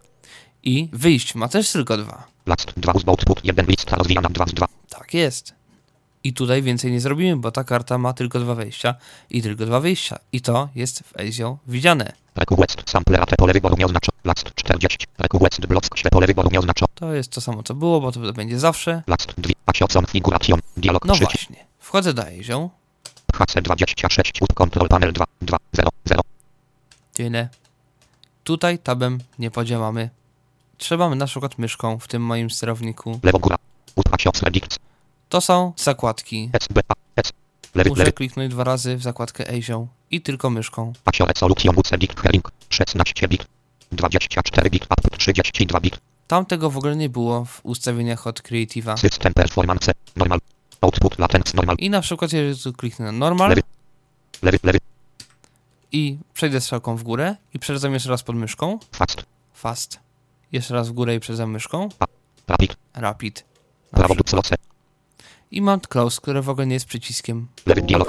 I 0.63 0.89
wyjść 0.93 1.35
ma 1.35 1.49
też 1.49 1.73
tylko 1.73 1.97
dwa. 1.97 2.27
Last 2.47 2.73
2 2.77 2.93
uz 2.93 3.03
output 3.09 3.45
1 3.45 3.67
lista 3.67 3.97
rozwijana 3.97 4.29
2 4.29 4.47
z 4.47 4.53
2. 4.53 4.67
Tak 4.89 5.15
jest. 5.15 5.60
I 6.25 6.33
tutaj 6.33 6.63
więcej 6.63 6.93
nie 6.93 7.01
zrobimy, 7.01 7.37
bo 7.37 7.51
ta 7.51 7.65
karta 7.65 7.99
ma 7.99 8.13
tylko 8.13 8.41
dwa 8.41 8.55
wejścia 8.55 8.95
i 9.31 9.43
tylko 9.43 9.67
dwa 9.67 9.81
wyjścia. 9.81 10.19
I 10.33 10.41
to 10.41 10.69
jest 10.75 11.01
w 11.01 11.17
ASIO 11.21 11.59
widziane. 11.67 12.13
Reku 12.37 12.57
West 12.57 12.91
sample 12.91 13.21
AT 13.21 13.37
pole 13.37 13.53
wyboru 13.53 13.77
nieoznaczone. 13.77 14.19
Last 14.25 14.55
40. 14.55 15.07
Reku 15.19 15.39
West 15.39 15.67
block 15.67 15.99
śle 15.99 16.11
pole 16.11 16.27
wyboru 16.27 16.49
nieoznaczone. 16.53 16.89
To 16.95 17.15
jest 17.15 17.33
to 17.33 17.41
samo 17.41 17.63
co 17.63 17.75
było, 17.75 18.01
bo 18.01 18.13
to 18.13 18.33
będzie 18.33 18.59
zawsze. 18.59 19.03
Last 19.07 19.35
2 19.39 19.53
Pasio 19.65 19.87
configuration. 19.89 20.61
Dialog 20.77 21.05
No 21.05 21.15
właśnie. 21.15 21.67
Wchodzę 21.79 22.15
do 22.15 22.23
ASIO. 22.23 22.71
HC26 23.33 24.31
uz 24.41 24.49
control 24.55 24.89
panel 24.89 25.13
2 25.13 25.25
2 25.43 25.57
0 25.73 25.89
0. 26.05 26.21
Tyle. 27.15 27.49
Tutaj 28.45 28.79
tabem 28.79 29.19
nie 29.39 29.51
podziałamy. 29.51 30.11
Trzeba 30.79 31.15
na 31.15 31.27
przykład 31.27 31.59
myszką 31.59 31.99
w 31.99 32.09
tym 32.09 32.23
moim 32.23 32.51
sterowniku. 32.51 33.21
Lewo 33.23 33.39
góra. 33.39 33.57
Select. 34.35 34.90
To 35.31 35.41
są 35.41 35.73
zakładki. 35.77 36.51
Muszę 37.89 38.13
kliknąć 38.13 38.51
dwa 38.51 38.65
razy 38.65 38.97
w 38.97 39.03
zakładkę 39.03 39.59
ASIO 39.59 39.87
i 40.11 40.21
tylko 40.21 40.51
myszką. 40.51 40.93
Pasio 41.05 41.27
resolution 41.27 41.75
UC 41.77 41.91
bit 41.99 42.21
herring. 42.21 42.51
16 42.71 43.29
bit. 43.29 43.47
24 43.93 44.71
bit 44.71 44.85
up 44.85 45.17
32 45.19 45.81
bit. 45.81 45.99
Tam 46.27 46.47
tego 46.47 46.71
w 46.71 46.77
ogóle 46.77 46.97
nie 46.97 47.09
było 47.09 47.45
w 47.45 47.61
ustawieniach 47.63 48.27
od 48.27 48.41
Creative'a. 48.41 48.97
System 48.97 49.35
performance. 49.35 49.93
Normal. 50.17 50.39
Output 50.81 51.19
latence 51.19 51.57
normal. 51.57 51.77
I 51.79 51.91
na 51.91 52.01
przykład 52.01 52.33
jeżeli 52.33 52.59
tu 52.63 52.73
kliknę 52.73 53.05
na 53.05 53.13
normal 53.13 53.49
Lewy. 53.49 53.63
Lewy 54.43 54.59
lewy. 54.63 54.79
i 55.93 56.19
przejdę 56.35 56.61
strzałką 56.61 56.97
w 56.97 57.03
górę 57.03 57.37
i 57.55 57.59
przerzedzam 57.59 57.95
jeszcze 57.95 58.09
raz 58.11 58.23
pod 58.23 58.37
myszką. 58.37 58.79
Fast. 58.93 59.25
Fast. 59.55 60.01
Jeszcze 60.53 60.75
raz 60.75 60.89
w 60.89 60.93
górę 60.93 61.15
i 61.15 61.21
przerzedzam 61.21 61.51
myszką. 61.51 61.89
Rapid. 62.49 62.77
Rapid. 62.95 63.45
Na 63.93 63.99
Prawo 63.99 64.15
loce. 64.33 64.70
I 65.51 65.63
mam 65.63 65.81
close, 65.81 66.21
które 66.21 66.43
w 66.43 66.49
ogóle 66.49 66.67
nie 66.67 66.75
jest 66.75 66.87
przyciskiem. 66.87 67.49
Lewy 67.67 67.83
dialog. 67.83 68.09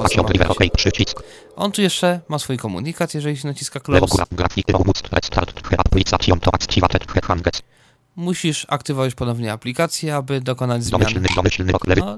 OK 0.49 0.63
przycisk. 0.77 1.23
On 1.55 1.71
tu 1.71 1.81
jeszcze 1.81 2.21
ma 2.29 2.39
swój 2.39 2.57
komunikat, 2.57 3.13
jeżeli 3.13 3.37
się 3.37 3.47
naciska 3.47 3.79
close. 3.79 4.23
Musisz 8.15 8.65
aktywować 8.69 9.15
ponownie 9.15 9.53
aplikację, 9.53 10.15
aby 10.15 10.41
dokonać 10.41 10.83
zmian. 10.83 11.01
Domyślny 11.01 11.27
domyślny 11.35 11.73
ok 11.73 11.87
lewy. 11.87 12.01
No, 12.01 12.17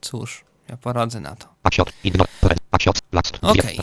cóż, 0.00 0.44
ja 0.68 0.76
poradzę 0.76 1.20
na 1.20 1.36
to. 1.36 1.48
Okej. 3.42 3.78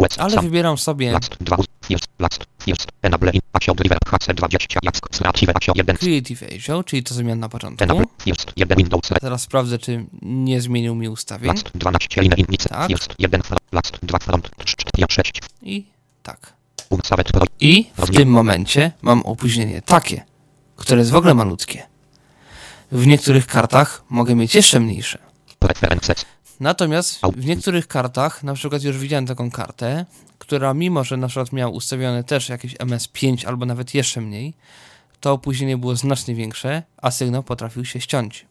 West. 0.00 0.20
Ale 0.20 0.42
wybieram 0.42 0.78
sobie 0.78 1.12
Last. 1.12 1.36
2. 1.40 1.56
First. 1.86 2.06
Last. 2.18 2.44
First. 2.58 2.88
Enable 3.02 3.30
in. 3.30 3.40
Asio 3.52 3.74
driver. 3.74 3.98
HC20. 3.98 4.78
Jack. 4.82 5.10
Creative. 5.10 5.56
Asio 5.56 5.72
1. 5.76 5.96
Creative 5.96 6.42
Azure, 6.42 6.84
czyli 6.84 7.02
to 7.02 7.22
miałem 7.22 7.40
na 7.40 7.48
początku. 7.48 7.84
Enable. 7.84 8.04
First. 8.22 8.52
1 8.56 8.78
Windows. 8.78 9.08
Teraz 9.20 9.42
sprawdzę, 9.42 9.78
czy 9.78 10.06
nie 10.22 10.60
zmienił 10.60 10.94
mi 10.94 11.08
ustawień. 11.08 11.52
Last. 11.52 11.70
12. 11.74 12.22
Inne 12.22 12.36
innice. 12.36 12.68
Tak. 12.68 12.88
First. 12.88 13.14
1. 13.18 13.42
Front. 13.42 13.62
Last. 13.72 13.98
2 14.02 14.18
front. 14.18 14.50
4. 14.64 15.06
6. 15.10 15.40
I 15.62 15.86
tak. 16.22 16.52
I 17.60 17.90
w 17.98 18.16
tym 18.16 18.28
momencie 18.30 18.92
mam 19.02 19.22
opóźnienie 19.22 19.82
takie, 19.82 20.24
które 20.76 20.98
jest 20.98 21.10
w 21.10 21.16
ogóle 21.16 21.34
malutkie. 21.34 21.86
W 22.92 23.06
niektórych 23.06 23.46
kartach 23.46 24.04
mogę 24.08 24.34
mieć 24.34 24.54
jeszcze 24.54 24.80
mniejsze. 24.80 25.27
Natomiast 26.60 27.20
w 27.36 27.46
niektórych 27.46 27.88
kartach, 27.88 28.42
na 28.44 28.54
przykład 28.54 28.82
już 28.82 28.98
widziałem 28.98 29.26
taką 29.26 29.50
kartę, 29.50 30.06
która 30.38 30.74
mimo, 30.74 31.04
że 31.04 31.16
na 31.16 31.28
przykład 31.28 31.52
miała 31.52 31.72
ustawione 31.72 32.24
też 32.24 32.48
jakieś 32.48 32.76
MS5 32.76 33.46
albo 33.46 33.66
nawet 33.66 33.94
jeszcze 33.94 34.20
mniej, 34.20 34.54
to 35.20 35.32
opóźnienie 35.32 35.76
było 35.76 35.96
znacznie 35.96 36.34
większe, 36.34 36.82
a 36.96 37.10
sygnał 37.10 37.42
potrafił 37.42 37.84
się 37.84 38.00
ściąć. 38.00 38.46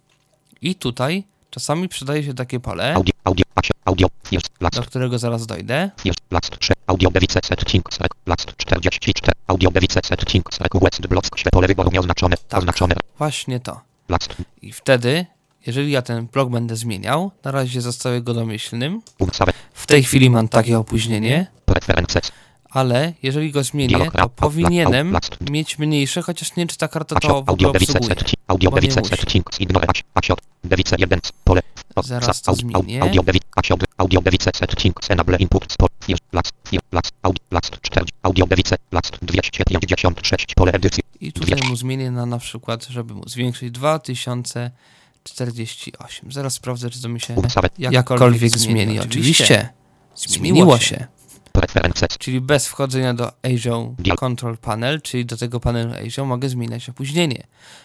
I 0.62 0.76
tutaj 0.76 1.24
czasami 1.52 1.90
przydaje 1.90 2.24
się 2.24 2.34
takie 2.34 2.60
pole, 2.60 2.96
do 4.74 4.84
którego 4.84 5.20
zaraz 5.20 5.48
dojdę. 5.48 5.92
First. 6.04 6.20
Last. 6.32 6.60
3. 6.60 6.74
Audio. 6.88 7.12
Device. 7.12 7.40
Last. 8.26 8.56
44. 8.58 9.32
Audio. 9.48 9.72
Device. 9.72 10.02
West. 10.82 11.08
Block. 11.08 11.30
Pole 11.52 11.68
wyboru 11.68 11.92
nieoznaczone. 11.92 12.38
Tak. 12.48 12.60
Oznaczone. 12.60 12.96
Właśnie 13.18 13.60
to. 13.60 13.82
I 14.62 14.72
wtedy, 14.72 15.26
jeżeli 15.66 15.92
ja 15.92 16.02
ten 16.02 16.28
blok 16.28 16.50
będę 16.50 16.76
zmieniał, 16.76 17.32
na 17.44 17.52
razie 17.52 17.82
zostawię 17.82 18.22
go 18.22 18.34
domyślnym. 18.34 19.02
W 19.74 19.88
tej 19.88 20.04
chwili 20.04 20.30
mam 20.30 20.48
takie 20.48 20.80
opóźnienie, 20.80 21.48
ale 22.70 23.14
jeżeli 23.24 23.52
go 23.52 23.64
zmienię, 23.64 24.12
to 24.14 24.30
powinienem 24.30 25.18
mieć 25.52 25.80
mniejsze, 25.80 26.22
chociaż 26.22 26.50
nie 26.50 26.62
wiem, 26.62 26.68
czy 26.68 26.78
ta 26.78 26.88
karta 26.88 27.16
to 27.20 27.44
w 27.44 27.50
ogóle 27.50 27.70
obsługuje. 27.70 28.08
settings. 28.16 28.34
Audio. 28.48 28.72
Bo 28.72 28.78
nie 28.78 28.82
Device 28.82 29.00
musi. 29.02 29.10
settings. 29.16 29.60
Ignore. 29.60 29.88
Asio. 29.90 30.04
Asio. 30.14 30.36
Device 30.64 30.96
1. 31.00 31.20
Pole. 31.44 31.62
O, 31.96 32.04
Zaraz 32.04 32.42
to 32.42 32.56
zmienię. 32.56 33.04
Audio. 33.04 33.24
Device. 33.24 33.46
Asio. 33.56 33.76
Audio. 33.98 34.22
Device 34.22 34.52
settings. 34.56 35.12
Enable 35.12 35.38
input. 35.38 35.74
Sport. 35.74 35.92
First. 36.06 36.24
Last. 36.34 36.52
First. 36.70 36.86
Last. 36.92 37.12
Audio. 37.22 37.44
Last. 37.52 37.78
4. 37.82 38.06
Audio. 38.24 38.46
Device. 38.46 38.76
Last. 38.92 39.18
256. 39.22 40.56
Pole 40.56 40.72
edycji. 40.72 41.04
I 41.22 41.34
tutaj 41.34 41.60
mu 41.70 41.76
zmienię 41.76 42.12
na 42.12 42.26
na 42.26 42.38
przykład, 42.38 42.88
żeby 42.88 43.14
mu 43.14 43.24
zwiększyć 43.28 43.72
2048. 45.36 46.32
Zaraz 46.32 46.54
sprawdzę, 46.54 46.90
czy 46.90 47.02
to 47.02 47.10
mi 47.10 47.20
się 47.20 47.36
jakkolwiek 47.78 48.58
zmieni. 48.58 49.00
Oczywiście. 49.00 49.70
Zmieniło 50.16 50.80
się. 50.80 51.08
Czyli 52.20 52.42
bez 52.42 52.68
wchodzenia 52.68 53.14
do 53.14 53.32
Azure 53.44 54.16
Control 54.18 54.58
Panel, 54.58 55.02
czyli 55.02 55.26
do 55.26 55.38
tego 55.38 55.60
panelu 55.60 55.94
Azure 55.94 56.28
mogę 56.28 56.50
zmieniać 56.50 56.90
opóźnienie. 56.90 57.44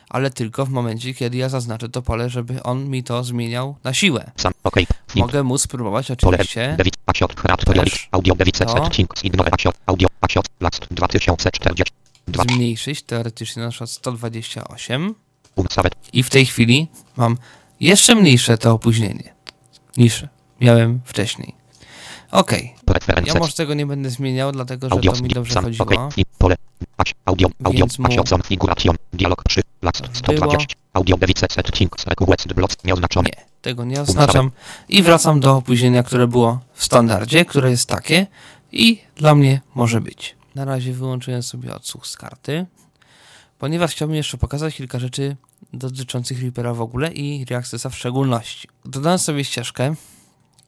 Ale 0.08 0.30
tylko 0.30 0.66
w 0.66 0.70
momencie, 0.70 1.14
kiedy 1.14 1.36
ja 1.36 1.48
zaznaczę 1.48 1.88
to 1.88 2.02
pole, 2.02 2.30
żeby 2.30 2.62
on 2.62 2.88
mi 2.88 3.04
to 3.04 3.24
zmieniał 3.24 3.76
na 3.84 3.94
siłę. 3.94 4.30
Mogę 5.16 5.42
mu 5.42 5.58
spróbować 5.58 6.10
oczywiście. 6.10 6.76
Audio. 8.10 8.34
Device 8.34 8.64
to. 8.64 8.84
settings. 8.84 9.24
Ignore. 9.24 9.50
Asio. 9.52 9.72
Audio. 9.86 10.08
Asio. 10.20 10.40
Last. 10.60 10.86
2040. 10.90 11.92
Dwa. 12.28 12.42
zmniejszyć 12.42 13.02
teoretycznie 13.02 13.62
na 13.62 13.68
przykład 13.70 13.90
128 13.90 15.02
Unsaved. 15.04 15.21
I 16.12 16.22
w 16.22 16.30
tej 16.30 16.46
chwili 16.46 16.88
mam 17.16 17.36
jeszcze 17.80 18.14
mniejsze 18.14 18.58
to 18.58 18.72
opóźnienie 18.72 19.34
niż 19.96 20.24
miałem 20.60 21.00
wcześniej. 21.04 21.54
Ok, 22.30 22.52
ja 23.26 23.34
może 23.38 23.52
tego 23.52 23.74
nie 23.74 23.86
będę 23.86 24.10
zmieniał, 24.10 24.52
dlatego 24.52 24.88
że 24.88 24.94
Audio. 24.94 25.12
to 25.12 25.22
mi 25.22 25.28
dobrze 25.28 25.54
Sam. 25.54 25.64
chodziło. 25.64 25.84
OK. 25.84 26.18
Int. 26.18 26.28
Pole. 26.38 26.56
Audio. 27.24 27.48
Audio. 27.64 27.86
Mu-. 27.98 28.24
Configuration. 28.24 28.96
Dialog 29.12 29.44
3. 29.48 29.60
Last. 29.82 30.02
120. 30.12 30.74
Audio. 30.92 31.16
Device 31.16 31.46
settings. 31.50 32.06
Reku. 32.06 32.26
West. 32.26 32.52
Block. 32.52 32.84
Nieoznaczone. 32.84 33.28
Nie, 33.28 33.44
tego 33.62 33.84
nie 33.84 34.00
oznaczam 34.00 34.50
i 34.88 35.02
wracam 35.02 35.40
do 35.40 35.56
opóźnienia, 35.56 36.02
które 36.02 36.26
było 36.26 36.60
w 36.72 36.84
standardzie, 36.84 37.44
które 37.44 37.70
jest 37.70 37.88
takie 37.88 38.26
i 38.72 39.00
dla 39.16 39.34
mnie 39.34 39.60
może 39.74 40.00
być. 40.00 40.36
Na 40.54 40.64
razie 40.64 40.92
wyłączyłem 40.92 41.42
sobie 41.42 41.74
odsłuch 41.74 42.06
z 42.06 42.16
karty, 42.16 42.66
ponieważ 43.62 43.90
chciałbym 43.92 44.16
jeszcze 44.16 44.38
pokazać 44.38 44.74
kilka 44.74 44.98
rzeczy 44.98 45.36
dotyczących 45.72 46.42
Reapera 46.42 46.74
w 46.74 46.80
ogóle 46.80 47.12
i 47.12 47.44
Reaccessa 47.44 47.90
w 47.90 47.96
szczególności. 47.96 48.68
Dodałem 48.84 49.18
sobie 49.18 49.44
ścieżkę 49.44 49.94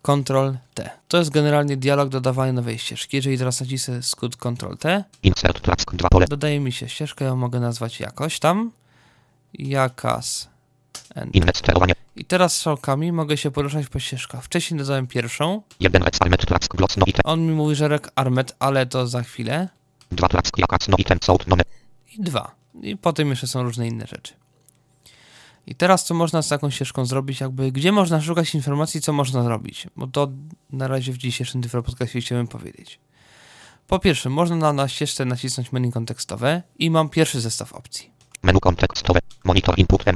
Ctrl-T. 0.03 0.91
To 1.09 1.19
jest 1.19 1.31
generalnie 1.31 1.77
dialog 1.77 2.09
dodawania 2.09 2.53
nowej 2.53 2.79
ścieżki. 2.79 3.17
Jeżeli 3.17 3.39
teraz 3.39 3.61
nacisnę 3.61 4.03
skrót 4.03 4.37
Ctrl-T, 4.37 5.05
Insert. 5.23 5.61
Task. 5.61 5.95
2 5.95 6.09
pole. 6.09 6.27
dodaje 6.27 6.61
mi 6.61 6.73
się 6.73 6.89
ścieżkę, 6.89 7.25
ją 7.25 7.37
mogę 7.37 7.61
nazwać 7.61 8.01
jakoś 8.01 8.39
tam. 8.39 8.73
Jakas. 9.55 10.49
I 12.17 12.25
teraz 12.25 12.57
strzałkami 12.57 13.13
mogę 13.13 13.37
się 13.37 13.51
poruszać 13.51 13.87
po 13.87 13.99
ścieżkach. 13.99 14.45
Wcześniej 14.45 14.79
dodałem 14.79 15.07
pierwszą. 15.07 15.63
1. 15.81 16.03
Recarmet. 16.03 16.47
Task. 16.47 16.77
Gloss. 16.77 16.97
Item. 17.07 17.23
On 17.25 17.47
mi 17.47 17.53
mówi, 17.53 17.75
że 17.75 17.89
rek 17.89 18.11
armet, 18.15 18.57
ale 18.59 18.87
to 18.87 19.07
za 19.07 19.23
chwilę. 19.23 19.69
2. 20.13 20.29
Task. 20.29 20.59
Jakac. 20.59 20.89
No 20.89 20.97
item. 20.99 21.19
Sound. 21.23 21.47
Nome. 21.47 21.63
I 22.19 22.23
dwa. 22.23 22.64
I 22.83 22.97
potem 22.97 23.31
jeszcze 23.31 23.47
są 23.47 23.63
różne 23.63 23.89
inne 23.89 24.07
rzeczy. 24.07 24.35
I 25.67 25.75
teraz 25.75 26.05
co 26.05 26.15
można 26.15 26.43
z 26.43 26.49
taką 26.49 26.71
ścieżką 26.71 27.05
zrobić? 27.05 27.41
Jakby 27.41 27.73
gdzie 27.73 27.93
można 27.93 28.21
szukać 28.21 28.55
informacji, 28.55 29.01
co 29.01 29.13
można 29.13 29.43
zrobić? 29.43 29.87
Bo 29.97 30.07
to 30.07 30.29
na 30.73 30.89
razie 30.89 31.13
w 31.13 31.19
dzisiejszym 31.19 31.63
Tyflo 31.63 31.83
Podcastie 31.83 32.21
chciałem 32.21 32.47
powiedzieć. 32.47 33.01
Po 33.87 33.99
pierwsze, 33.99 34.31
można 34.31 34.57
na, 34.57 34.73
na 34.73 34.89
ścieżce 34.89 35.25
nacisnąć 35.25 35.73
menu 35.73 35.93
kontekstowe 35.93 36.63
i 36.79 36.91
mam 36.91 37.09
pierwszy 37.09 37.41
zestaw 37.41 37.73
opcji. 37.73 38.11
Menu 38.43 38.61
kontekstowe. 38.61 39.21
Monitor 39.45 39.79
input 39.79 40.09
M. 40.09 40.15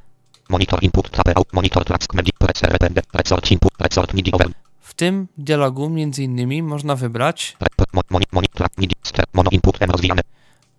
Monitor 0.49 0.83
input 0.83 1.11
tab. 1.11 1.53
Monitor 1.53 1.85
task 1.85 2.15
medi. 2.15 2.31
Precer 2.39 2.71
repende. 2.73 3.03
Resort 3.15 3.51
input. 3.51 3.73
Resort 3.79 4.15
midi 4.15 4.33
over. 4.33 4.49
W 4.81 4.95
tym 4.95 5.29
dialogu 5.39 5.91
między 5.91 6.23
innymi 6.23 6.63
można 6.63 6.97
wybrać. 6.97 7.57
Monitor 8.33 8.69
midi. 8.79 8.95
Mono 9.33 9.51
input 9.51 9.83
M 9.83 9.91
rozwijane. 9.91 10.23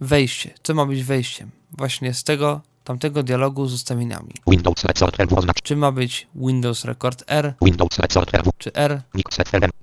Wejście. 0.02 0.54
Co 0.64 0.74
ma 0.74 0.86
być 0.86 1.04
wejściem? 1.04 1.52
Właśnie 1.78 2.14
z 2.14 2.24
tego 2.24 2.62
tamtego 2.84 3.24
dialogu 3.24 3.66
z 3.68 3.74
ustawieniami. 3.74 4.34
Windows 4.48 4.86
RW 5.02 5.36
oznacz. 5.36 5.62
Czy 5.64 5.76
ma 5.76 5.92
być 5.92 6.28
Windows 6.36 6.86
Record 6.86 7.24
R, 7.28 7.54
Windows 7.62 8.00
Resort 8.00 8.34
RW. 8.34 8.52
czy 8.58 8.74
R, 8.74 9.02
Mix 9.14 9.38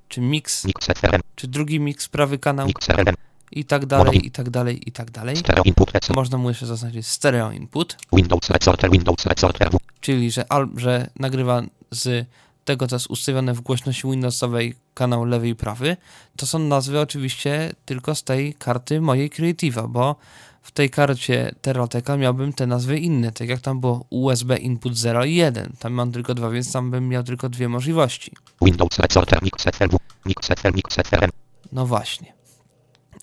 czy 0.08 0.20
Mix, 0.20 0.64
Mix 0.64 0.88
czy 1.36 1.48
drugi 1.48 1.80
mix, 1.80 2.08
prawy 2.08 2.38
kanał 2.38 2.66
Mix 2.66 2.88
RLM. 2.88 3.14
i 3.52 3.64
tak 3.64 3.86
dalej, 3.86 4.26
i 4.26 4.30
tak 4.30 4.50
dalej, 4.50 4.88
i 4.88 4.92
tak 4.92 5.10
dalej. 5.10 5.36
Stereo 5.36 5.64
input. 5.64 5.90
Można 6.14 6.38
mu 6.38 6.48
jeszcze 6.48 6.66
zaznaczyć 6.66 7.06
stereo 7.06 7.52
input, 7.52 7.96
Windows 8.12 8.50
Resort 8.50 8.84
R. 8.84 8.90
Windows 8.90 9.26
Resort 9.26 9.60
RW. 9.62 9.78
czyli 10.00 10.30
że, 10.30 10.52
al, 10.52 10.68
że 10.76 11.10
nagrywa 11.18 11.62
z 11.90 12.26
tego, 12.66 12.86
co 12.86 12.96
jest 12.96 13.06
ustawione 13.06 13.54
w 13.54 13.60
głośności 13.60 14.02
Windowsowej 14.10 14.74
kanał 14.94 15.24
lewy 15.24 15.48
i 15.48 15.54
prawy. 15.54 15.96
To 16.36 16.46
są 16.46 16.58
nazwy 16.58 17.00
oczywiście 17.00 17.72
tylko 17.84 18.14
z 18.14 18.24
tej 18.24 18.54
karty 18.54 19.00
mojej 19.00 19.30
Creative'a, 19.30 19.88
bo 19.88 20.16
w 20.62 20.70
tej 20.70 20.90
karcie 20.90 21.54
Terateka 21.60 22.16
miałbym 22.16 22.52
te 22.52 22.66
nazwy 22.66 22.98
inne, 22.98 23.32
tak 23.32 23.48
jak 23.48 23.60
tam 23.60 23.80
było 23.80 24.06
USB 24.10 24.56
input 24.56 24.96
0 24.96 25.24
i 25.24 25.34
1. 25.34 25.72
Tam 25.78 25.92
mam 25.92 26.12
tylko 26.12 26.34
dwa, 26.34 26.50
więc 26.50 26.72
tam 26.72 26.90
bym 26.90 27.08
miał 27.08 27.22
tylko 27.22 27.48
dwie 27.48 27.68
możliwości. 27.68 28.32
Windows 28.62 28.98
Resort 28.98 29.32
R. 29.32 29.42
Mix 29.42 29.64
FLW. 29.64 29.98
Mix 30.26 30.48
FL. 30.48 30.72
Mix 30.74 30.96
FLM. 30.96 31.30
No 31.72 31.86
właśnie. 31.86 32.36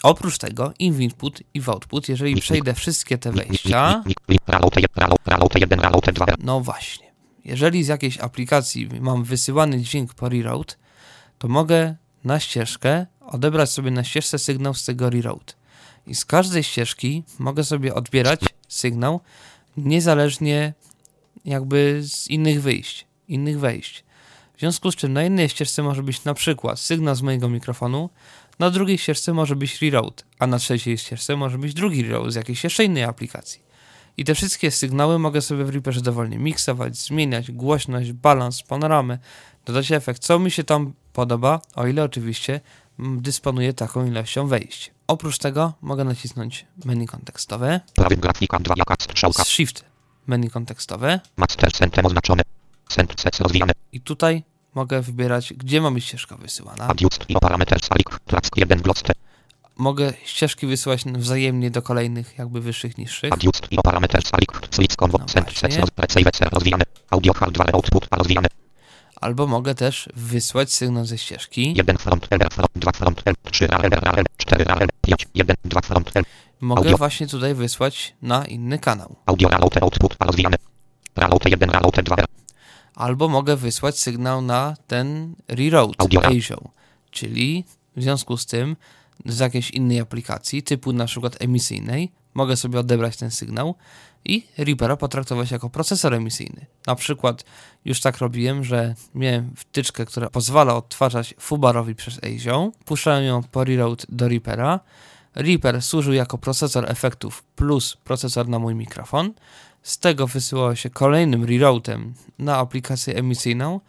Oprócz 0.04 0.38
tego 0.38 0.74
i 0.80 0.92
w 0.92 1.00
input 1.00 1.44
i 1.54 1.62
w 1.62 1.70
output, 1.70 2.10
jeżeli 2.10 2.42
przejdę 2.42 2.74
wszystkie 2.74 3.18
te 3.18 3.32
wejścia, 3.32 4.04
Ralote 5.26 5.60
1, 5.60 5.80
Ralote 5.80 6.12
2. 6.12 6.26
no 6.40 6.60
właśnie. 6.60 7.13
Jeżeli 7.46 7.84
z 7.84 7.88
jakiejś 7.88 8.18
aplikacji 8.18 8.90
mam 9.02 9.24
wysyłany 9.24 9.82
dźwięk 9.82 10.14
po 10.14 10.30
reroute, 10.30 10.76
to 11.38 11.48
mogę 11.48 11.96
na 12.24 12.40
ścieżkę 12.40 13.06
odebrać 13.22 13.70
sobie 13.70 13.92
na 13.92 14.04
ścieżce 14.04 14.40
sygnał 14.40 14.74
z 14.74 14.86
tego 14.86 15.10
reroute. 15.10 15.54
I 16.08 16.16
z 16.16 16.26
każdej 16.26 16.64
ścieżki 16.64 17.24
mogę 17.40 17.64
sobie 17.64 17.96
odbierać 17.96 18.40
sygnał 18.68 19.22
niezależnie 19.78 20.74
jakby 21.46 22.00
z 22.04 22.28
innych 22.28 22.62
wyjść, 22.62 23.08
innych 23.28 23.60
wejść. 23.60 24.04
W 24.56 24.60
związku 24.60 24.92
z 24.92 24.96
czym 24.96 25.14
na 25.14 25.24
jednej 25.24 25.50
ścieżce 25.50 25.84
może 25.84 26.04
być 26.04 26.24
na 26.24 26.34
przykład 26.34 26.80
sygnał 26.80 27.16
z 27.16 27.22
mojego 27.22 27.50
mikrofonu, 27.50 28.10
na 28.60 28.70
drugiej 28.70 28.98
ścieżce 28.98 29.34
może 29.34 29.56
być 29.56 29.82
reroute, 29.82 30.24
a 30.40 30.48
na 30.48 30.60
trzeciej 30.60 30.98
ścieżce 30.98 31.36
może 31.36 31.58
być 31.58 31.74
drugi 31.74 32.04
reroute 32.04 32.32
z 32.32 32.36
jakiejś 32.36 32.64
jeszcze 32.64 32.84
innej 32.84 33.04
aplikacji. 33.04 33.63
I 34.18 34.26
te 34.26 34.36
wszystkie 34.36 34.72
sygnały 34.72 35.20
mogę 35.20 35.42
sobie 35.42 35.66
w 35.66 35.70
Reaperze 35.70 36.02
dowolnie 36.02 36.38
miksować, 36.38 36.98
zmieniać 36.98 37.52
głośność, 37.52 38.12
balans, 38.12 38.64
panoramę, 38.64 39.18
dodać 39.66 39.92
efekt, 39.92 40.22
co 40.24 40.40
mi 40.40 40.52
się 40.52 40.64
tam 40.64 40.94
podoba, 41.14 41.62
o 41.76 41.88
ile 41.88 42.04
oczywiście 42.04 42.62
mm, 43.00 43.22
dysponuję 43.22 43.74
taką 43.74 44.06
ilością 44.06 44.48
wejść. 44.48 44.92
Oprócz 45.08 45.38
tego 45.38 45.74
mogę 45.82 46.04
nacisnąć 46.04 46.66
menu 46.86 47.08
kontekstowe, 47.08 47.80
Prawy 47.96 48.18
grafika 48.18 48.60
2 48.60 48.74
jaka 48.78 48.96
strzałka. 49.00 49.44
z 49.44 49.48
Shift 49.48 49.86
menu 50.28 50.50
kontekstowe 50.50 51.20
Master 51.38 51.72
Centem 51.72 52.06
oznaczone. 52.06 52.44
Cent 52.90 53.14
sec 53.22 53.40
rozwijane. 53.40 53.74
i 53.92 54.02
tutaj 54.02 54.44
mogę 54.76 55.02
wybierać, 55.02 55.54
gdzie 55.54 55.82
ma 55.82 55.92
być 55.92 56.06
ścieżka 56.06 56.38
wysyłana. 56.38 56.88
Adjust 56.88 57.26
i. 57.30 57.36
Track 58.26 58.58
1 58.58 58.82
gloste. 58.82 59.14
Mogę 59.78 60.14
ścieżki 60.26 60.68
wysyłać 60.68 61.04
wzajemnie 61.06 61.72
do 61.72 61.82
kolejnych, 61.82 62.38
jakby 62.38 62.62
wyższych, 62.62 62.98
niższych. 62.98 63.32
No 63.32 63.38
właśnie. 68.12 68.42
Albo 69.22 69.48
mogę 69.48 69.76
też 69.76 70.10
wysłać 70.16 70.74
sygnał 70.74 71.06
ze 71.06 71.18
ścieżki. 71.18 71.74
1 71.78 71.98
front 71.98 72.28
error 72.32 72.54
front 72.54 72.72
2 72.76 72.92
front 72.92 73.22
error 73.26 73.38
3 73.52 73.66
error 73.66 73.94
error 73.94 74.26
4 74.38 74.66
error 74.66 74.90
5 75.02 75.28
1 75.34 75.56
2 75.66 75.82
front 75.82 76.10
error. 76.16 76.26
Mogę 76.62 76.96
właśnie 76.96 77.28
tutaj 77.28 77.56
wysłać 77.56 78.16
na 78.22 78.46
inny 78.46 78.80
kanał. 78.80 79.16
Audio 79.26 79.50
route 79.50 79.82
output 79.82 80.16
rozwijane. 80.20 80.58
Route 81.16 81.50
1 81.50 81.70
route 81.70 82.04
2 82.04 82.16
Albo 82.96 83.30
mogę 83.30 83.56
wysłać 83.56 84.00
sygnał 84.00 84.42
na 84.42 84.76
ten 84.88 85.36
reroute. 85.48 86.06
ASIO, 86.28 86.70
czyli 87.12 87.66
w 87.96 88.02
związku 88.04 88.38
z 88.38 88.46
tym 88.46 88.76
z 89.26 89.40
jakiejś 89.40 89.72
innej 89.72 90.00
aplikacji, 90.00 90.64
typu 90.64 90.94
na 90.94 91.06
przykład 91.06 91.42
emisyjnej, 91.42 92.12
mogę 92.34 92.58
sobie 92.58 92.80
odebrać 92.80 93.18
ten 93.18 93.32
sygnał 93.32 93.76
i 94.26 94.48
Reapera 94.58 94.98
potraktować 94.98 95.52
jako 95.52 95.70
procesor 95.70 96.14
emisyjny. 96.14 96.66
Na 96.88 96.96
przykład 96.96 97.46
już 97.86 98.02
tak 98.02 98.18
robiłem, 98.18 98.64
że 98.64 98.96
miałem 99.16 99.54
wtyczkę, 99.56 100.06
która 100.06 100.30
pozwala 100.30 100.76
odtwarzać 100.76 101.36
fubarowi 101.40 101.96
przez 101.96 102.20
ASIO, 102.24 102.72
puszczałem 102.86 103.24
ją 103.24 103.44
po 103.44 103.64
reroute 103.64 104.06
do 104.10 104.28
Reapera, 104.28 104.80
Reaper 105.36 105.82
służył 105.82 106.14
jako 106.14 106.38
procesor 106.38 106.92
efektów 106.92 107.44
plus 107.44 107.98
procesor 108.04 108.48
na 108.48 108.60
mój 108.60 108.76
mikrofon. 108.76 109.34
Z 109.84 109.98
tego 110.00 110.28
wysyłało 110.28 110.76
się 110.76 110.90
kolejnym 110.90 111.44
reroutem 111.44 112.14
na 112.40 112.58
aplikację 112.58 113.16
emisyjną 113.16 113.80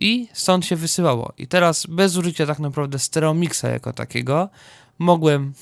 i 0.00 0.28
stąd 0.32 0.66
się 0.66 0.76
wysyłało. 0.76 1.32
I 1.38 1.46
teraz 1.46 1.86
bez 1.86 2.16
użycia 2.16 2.46
tak 2.46 2.58
naprawdę 2.58 2.98
stereomixa 2.98 3.64
jako 3.64 3.92
takiego 3.92 4.48
mogłem 4.98 5.52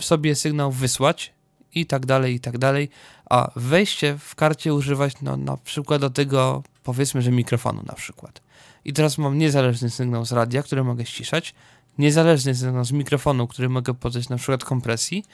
sobie 0.00 0.34
sygnał 0.34 0.72
wysłać 0.72 1.32
i 1.74 1.86
tak 1.86 2.06
dalej, 2.06 2.34
i 2.34 2.40
tak 2.40 2.58
dalej, 2.58 2.88
a 3.30 3.50
wejście 3.56 4.18
w 4.18 4.34
karcie 4.34 4.74
używać 4.74 5.12
no, 5.22 5.36
na 5.36 5.56
przykład 5.56 6.00
do 6.00 6.10
tego 6.10 6.62
powiedzmy, 6.82 7.22
że 7.22 7.30
mikrofonu 7.30 7.82
na 7.86 7.94
przykład. 7.94 8.40
I 8.84 8.92
teraz 8.92 9.18
mam 9.18 9.38
niezależny 9.38 9.90
sygnał 9.90 10.24
z 10.24 10.32
radia, 10.32 10.62
który 10.62 10.84
mogę 10.84 11.06
ściszać, 11.06 11.54
niezależny 11.98 12.54
sygnał 12.54 12.84
z 12.84 12.92
mikrofonu, 12.92 13.46
który 13.46 13.68
mogę 13.68 13.94
podać 13.94 14.28
na 14.28 14.36
przykład 14.36 14.64
kompresji 14.64 15.24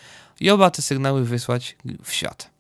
i 0.40 0.50
oba 0.50 0.70
te 0.70 0.82
sygnały 0.82 1.24
wysłać 1.24 1.76
w 2.02 2.12
świat. 2.12 2.50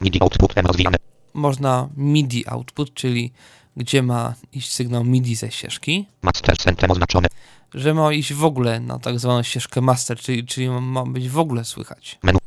MIDI 0.00 0.20
output 0.20 0.52
M 0.58 0.66
rozwijane. 0.66 0.96
Można 1.34 1.88
MIDI 1.96 2.44
output, 2.48 2.94
czyli 2.94 3.32
gdzie 3.76 4.02
ma 4.02 4.34
iść 4.52 4.72
sygnał 4.72 5.04
MIDI 5.04 5.34
ze 5.34 5.50
ścieżki, 5.50 6.06
Master 6.22 6.56
Sentem 6.56 6.90
oznaczone. 6.90 7.28
że 7.74 7.94
ma 7.94 8.12
iść 8.12 8.32
w 8.32 8.44
ogóle 8.44 8.80
na 8.80 8.98
tak 8.98 9.18
zwaną 9.18 9.42
ścieżkę 9.42 9.80
master, 9.80 10.18
czyli, 10.18 10.46
czyli 10.46 10.68
ma 10.68 11.04
być 11.04 11.28
w 11.28 11.38
ogóle 11.38 11.64
słychać. 11.64 12.18
Menu. 12.22 12.38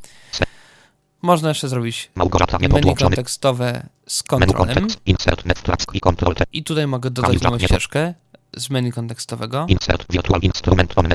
Można 1.21 1.49
jeszcze 1.49 1.69
zrobić 1.69 2.11
Małgorzata 2.15 2.57
menu 2.59 2.95
kontekstowe 2.95 3.87
z 4.07 4.23
Menu 4.31 4.45
kontrolem 4.45 4.75
kontekst. 4.75 5.01
Insert 5.05 5.45
net 5.45 5.61
i 5.93 5.99
control 5.99 6.35
i 6.53 6.63
tutaj 6.63 6.87
mogę 6.87 7.11
dodać 7.11 7.41
nową 7.41 7.59
ścieżkę 7.59 8.13
z 8.57 8.69
menu 8.69 8.91
kontekstowego. 8.91 9.65
Insert 9.69 10.05
virtual 10.11 10.41
instrument 10.41 10.93
on 10.95 11.07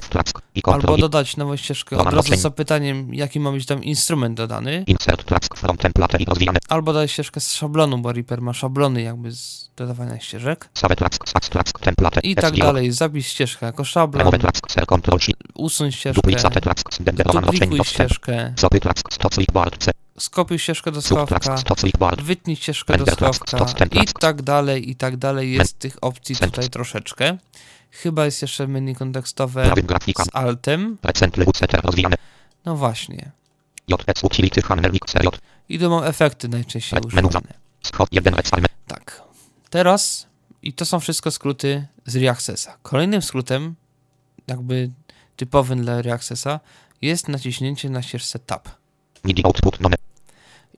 i 0.54 0.62
Albo 0.64 0.96
dodać 0.96 1.36
nową 1.36 1.56
ścieżkę 1.56 1.96
od 1.96 2.12
razu 2.12 2.36
z 2.36 2.38
zapytaniem, 2.38 3.14
jaki 3.14 3.40
ma 3.40 3.52
być 3.52 3.66
tam 3.66 3.84
instrument 3.84 4.36
dodany. 4.36 4.84
Insert 4.86 5.24
from 5.56 5.76
template 5.76 6.18
i 6.18 6.24
rozwijane. 6.24 6.58
Albo 6.68 6.92
dodać 6.92 7.10
ścieżkę 7.12 7.40
z 7.40 7.54
szablonu, 7.54 7.98
bo 7.98 8.12
Reaper 8.12 8.42
ma 8.42 8.52
szablony 8.52 9.02
jakby 9.02 9.32
z 9.32 9.70
dodawania 9.76 10.20
ścieżek. 10.20 10.68
Save 10.74 10.94
sax 11.24 11.72
template. 11.80 12.20
I 12.20 12.34
tak 12.34 12.56
dalej. 12.56 12.92
Zapisz 12.92 13.26
ścieżkę 13.26 13.66
jako 13.66 13.84
szablon, 13.84 14.30
Remove 14.30 14.50
ser 14.68 14.86
control 14.86 15.18
usuń 15.54 15.92
ścieżkę, 15.92 16.22
Duplicate 16.22 16.60
dostęp. 16.60 17.84
ścieżkę, 17.84 18.54
stop. 18.56 18.74
Skopiuj 20.22 20.58
ścieżkę 20.58 20.92
do 20.92 21.02
schowka, 21.02 21.56
wytnij 22.22 22.56
ścieżkę 22.56 22.98
do 22.98 23.06
schowka 23.06 23.84
i 23.92 24.06
tak 24.20 24.42
dalej, 24.42 24.90
i 24.90 24.96
tak 24.96 25.16
dalej. 25.16 25.52
Jest 25.52 25.78
tych 25.78 25.96
opcji 26.00 26.36
tutaj 26.36 26.68
troszeczkę. 26.68 27.38
Chyba 27.90 28.24
jest 28.24 28.42
jeszcze 28.42 28.66
menu 28.66 28.94
kontekstowe 28.94 29.72
z 30.24 30.28
altem. 30.32 30.98
No 32.64 32.76
właśnie. 32.76 33.30
I 35.68 35.78
tu 35.78 35.90
mam 35.90 36.04
efekty 36.04 36.48
najczęściej 36.48 37.00
używane. 37.06 37.54
Schod 37.82 38.08
1 38.12 38.34
recalme. 38.34 38.66
Tak. 38.86 39.22
Teraz, 39.70 40.26
i 40.62 40.72
to 40.72 40.84
są 40.84 41.00
wszystko 41.00 41.30
skróty 41.30 41.86
z 42.06 42.16
Reaccessa. 42.16 42.76
Kolejnym 42.82 43.22
skrótem, 43.22 43.74
jakby 44.46 44.90
typowym 45.36 45.82
dla 45.82 46.02
Reaccessa, 46.02 46.60
jest 47.02 47.28
naciśnięcie 47.28 47.90
na 47.90 48.02
ścieżce 48.02 48.38
Tab. 48.38 48.68
MIDI 49.24 49.44
output. 49.44 49.78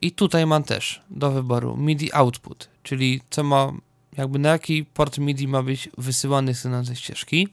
I 0.01 0.11
tutaj 0.11 0.45
mam 0.45 0.63
też 0.63 1.01
do 1.09 1.31
wyboru 1.31 1.77
MIDI 1.77 2.13
output, 2.13 2.69
czyli 2.83 3.21
co 3.29 3.43
ma, 3.43 3.71
jakby 4.17 4.39
na 4.39 4.49
jaki 4.49 4.85
port 4.85 5.17
MIDI 5.17 5.47
ma 5.47 5.63
być 5.63 5.89
wysyłany 5.97 6.55
sygnał 6.55 6.83
ze 6.83 6.95
ścieżki. 6.95 7.47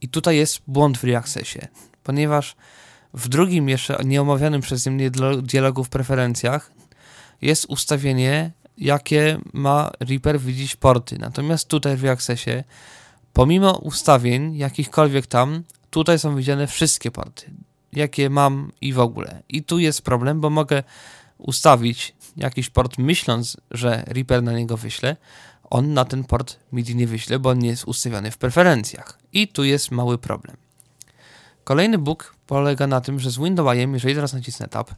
I 0.00 0.08
tutaj 0.08 0.36
jest 0.36 0.60
błąd 0.66 0.98
w 0.98 1.04
Reaccessie, 1.04 1.58
ponieważ 2.02 2.56
w 3.14 3.28
drugim 3.28 3.68
jeszcze 3.68 3.98
nieomawianym 4.04 4.60
przeze 4.60 4.90
mnie 4.90 5.10
dialo- 5.10 5.42
dialogu 5.42 5.84
w 5.84 5.88
preferencjach 5.88 6.72
jest 7.42 7.64
ustawienie, 7.64 8.52
jakie 8.78 9.38
ma 9.52 9.90
Reaper 10.00 10.40
widzieć 10.40 10.76
porty. 10.76 11.18
Natomiast 11.18 11.68
tutaj 11.68 11.96
w 11.96 12.04
Reaccessie, 12.04 12.64
pomimo 13.32 13.78
ustawień 13.78 14.56
jakichkolwiek 14.56 15.26
tam, 15.26 15.62
tutaj 15.90 16.18
są 16.18 16.36
widziane 16.36 16.66
wszystkie 16.66 17.10
porty, 17.10 17.50
jakie 17.92 18.30
mam 18.30 18.72
i 18.80 18.92
w 18.92 19.00
ogóle. 19.00 19.42
I 19.48 19.62
tu 19.62 19.78
jest 19.78 20.02
problem, 20.02 20.40
bo 20.40 20.50
mogę 20.50 20.82
ustawić 21.38 22.14
jakiś 22.36 22.70
port 22.70 22.98
myśląc, 22.98 23.56
że 23.70 24.04
Reaper 24.06 24.42
na 24.42 24.52
niego 24.52 24.76
wyśle, 24.76 25.16
on 25.70 25.94
na 25.94 26.04
ten 26.04 26.24
port 26.24 26.56
MIDI 26.72 26.96
nie 26.96 27.06
wyśle, 27.06 27.38
bo 27.38 27.50
on 27.50 27.58
nie 27.58 27.68
jest 27.68 27.84
ustawiony 27.84 28.30
w 28.30 28.38
preferencjach. 28.38 29.18
I 29.32 29.48
tu 29.48 29.64
jest 29.64 29.90
mały 29.90 30.18
problem. 30.18 30.56
Kolejny 31.64 31.98
bóg 31.98 32.34
polega 32.46 32.86
na 32.86 33.00
tym, 33.00 33.20
że 33.20 33.30
z 33.30 33.38
Windowsem, 33.38 33.94
jeżeli 33.94 34.14
teraz 34.14 34.32
nacisnę 34.32 34.68
Tab, 34.68 34.90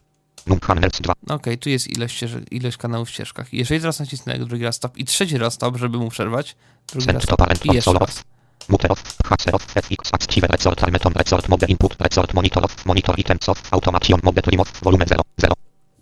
Num 0.47 0.59
handlers 0.59 1.01
2. 1.01 1.13
okej, 1.29 1.57
tu 1.57 1.69
jest 1.69 1.87
ilość, 1.87 2.23
ilość 2.51 2.77
kanałów 2.77 3.07
w 3.07 3.11
ścieżkach. 3.11 3.53
I 3.53 3.57
jeżeli 3.57 3.81
teraz 3.81 3.99
nacisnę 3.99 4.39
drugi 4.39 4.63
raz 4.63 4.79
Tab 4.79 4.97
i 4.97 5.05
trzeci 5.05 5.37
raz 5.37 5.57
Tab, 5.57 5.77
żeby 5.77 5.97
mu 5.97 6.09
przerwać, 6.09 6.55
drugi 6.87 7.11
raz 7.11 7.25
Tab 7.25 7.65
i 7.65 7.75
jeszcze 7.75 7.93
raz. 7.93 8.23
Off. 8.61 8.69
Mute 8.69 8.87
off. 8.89 9.03
HC 9.25 9.53
off. 9.53 9.65
FX 9.75 10.13
active 10.13 10.47
resort 10.49 10.83
almeton 10.83 11.13
resort 11.13 11.49
mode 11.49 11.65
input 11.67 11.95
resort 11.99 12.33
monitor 12.33 12.63
off. 12.63 12.85
Monitor 12.85 13.19
items 13.19 13.49
off. 13.49 13.73
Automation 13.73 14.19
mode 14.23 14.41
trim 14.41 14.59
off. 14.59 14.81
Volume 14.83 15.05
0. 15.05 15.21
0. 15.37 15.53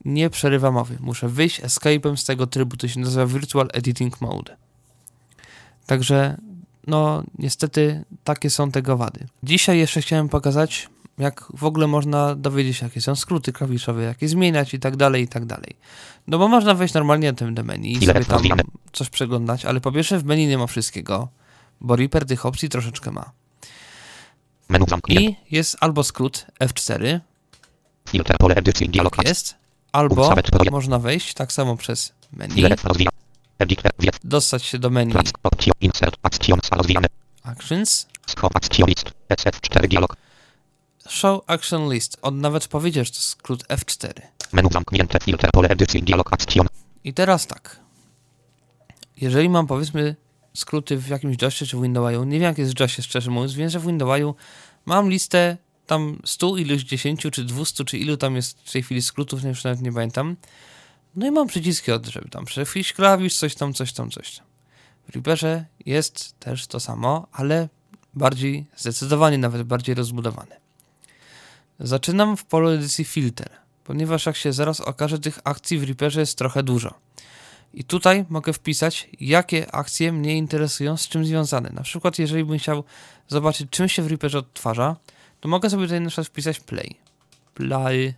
nie 0.05 0.29
przerywa 0.29 0.71
mowy. 0.71 0.97
Muszę 0.99 1.29
wyjść 1.29 1.61
escape'em 1.61 2.15
z 2.15 2.25
tego 2.25 2.47
trybu, 2.47 2.77
to 2.77 2.87
się 2.87 2.99
nazywa 2.99 3.25
Virtual 3.25 3.69
Editing 3.73 4.21
Mode. 4.21 4.57
Także, 5.85 6.37
no, 6.87 7.23
niestety 7.39 8.03
takie 8.23 8.49
są 8.49 8.71
tego 8.71 8.97
wady. 8.97 9.27
Dzisiaj 9.43 9.77
jeszcze 9.77 10.01
chciałem 10.01 10.29
pokazać, 10.29 10.89
jak 11.17 11.45
w 11.53 11.63
ogóle 11.63 11.87
można 11.87 12.35
dowiedzieć 12.35 12.77
się, 12.77 12.85
jakie 12.85 13.01
są 13.01 13.15
skróty 13.15 13.53
klawiszowe, 13.53 14.03
jak 14.03 14.21
je 14.21 14.27
zmieniać 14.27 14.73
i 14.73 14.79
tak 14.79 14.95
dalej, 14.95 15.23
i 15.23 15.27
tak 15.27 15.45
dalej. 15.45 15.75
No 16.27 16.37
bo 16.37 16.47
można 16.47 16.73
wejść 16.73 16.93
normalnie 16.93 17.31
na 17.31 17.37
tym 17.37 17.65
menu 17.65 17.91
i 17.91 18.05
sobie 18.05 18.25
tam 18.25 18.41
coś 18.91 19.09
przeglądać, 19.09 19.65
ale 19.65 19.81
po 19.81 19.91
pierwsze 19.91 20.19
w 20.19 20.23
menu 20.23 20.47
nie 20.47 20.57
ma 20.57 20.67
wszystkiego, 20.67 21.27
bo 21.81 21.95
Reaper 21.95 22.25
tych 22.25 22.45
opcji 22.45 22.69
troszeczkę 22.69 23.11
ma. 23.11 23.31
Menu. 24.69 24.85
I 25.07 25.35
jest 25.51 25.77
albo 25.79 26.03
skrót 26.03 26.45
F4, 26.59 27.19
Filter 28.09 28.37
pole 28.37 28.55
edycji 28.55 28.89
dialog 28.89 29.15
tak 29.15 29.27
jest, 29.27 29.55
albo 29.91 30.35
można 30.71 30.99
wejść 30.99 31.33
tak 31.33 31.51
samo 31.51 31.77
przez 31.77 32.13
menu. 32.31 32.55
Wiet. 33.99 34.19
dostać 34.23 34.63
się 34.63 34.79
do 34.79 34.89
menu. 34.89 35.13
Insert. 35.81 36.15
Actions 36.23 36.69
rozwijane. 36.71 37.07
Actions, 37.43 38.07
Schop 38.27 38.55
action 38.55 38.89
list. 38.89 39.11
SF4 39.29 39.87
dialog. 39.87 40.15
Show 41.09 41.43
Action 41.47 41.93
List. 41.93 42.17
On 42.21 42.41
nawet 42.41 42.67
powiedział, 42.67 43.05
że 43.05 43.11
to 43.11 43.19
skrót 43.19 43.63
F4. 43.67 44.21
Menu 44.51 44.69
zamknięte. 44.71 45.19
Filter 45.19 45.51
pole 45.51 45.69
edycji 45.69 46.03
dialog 46.03 46.33
action. 46.33 46.67
I 47.03 47.13
teraz 47.13 47.47
tak. 47.47 47.79
Jeżeli 49.17 49.49
mam 49.49 49.67
powiedzmy 49.67 50.15
skróty 50.59 50.97
w 50.97 51.07
jakimś 51.07 51.41
JOSie 51.41 51.65
czy 51.65 51.77
w 51.77 51.81
Windowsu, 51.81 52.23
nie 52.23 52.39
wiem 52.39 52.41
jak 52.41 52.57
jest 52.57 52.73
w 52.73 52.79
JOSie 52.79 53.03
szczerze 53.03 53.31
mówiąc, 53.31 53.53
wiem, 53.53 53.69
że 53.69 53.79
w 53.79 53.85
Windowsu 53.85 54.35
mam 54.85 55.09
listę 55.09 55.57
tam 55.87 56.19
100 56.25 56.57
iluś 56.57 56.83
10 56.83 57.21
czy 57.31 57.43
200 57.43 57.85
czy 57.85 57.97
ilu 57.97 58.17
tam 58.17 58.35
jest 58.35 58.61
w 58.61 58.71
tej 58.71 58.83
chwili 58.83 59.01
skrótów, 59.01 59.43
już 59.43 59.63
nawet 59.63 59.81
nie 59.81 59.93
pamiętam. 59.93 60.35
No 61.15 61.27
i 61.27 61.31
mam 61.31 61.47
przyciski 61.47 61.91
od, 61.91 62.07
żeby 62.07 62.29
tam 62.29 62.45
przefiś 62.45 62.93
klawisz, 62.93 63.37
coś 63.37 63.55
tam, 63.55 63.73
coś 63.73 63.93
tam, 63.93 64.11
coś 64.11 64.37
tam. 64.37 64.45
W 65.07 65.15
Reaperze 65.15 65.65
jest 65.85 66.39
też 66.39 66.67
to 66.67 66.79
samo, 66.79 67.27
ale 67.31 67.69
bardziej, 68.13 68.65
zdecydowanie 68.77 69.37
nawet 69.37 69.63
bardziej 69.63 69.95
rozbudowane. 69.95 70.59
Zaczynam 71.79 72.37
w 72.37 72.45
polu 72.45 72.69
edycji 72.69 73.05
filter, 73.05 73.49
ponieważ 73.83 74.25
jak 74.25 74.35
się 74.35 74.53
zaraz 74.53 74.81
okaże, 74.81 75.19
tych 75.19 75.39
akcji 75.43 75.79
w 75.79 75.83
Reaperze 75.83 76.19
jest 76.19 76.37
trochę 76.37 76.63
dużo. 76.63 76.93
I 77.73 77.83
tutaj 77.83 78.25
mogę 78.29 78.53
wpisać, 78.53 79.09
jakie 79.19 79.71
akcje 79.71 80.11
mnie 80.11 80.37
interesują, 80.37 80.97
z 80.97 81.07
czym 81.07 81.25
związane. 81.25 81.69
Na 81.69 81.83
przykład, 81.83 82.19
jeżeli 82.19 82.45
bym 82.45 82.59
chciał 82.59 82.83
zobaczyć, 83.27 83.69
czym 83.69 83.89
się 83.89 84.01
w 84.01 84.07
Reaperze 84.07 84.39
odtwarza, 84.39 84.95
to 85.39 85.49
mogę 85.49 85.69
sobie 85.69 85.83
tutaj 85.83 86.01
na 86.01 86.09
przykład 86.09 86.27
wpisać 86.27 86.59
play. 86.59 86.95
Play. 87.53 88.13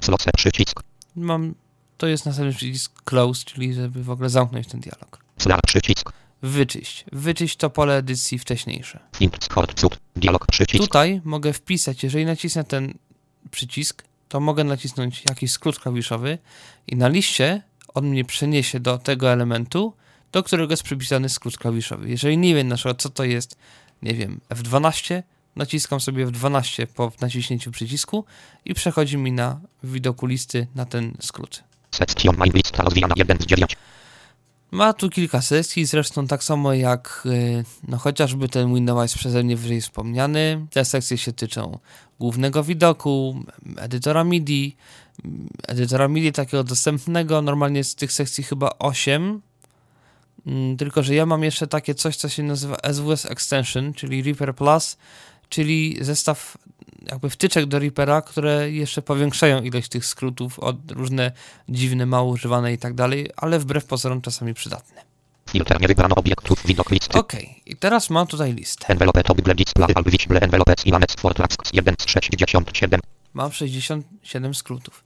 Slot 0.00 0.24
przycisk. 0.36 0.82
Mam, 1.16 1.54
to 1.98 2.06
jest 2.06 2.26
następny 2.26 2.54
przycisk 2.54 3.02
close, 3.04 3.44
czyli 3.44 3.74
żeby 3.74 4.04
w 4.04 4.10
ogóle 4.10 4.28
zamknąć 4.28 4.66
ten 4.66 4.80
dialog. 4.80 5.24
Slar 5.38 5.60
przycisk. 5.66 6.12
Wyczyść. 6.42 7.04
Wyczyść 7.12 7.56
to 7.56 7.70
pole 7.70 7.96
edycji 7.96 8.38
wcześniejsze. 8.38 9.00
Dialog 10.16 10.46
przycisk. 10.46 10.84
Tutaj 10.84 11.20
mogę 11.24 11.52
wpisać, 11.52 12.02
jeżeli 12.02 12.26
nacisnę 12.26 12.64
ten 12.64 12.94
przycisk, 13.50 14.04
to 14.28 14.40
mogę 14.40 14.64
nacisnąć 14.64 15.22
jakiś 15.28 15.52
skrót 15.52 15.78
klawiszowy 15.78 16.38
i 16.86 16.96
na 16.96 17.08
liście 17.08 17.62
on 17.94 18.06
mnie 18.06 18.24
przeniesie 18.24 18.80
do 18.80 18.98
tego 18.98 19.32
elementu, 19.32 19.92
do 20.32 20.42
którego 20.42 20.72
jest 20.72 20.82
przypisany 20.82 21.28
skrót 21.28 21.58
klawiszowy. 21.58 22.08
Jeżeli 22.08 22.38
nie 22.38 22.54
wiem 22.54 22.68
na 22.68 22.76
przykład 22.76 23.02
co 23.02 23.10
to 23.10 23.24
jest, 23.24 23.56
nie 24.02 24.14
wiem, 24.14 24.40
F12, 24.48 25.22
naciskam 25.56 26.00
sobie 26.00 26.26
F12 26.26 26.86
po 26.86 27.12
naciśnięciu 27.20 27.70
przycisku 27.70 28.24
i 28.64 28.74
przechodzi 28.74 29.16
mi 29.16 29.32
na 29.32 29.60
widoku 29.84 30.26
listy 30.26 30.66
na 30.74 30.84
ten 30.84 31.14
skrót. 31.20 31.64
Section 31.90 32.36
main 32.36 32.52
lista 32.52 32.82
rozwijana 32.82 33.14
1 33.16 33.38
z 33.40 33.46
9. 33.46 33.76
Ma 34.70 34.92
tu 34.92 35.10
kilka 35.10 35.42
sekcji, 35.42 35.84
zresztą 35.84 36.26
tak 36.26 36.44
samo 36.44 36.72
jak 36.74 37.22
y, 37.26 37.64
no 37.88 37.98
chociażby 37.98 38.48
ten 38.48 38.74
Windows 38.74 39.14
przeze 39.14 39.42
mnie 39.42 39.56
wyżej 39.56 39.80
wspomniany. 39.80 40.66
Te 40.70 40.84
sekcje 40.84 41.18
się 41.18 41.32
tyczą 41.32 41.78
głównego 42.20 42.64
widoku, 42.64 43.44
edytora 43.76 44.24
MIDI, 44.24 44.76
edytora 45.68 46.08
MIDI 46.08 46.32
takiego 46.32 46.64
dostępnego. 46.64 47.42
Normalnie 47.42 47.78
jest 47.78 47.98
tych 47.98 48.12
sekcji 48.12 48.44
chyba 48.44 48.70
8. 48.78 49.42
Mm, 50.46 50.76
Tylko, 50.76 51.02
że 51.02 51.14
ja 51.14 51.26
mam 51.26 51.42
jeszcze 51.42 51.66
takie 51.66 51.94
coś, 51.94 52.16
co 52.16 52.28
się 52.28 52.42
nazywa 52.42 52.76
SWS 52.92 53.26
Extension, 53.26 53.94
czyli 53.94 54.22
Reaper 54.22 54.54
Plus, 54.54 54.96
czyli 55.48 55.98
zestaw 56.00 56.56
jakby 57.10 57.30
wtyczek 57.30 57.66
do 57.66 57.78
Reapera, 57.78 58.22
które 58.22 58.70
jeszcze 58.70 59.02
powiększają 59.02 59.62
ilość 59.62 59.88
tych 59.88 60.06
skrótów 60.06 60.58
od 60.58 60.90
różne 60.90 61.32
dziwne, 61.68 62.06
mało 62.06 62.30
używane 62.30 62.72
i 62.72 62.78
tak 62.78 62.94
dalej, 62.94 63.30
ale 63.36 63.58
wbrew 63.58 63.84
pozorom 63.84 64.20
czasami 64.20 64.54
przydatne. 64.54 65.02
Filter 65.50 65.80
nie 65.80 65.88
wybrano 65.88 66.14
obiektów. 66.14 66.66
Widok 66.66 66.90
listy. 66.90 67.18
Ok, 67.18 67.32
i 67.66 67.76
teraz 67.76 68.10
mam 68.10 68.26
tutaj 68.26 68.54
listę. 68.54 68.86
Envelope 68.88 69.22
to 69.22 69.34
bible 69.34 69.54
display 69.54 69.88
albo 69.94 70.10
visible 70.10 70.40
envelope 70.40 70.74
i 70.84 70.90
lanet 70.90 71.20
for 71.20 71.34
tasks 71.34 71.70
1 71.72 71.94
z 71.98 72.06
67. 72.06 73.00
Mam 73.34 73.52
67 73.52 74.54
skrótów. 74.54 75.04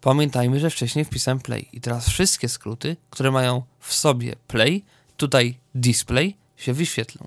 Pamiętajmy, 0.00 0.60
że 0.60 0.70
wcześniej 0.70 1.04
wpisałem 1.04 1.40
play 1.40 1.68
i 1.72 1.80
teraz 1.80 2.08
wszystkie 2.08 2.48
skróty, 2.48 2.96
które 3.10 3.30
mają 3.30 3.62
w 3.80 3.94
sobie 3.94 4.36
play, 4.46 4.84
tutaj 5.16 5.58
display, 5.74 6.36
się 6.56 6.72
wyświetlą. 6.72 7.26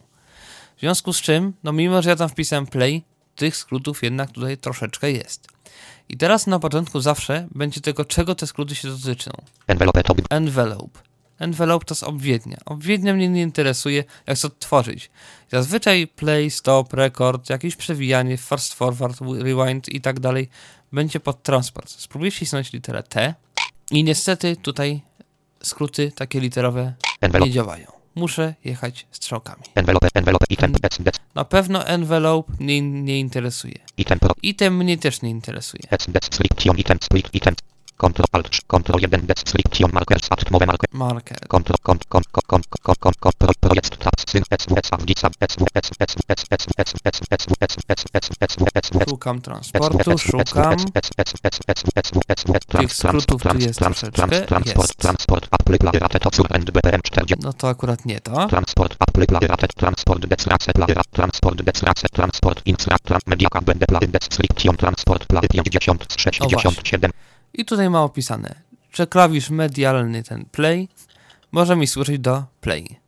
W 0.77 0.79
związku 0.79 1.13
z 1.13 1.21
czym, 1.21 1.53
no 1.63 1.73
mimo, 1.73 2.01
że 2.01 2.09
ja 2.09 2.15
tam 2.15 2.29
wpisałem 2.29 2.67
play, 2.67 3.03
tych 3.35 3.57
skrótów 3.57 4.03
jednak 4.03 4.31
tutaj 4.31 4.57
troszeczkę 4.57 5.11
jest. 5.11 5.47
I 6.09 6.17
teraz 6.17 6.47
na 6.47 6.59
początku 6.59 6.99
zawsze 6.99 7.47
będzie 7.55 7.81
tego, 7.81 8.05
czego 8.05 8.35
te 8.35 8.47
skróty 8.47 8.75
się 8.75 8.87
dotyczą. 8.87 9.31
Envelope 9.67 10.01
Envelope. 10.29 11.10
Envelope 11.41 11.85
to 11.85 11.93
jest 11.93 12.03
obwiednia. 12.03 12.57
Obwiednia 12.65 13.13
mnie 13.13 13.29
nie 13.29 13.41
interesuje, 13.41 14.03
jak 14.27 14.39
to 14.39 14.47
odtworzyć. 14.47 15.11
Zazwyczaj 15.51 16.07
play, 16.07 16.51
stop, 16.51 16.93
record, 16.93 17.49
jakieś 17.49 17.75
przewijanie, 17.75 18.37
fast 18.37 18.73
forward, 18.73 19.21
rewind 19.21 19.89
i 19.89 20.01
tak 20.01 20.19
dalej 20.19 20.49
będzie 20.91 21.19
pod 21.19 21.43
transport. 21.43 21.89
Spróbuję 21.89 22.31
wcisnąć 22.31 22.73
literę 22.73 23.03
T 23.03 23.35
i 23.91 24.03
niestety 24.03 24.55
tutaj 24.55 25.01
skróty 25.63 26.11
takie 26.15 26.39
literowe 26.39 26.83
nie 26.83 26.93
envelope. 27.21 27.51
działają. 27.51 27.85
Muszę 28.15 28.53
jechać 28.63 29.07
strzałkami. 29.11 29.63
Envelope 29.75 30.07
envelope 30.13 30.45
item 30.49 30.71
dec 30.71 30.97
dec 31.01 31.15
Na 31.35 31.45
pewno 31.45 31.87
envelope 31.87 32.53
mnie 32.59 32.81
nie 32.81 33.19
interesuje. 33.19 33.79
item 33.97 34.19
Item 34.43 34.77
mnie 34.77 34.97
też 34.97 35.21
nie 35.21 35.29
interesuje. 35.29 35.83
dec 35.89 36.35
selection 36.35 36.77
item 36.77 36.97
item. 37.33 37.55
Control 38.01 38.27
alt 38.31 38.49
control 38.67 38.99
1 38.99 39.25
dec 39.29 39.39
selection 39.49 39.89
markers 39.93 40.25
at 40.33 40.49
mowe 40.51 40.65
marker. 40.65 40.89
Marker. 40.91 41.37
Cont 41.47 41.67
cont 41.83 42.03
cont 42.09 42.25
cont 42.31 42.65
cont 42.99 43.17
control 43.19 43.53
project 43.59 43.93
tabs 44.03 44.23
syn 44.31 44.43
SWS 44.61 44.87
avdica 44.91 45.29
SWS 45.51 45.85
SWS 46.09 46.41
SWS 46.57 46.71
SWS 46.87 47.41
SWS 47.41 47.73
SWS 47.93 48.27
SWS 48.49 49.09
Szukam 49.09 49.41
transportu, 49.41 50.17
szukam. 50.17 50.75
Tych 52.67 52.93
skrótów 52.93 53.41
tu 53.43 53.57
jest 53.57 53.79
troszeczkę. 53.79 54.27
Jest. 54.65 54.97
Transport 54.97 55.47
Apple 55.51 55.77
Playrate 55.77 56.19
to 56.19 56.31
cur 56.31 56.47
and 56.55 56.71
BPM 56.71 57.01
40 57.01 57.35
No 57.43 57.53
to 57.53 57.69
akurat 57.69 58.05
nie 58.05 58.19
to. 58.21 58.47
Transport 58.47 58.95
Apple 58.99 59.25
Playrate 59.25 59.67
Transport 59.67 60.25
Declace 60.25 60.73
Playra 60.73 61.01
Transport 61.11 61.61
Declace 61.61 62.09
Transport 62.09 62.61
Insra 62.65 62.97
Mediaka 63.27 63.61
Będę 63.61 63.85
Play 63.85 64.07
Dec 64.07 64.33
Selection 64.33 64.77
Transport 64.77 65.25
Play 65.25 65.41
50 65.63 66.13
z 66.13 66.21
67 66.21 67.11
I 67.53 67.65
tutaj 67.65 67.89
ma 67.89 68.03
opisane, 68.03 68.55
że 68.93 69.07
klawisz 69.07 69.49
medialny 69.49 70.23
ten 70.23 70.45
play 70.45 70.89
może 71.51 71.75
mi 71.75 71.87
służyć 71.87 72.19
do 72.19 72.43
play. 72.61 72.99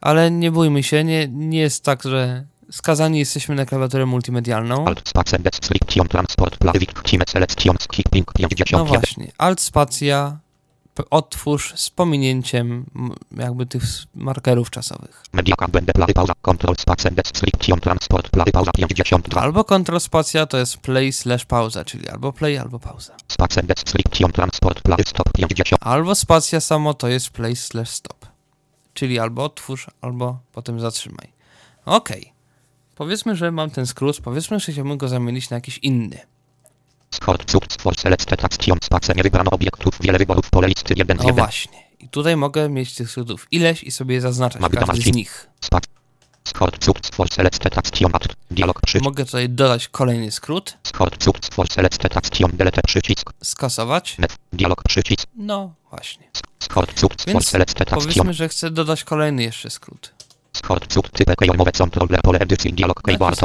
Ale 0.00 0.30
nie 0.30 0.50
bójmy 0.50 0.82
się, 0.82 1.04
nie, 1.04 1.28
nie 1.28 1.58
jest 1.58 1.84
tak, 1.84 2.02
że 2.02 2.44
skazani 2.70 3.18
jesteśmy 3.18 3.54
na 3.54 3.66
klawiaturę 3.66 4.06
multimedialną. 4.06 4.84
Alt 4.84 5.12
Transport 6.08 6.56
Skipping 7.82 8.26
No 8.26 8.32
51 8.32 8.86
właśnie, 8.86 9.32
alt 9.38 9.60
spacja, 9.60 10.38
otwórz 11.10 11.74
z 11.76 11.90
pominięciem 11.90 12.86
jakby 13.36 13.66
tych 13.66 13.82
markerów 14.14 14.70
czasowych. 14.70 15.24
Mediaka 15.32 15.68
Będę 15.68 15.92
Play 15.92 16.14
Pauza 16.14 16.32
Control 16.42 16.76
Space 16.76 17.10
Dec 17.10 17.38
Selection 17.38 17.80
Transport 17.80 18.28
Play 18.30 18.52
Pauza 18.52 18.70
52 18.72 19.40
Albo 19.40 19.64
kontrol 19.64 20.00
spacja 20.00 20.46
to 20.46 20.58
jest 20.58 20.76
play 20.76 21.12
slash 21.12 21.44
pauza, 21.44 21.84
czyli 21.84 22.08
albo 22.08 22.32
play, 22.32 22.58
albo 22.58 22.78
pauza. 22.78 23.16
Space 23.28 23.62
Dec 23.62 23.90
Selection 23.90 24.32
Transport 24.32 24.82
Play 24.82 25.04
Stop 25.06 25.32
50 25.32 25.68
Albo 25.80 26.14
spacja 26.14 26.60
samo 26.60 26.94
to 26.94 27.08
jest 27.08 27.30
play 27.30 27.56
slash 27.56 27.90
stop. 27.90 28.26
Czyli 28.94 29.18
albo 29.18 29.44
otwórz, 29.44 29.86
albo 30.00 30.38
potem 30.52 30.80
zatrzymaj. 30.80 31.32
Okej. 31.84 32.32
Powiedzmy, 32.94 33.36
że 33.36 33.52
mam 33.52 33.70
ten 33.70 33.86
skrót, 33.86 34.20
powiedzmy, 34.20 34.60
że 34.60 34.72
chciałbym 34.72 34.98
go 34.98 35.08
zamienić 35.08 35.50
na 35.50 35.56
jakiś 35.56 35.78
inny. 35.78 36.31
Skort 37.14 37.50
Cud 37.50 37.72
Stwórz 37.72 37.96
Select 37.96 38.44
Action 38.44 38.78
Space 38.82 39.14
Nie 39.14 39.22
wybrano 39.22 39.50
obiektów. 39.50 39.94
Wiele 40.00 40.18
wyborów 40.18 40.50
Pole 40.50 40.68
listy 40.68 40.94
1 40.96 41.16
z 41.16 41.20
No 41.20 41.26
1 41.26 41.44
właśnie. 41.44 41.78
I 42.00 42.08
tutaj 42.08 42.36
mogę 42.36 42.68
mieć 42.68 42.94
tych 42.94 43.10
skrótów 43.10 43.46
ileś 43.50 43.82
i 43.82 43.90
sobie 43.90 44.20
zaznaczać. 44.20 44.62
Każdy 44.86 45.02
z 45.02 45.14
nich. 45.14 45.48
Skort 46.44 46.84
Cud 46.84 47.06
Stwórz 47.06 47.30
Select 47.30 47.78
Action 47.78 48.12
Dialog 48.50 48.80
przycisk 48.80 49.04
Mogę 49.04 49.24
tutaj 49.24 49.48
dodać 49.48 49.88
kolejny 49.88 50.30
skrót, 50.30 50.78
Skort 50.82 51.24
Cud 51.24 51.46
Stwórz 51.46 51.68
Select 51.70 52.16
Action 52.16 52.50
Delete 52.54 52.82
przycisk. 52.82 53.30
Skasować. 53.42 54.16
Dialog 54.52 54.82
przycisk. 54.82 55.26
No 55.36 55.74
właśnie. 55.90 56.30
Skort 56.58 57.00
Cud 57.00 57.12
Stwórz 57.12 57.32
Więc 57.32 57.48
Select 57.48 57.80
Action 57.80 57.98
Powiedzmy, 57.98 58.34
że 58.34 58.48
chcę 58.48 58.70
dodać 58.70 59.04
kolejny 59.04 59.42
jeszcze 59.42 59.70
skrót. 59.70 60.14
Skort 60.52 60.92
Cud 60.92 61.10
Type 61.10 61.36
Kejomowe 61.36 61.72
Controller 61.72 62.20
Pole 62.22 62.38
edycji. 62.38 62.72
Dialog 62.72 63.02
Keyboard. 63.02 63.40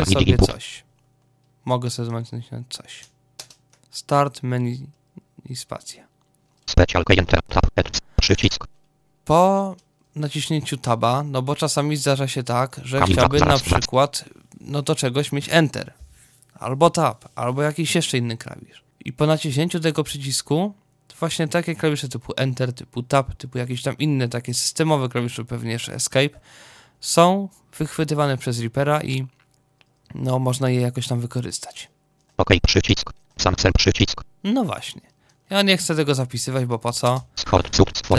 Mogę 1.65 1.89
sobie 1.89 2.05
zamawiać 2.05 2.31
na 2.51 2.63
coś. 2.69 3.05
Start 3.91 4.43
menu 4.43 4.87
i 5.45 5.55
spacja. 5.55 6.07
Special 6.65 7.03
Enter 7.09 7.41
Tab 7.41 7.65
Przycisk 8.21 8.67
Po 9.25 9.75
naciśnięciu 10.15 10.77
taba, 10.77 11.23
no 11.23 11.41
bo 11.41 11.55
czasami 11.55 11.97
zdarza 11.97 12.27
się 12.27 12.43
tak, 12.43 12.81
że 12.83 12.99
Kamil, 12.99 13.15
chciałbym 13.15 13.39
na 13.39 13.57
przykład 13.57 14.25
no 14.61 14.81
do 14.81 14.95
czegoś 14.95 15.31
mieć 15.31 15.49
enter. 15.49 15.93
Albo 16.53 16.89
tab, 16.89 17.25
albo 17.35 17.61
jakiś 17.61 17.95
jeszcze 17.95 18.17
inny 18.17 18.37
klawisz. 18.37 18.83
I 19.05 19.13
po 19.13 19.25
naciśnięciu 19.25 19.79
tego 19.79 20.03
przycisku, 20.03 20.73
właśnie 21.19 21.47
takie 21.47 21.75
klawisze 21.75 22.09
typu 22.09 22.33
enter, 22.37 22.73
typu 22.73 23.03
tab, 23.03 23.35
typu 23.35 23.57
jakieś 23.57 23.83
tam 23.83 23.97
inne 23.97 24.29
takie 24.29 24.53
systemowe 24.53 25.09
klawisze, 25.09 25.45
pewnie 25.45 25.71
jeszcze 25.71 25.93
escape, 25.93 26.39
są 26.99 27.49
wychwytywane 27.77 28.37
przez 28.37 28.59
Reapera 28.59 29.01
i 29.03 29.25
no 30.15 30.39
można 30.39 30.69
je 30.69 30.81
jakoś 30.81 31.07
tam 31.07 31.19
wykorzystać. 31.19 31.89
OK 32.37 32.49
Przycisk 32.67 33.13
Sam 33.37 33.55
cel 33.55 33.71
przycisk 33.77 34.21
No 34.43 34.63
właśnie. 34.63 35.01
Ja 35.49 35.61
nie 35.61 35.77
chcę 35.77 35.95
tego 35.95 36.15
zapisywać, 36.15 36.65
bo 36.65 36.79
po 36.79 36.93
co? 36.93 37.21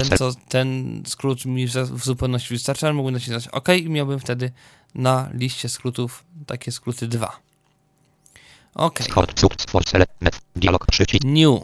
Ten, 0.08 0.18
co, 0.18 0.32
ten 0.48 1.02
skrót 1.06 1.44
mi 1.44 1.66
w 1.66 2.04
zupełności 2.04 2.54
wystarcza, 2.54 2.86
ale 2.86 2.94
mógłbym 2.94 3.14
nacisnąć 3.14 3.48
OK 3.48 3.68
i 3.68 3.90
miałbym 3.90 4.18
wtedy 4.20 4.52
na 4.94 5.28
liście 5.32 5.68
skrótów 5.68 6.24
takie 6.46 6.72
skróty 6.72 7.08
2. 7.08 7.40
OK. 8.74 8.98
Dialog 10.56 10.86
przycisk 10.86 11.24
New. 11.24 11.60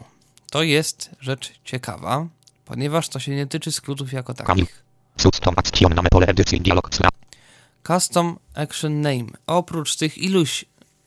To 0.51 0.63
jest 0.63 1.11
rzecz 1.21 1.53
ciekawa, 1.65 2.27
ponieważ 2.65 3.09
to 3.09 3.19
się 3.19 3.37
nie 3.37 3.47
tyczy 3.47 3.73
skrótów 3.73 4.13
jako 4.13 4.35
takich. 4.35 4.85
Custom 5.17 5.55
Action 5.57 5.95
Name 5.95 6.09
Pole 6.09 6.27
edycji 6.27 6.61
Dialog 6.61 6.95
Sra 6.95 7.09
Custom 7.87 8.39
Action 8.55 9.01
Name. 9.01 9.25
Oprócz 9.47 9.97
tych 9.97 10.19
iluś 10.19 10.65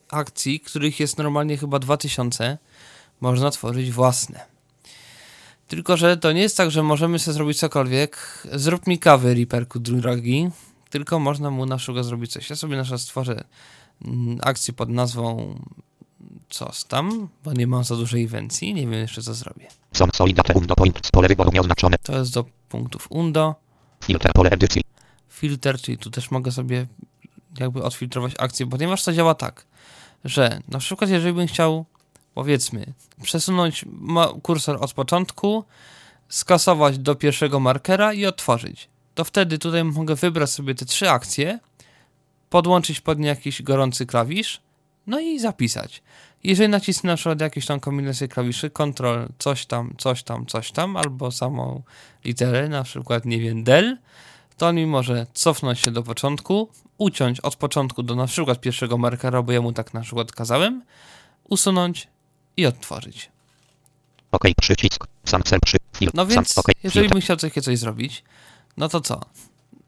akcji, 0.10 0.60
których 0.60 0.99
jest 0.99 1.18
normalnie 1.18 1.58
chyba 1.58 1.80
2000, 1.80 2.58
można 3.22 3.51
tworzyć 3.51 3.91
własne. 3.91 4.45
Tylko, 5.68 5.97
że 5.97 6.18
to 6.18 6.32
nie 6.32 6.41
jest 6.41 6.58
tak, 6.58 6.72
że 6.72 6.84
możemy 6.84 7.20
sobie 7.20 7.34
zrobić 7.34 7.60
cokolwiek. 7.60 8.43
Zrób 8.53 8.88
mi 8.88 8.99
kawy, 8.99 9.34
Reaperku 9.34 9.80
drogi. 9.80 10.49
Tylko 10.89 11.20
można 11.20 11.51
mu 11.51 11.66
na 11.66 11.78
przykład 11.78 12.05
zrobić 12.05 12.32
coś. 12.32 12.49
Ja 12.49 12.55
sobie 12.55 12.78
na 12.78 12.97
stworzę 12.97 13.43
mm, 14.05 14.38
akcję 14.41 14.74
pod 14.74 14.89
nazwą 14.89 15.55
coś 16.49 16.84
tam, 16.84 17.28
bo 17.43 17.53
nie 17.53 17.68
mam 17.68 17.84
za 17.84 17.95
dużej 17.95 18.22
inwencji. 18.22 18.74
Nie 18.74 18.82
wiem 18.82 18.93
jeszcze 18.93 19.22
co 19.22 19.34
zrobię. 19.34 19.68
Są 19.93 20.08
solidate 20.14 20.53
undo 20.53 20.76
points 20.76 21.12
pole 21.12 21.28
wyboru 21.28 21.51
nieoznaczone. 21.53 21.97
To 22.03 22.18
jest 22.18 22.34
do 22.34 22.45
punktów 22.70 23.08
undo. 23.10 23.55
Filter 24.05 24.34
pole 24.34 24.49
edycji. 24.49 24.82
Filter, 25.30 25.82
czyli 25.82 25.97
tu 25.97 26.12
też 26.12 26.32
mogę 26.32 26.51
sobie 26.51 26.88
jakby 27.60 27.84
odfiltrować 27.84 28.34
akcję, 28.39 28.68
ponieważ 28.68 29.04
to 29.04 29.14
działa 29.14 29.36
tak, 29.36 29.66
że 30.26 30.62
na 30.68 30.80
przykład 30.80 31.10
jeżeli 31.10 31.34
bym 31.34 31.48
chciał, 31.48 31.86
powiedzmy, 32.34 32.93
przesunąć 33.24 33.86
kursor 34.43 34.78
od 34.84 34.93
początku, 34.93 35.64
skasować 36.30 36.98
do 36.98 37.16
pierwszego 37.16 37.60
markera 37.60 38.14
i 38.14 38.26
otworzyć, 38.26 38.89
to 39.16 39.24
wtedy 39.24 39.58
tutaj 39.58 39.84
mogę 39.84 40.16
wybrać 40.16 40.50
sobie 40.50 40.76
te 40.76 40.86
trzy 40.86 41.10
akcje, 41.10 41.60
podłączyć 42.50 43.02
pod 43.02 43.20
nie 43.20 43.28
jakiś 43.28 43.62
gorący 43.62 44.06
klawisz, 44.06 44.62
no 45.08 45.20
i 45.20 45.39
zapisać. 45.39 46.04
Jeżeli 46.43 46.70
nacisnę 46.70 47.12
na 47.12 47.16
przykład 47.18 47.41
jakieś 47.41 47.66
tam 47.66 47.80
kombinację 47.80 48.28
klawiszy, 48.28 48.70
Ctrl 48.70 49.28
coś 49.39 49.66
tam, 49.66 49.93
coś 49.98 50.24
tam, 50.24 50.45
coś 50.45 50.72
tam, 50.72 50.98
albo 50.98 51.32
samą 51.32 51.82
literę, 52.26 52.70
na 52.70 52.84
przykład, 52.84 53.26
nie 53.26 53.39
wiem, 53.39 53.64
del, 53.64 53.98
to 54.58 54.68
on 54.68 54.76
mi 54.76 54.86
może 54.86 55.28
cofnąć 55.34 55.80
się 55.80 55.91
do 55.91 56.03
początku, 56.03 56.70
uciąć 56.97 57.39
od 57.39 57.55
początku 57.55 58.03
do 58.03 58.16
na 58.16 58.28
przykład 58.28 58.62
pierwszego 58.62 58.97
markera, 58.97 59.41
bo 59.41 59.51
ja 59.51 59.62
mu 59.62 59.74
tak 59.74 59.93
na 59.93 60.01
przykład 60.01 60.32
kazałem, 60.32 60.84
usunąć 61.49 62.08
i 62.58 62.66
odtworzyć. 62.66 63.32
OK 64.32 64.43
przycisk. 64.62 65.08
Sam 65.26 65.43
cel 65.43 65.60
przy. 65.66 65.78
Fil. 65.97 66.10
No 66.14 66.24
sam, 66.24 66.30
więc, 66.30 66.58
OK. 66.58 66.68
jeżeli 66.84 67.03
Filter. 67.03 67.14
bym 67.16 67.22
chciał 67.22 67.38
takie 67.38 67.62
coś 67.62 67.78
zrobić, 67.78 68.24
no 68.78 68.89
to 68.89 69.01
co? 69.01 69.22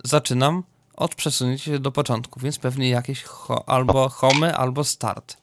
Zaczynam 0.04 0.64
od 0.96 1.16
przesunięcia 1.16 1.66
się 1.66 1.80
do 1.80 1.92
początku, 1.92 2.40
więc 2.40 2.60
pewnie 2.60 2.90
jakieś 2.90 3.24
ho 3.24 3.70
albo 3.70 4.10
home, 4.10 4.58
albo 4.58 4.84
start. 4.84 5.38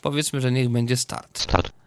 Powiedzmy, 0.00 0.40
że 0.40 0.52
niech 0.52 0.68
będzie 0.68 0.96
start. 0.96 1.38
Start. 1.38 1.79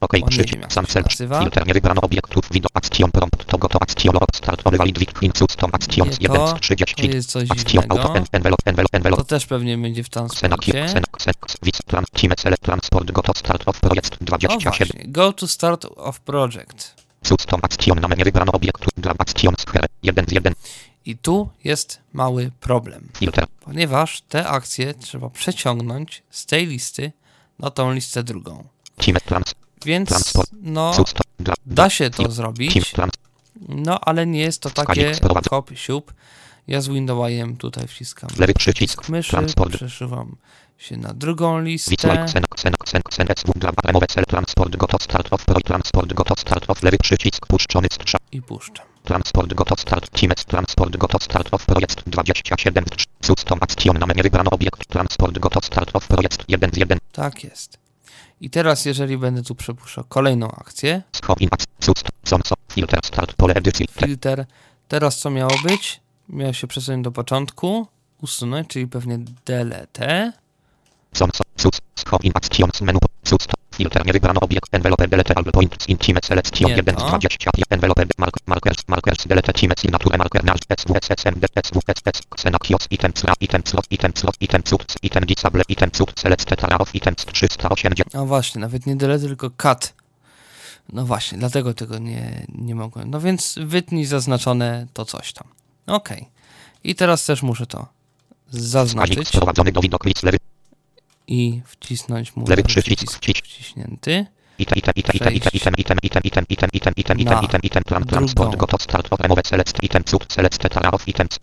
OK 0.00 0.12
przycisk. 0.30 0.60
jak 0.60 0.72
Sam 0.72 0.84
nazywa. 1.10 1.40
Filter 1.40 1.66
nie 1.66 1.74
wybrano 1.74 2.00
obiektów. 2.00 2.44
Widok 2.50 2.70
action 2.74 3.10
prompt. 3.10 3.44
To 3.46 3.58
goto 3.58 3.82
action 3.82 4.14
log 4.14 4.28
start. 4.34 4.62
Valid 4.76 4.98
with 4.98 5.22
in 5.22 5.32
custom 5.32 5.70
to- 5.70 5.78
1 5.96 6.12
z 6.12 6.18
To 6.18 6.58
30. 6.60 7.08
jest 7.08 7.30
coś 7.30 7.50
Action 7.50 7.84
auto 7.88 8.14
en- 8.16 8.24
envelope 8.32 8.62
envelope 8.66 8.90
To 8.92 8.96
envelope. 8.96 9.24
też 9.24 9.46
pewnie 9.46 9.78
będzie 9.78 10.04
w 10.04 10.08
transporcie. 10.08 10.92
Wic 11.62 11.82
plan. 11.82 12.04
Team 12.12 12.32
Select 12.38 12.62
Transport 12.62 13.10
goto 13.12 13.32
start 13.36 13.62
of 13.68 13.80
project 13.80 14.14
O 14.22 14.24
27. 14.24 14.72
właśnie, 14.88 15.04
go 15.12 15.32
to 15.32 15.48
start 15.48 15.86
of 15.96 16.20
project. 16.20 16.94
Custom 17.24 17.60
action 17.62 18.00
name 18.00 18.16
nie 18.16 18.24
wybrano 18.24 18.52
obiektów 18.52 18.88
dla 18.96 19.12
actions 19.18 19.64
here. 19.72 19.86
1 20.02 20.24
z 20.28 20.32
1. 20.32 20.52
I 21.04 21.16
tu 21.16 21.48
jest 21.64 22.00
mały 22.12 22.50
problem, 22.60 23.08
Filter. 23.18 23.46
ponieważ 23.60 24.20
te 24.20 24.46
akcje 24.46 24.94
trzeba 24.94 25.30
przeciągnąć 25.30 26.22
z 26.30 26.46
tej 26.46 26.66
listy 26.66 27.12
na 27.58 27.70
tą 27.70 27.92
listę 27.92 28.22
drugą. 28.22 28.64
Team 28.96 29.16
plans. 29.26 29.54
Więc 29.86 30.32
no, 30.62 31.04
da 31.66 31.90
się 31.90 32.10
to 32.10 32.30
zrobić, 32.30 32.92
no 33.68 34.00
ale 34.00 34.26
nie 34.26 34.40
jest 34.40 34.62
to 34.62 34.70
takie 34.70 35.12
hop, 35.50 35.70
siup. 35.74 36.12
Ja 36.68 36.80
z 36.80 36.88
Windowsem 36.88 37.56
tutaj 37.56 37.88
wciskam 37.88 38.30
lewy 38.38 38.54
przycisk 38.54 39.08
myszy, 39.08 39.36
przeszywam 39.76 40.36
się 40.78 40.96
na 40.96 41.14
drugą 41.14 41.60
listę. 41.60 42.26
Transport. 44.28 44.76
Gotów 44.76 45.02
start 45.02 45.32
off. 45.32 45.44
Transport. 45.64 46.12
Gotów 46.12 46.40
start 46.40 46.70
off. 46.70 46.82
Lewy 46.82 46.98
przycisk. 46.98 47.46
Puszczony. 47.46 47.88
I 48.32 48.42
puszczam. 48.42 48.86
Transport 49.04 49.54
gotów 49.54 49.80
start 49.80 50.10
Teams 50.20 50.44
Transport 50.44 50.96
gotów 50.96 51.22
start 51.24 51.48
of 51.52 51.66
projekt 51.66 52.02
27 52.06 52.84
Custom 53.22 53.58
action 53.60 53.98
na 53.98 54.06
wybrano 54.06 54.50
obiekt 54.50 54.86
Transport 54.88 55.38
gotów 55.38 55.64
start 55.64 55.90
of 55.92 56.08
projekt 56.08 56.44
1 56.48 56.70
1 56.76 56.98
Tak 57.12 57.44
jest. 57.44 57.85
I 58.40 58.50
teraz, 58.50 58.84
jeżeli 58.84 59.18
będę 59.18 59.42
tu 59.42 59.54
przepuszczał 59.54 60.04
kolejną 60.08 60.50
akcję, 60.50 61.02
Filter 64.06 64.46
teraz 64.88 65.18
co 65.18 65.30
miało 65.30 65.58
być? 65.58 66.00
Miało 66.28 66.52
się 66.52 66.66
przesunąć 66.66 67.04
do 67.04 67.12
początku, 67.12 67.86
usunąć, 68.22 68.68
czyli 68.68 68.86
pewnie 68.86 69.18
delete. 69.46 70.32
Filter 73.76 74.06
nie 74.06 74.12
wybrano 74.12 74.40
obiekt 74.40 74.74
envelope 74.74 75.08
delete 75.08 75.34
albo 75.34 75.50
points 75.50 75.88
in 75.88 75.98
team 75.98 76.18
selection 76.24 76.68
Nie 76.70 76.76
1 76.76 76.96
z 76.96 76.98
to. 76.98 77.18
20 77.18 77.50
envelope 77.70 78.06
mark, 78.18 78.36
markers 78.46 78.88
markers 78.88 79.26
delete 79.26 79.52
team 79.52 79.72
signature 79.78 80.18
marker 80.18 80.44
nal 80.44 80.56
SWSSM 80.78 81.34
SWSS 81.64 82.22
Xena 82.36 82.58
Kios 82.58 82.86
item 82.90 83.12
sla 83.14 83.34
item 83.40 83.62
slot 83.64 83.86
item 83.90 84.12
slot 84.14 84.36
item 84.40 84.62
cud 84.62 84.94
item 85.02 85.24
disable 85.26 85.62
item 85.68 85.90
cud 85.90 86.12
select 86.16 86.56
tara 86.56 86.78
of 86.78 86.94
items 86.94 87.24
380 87.24 88.14
No 88.14 88.26
właśnie, 88.26 88.60
nawet 88.60 88.86
nie 88.86 88.96
delete, 88.96 89.26
tylko 89.26 89.50
cut. 89.50 89.94
No 90.92 91.04
właśnie, 91.04 91.38
dlatego 91.38 91.74
tego 91.74 91.98
nie, 91.98 92.46
nie 92.48 92.74
mogłem. 92.74 93.10
No 93.10 93.20
więc 93.20 93.54
wytnij 93.62 94.04
zaznaczone 94.04 94.86
to 94.92 95.04
coś 95.04 95.32
tam. 95.32 95.48
Okej. 95.86 96.28
I 96.84 96.94
teraz 96.94 97.24
też 97.24 97.42
muszę 97.42 97.66
to 97.66 97.86
zaznaczyć 98.50 99.28
sprowadzony 99.28 99.72
do 99.72 99.80
widok 99.80 100.04
lewy 100.22 100.38
i 101.28 101.62
wcisnąć 101.66 102.36
mu 102.36 102.48
Lewy 102.48 102.62
przycisk, 102.62 103.18
wciś- 103.20 103.42
wciśnięty. 103.44 104.26
item 104.58 104.78
item 104.78 104.92
item 104.96 105.16
item 105.16 105.34
item 105.34 105.62
item 105.78 105.98
item 106.02 106.22
item 106.24 106.44
item 106.50 106.68
item 106.72 106.92
item 106.96 107.18
Na 107.18 107.22
item 107.24 107.40
item 107.44 107.60
item 107.62 107.82
plan 107.84 108.04
transport 108.04 108.50
drugą. 108.50 108.60
gotow 108.66 108.82
start 108.82 109.12
of 109.12 109.20
remowe 109.20 109.42
select 109.46 109.82
item 109.82 110.04
cud 110.04 110.32
select 110.32 110.68
tara 110.68 110.90
of 110.90 111.08
items 111.08 111.38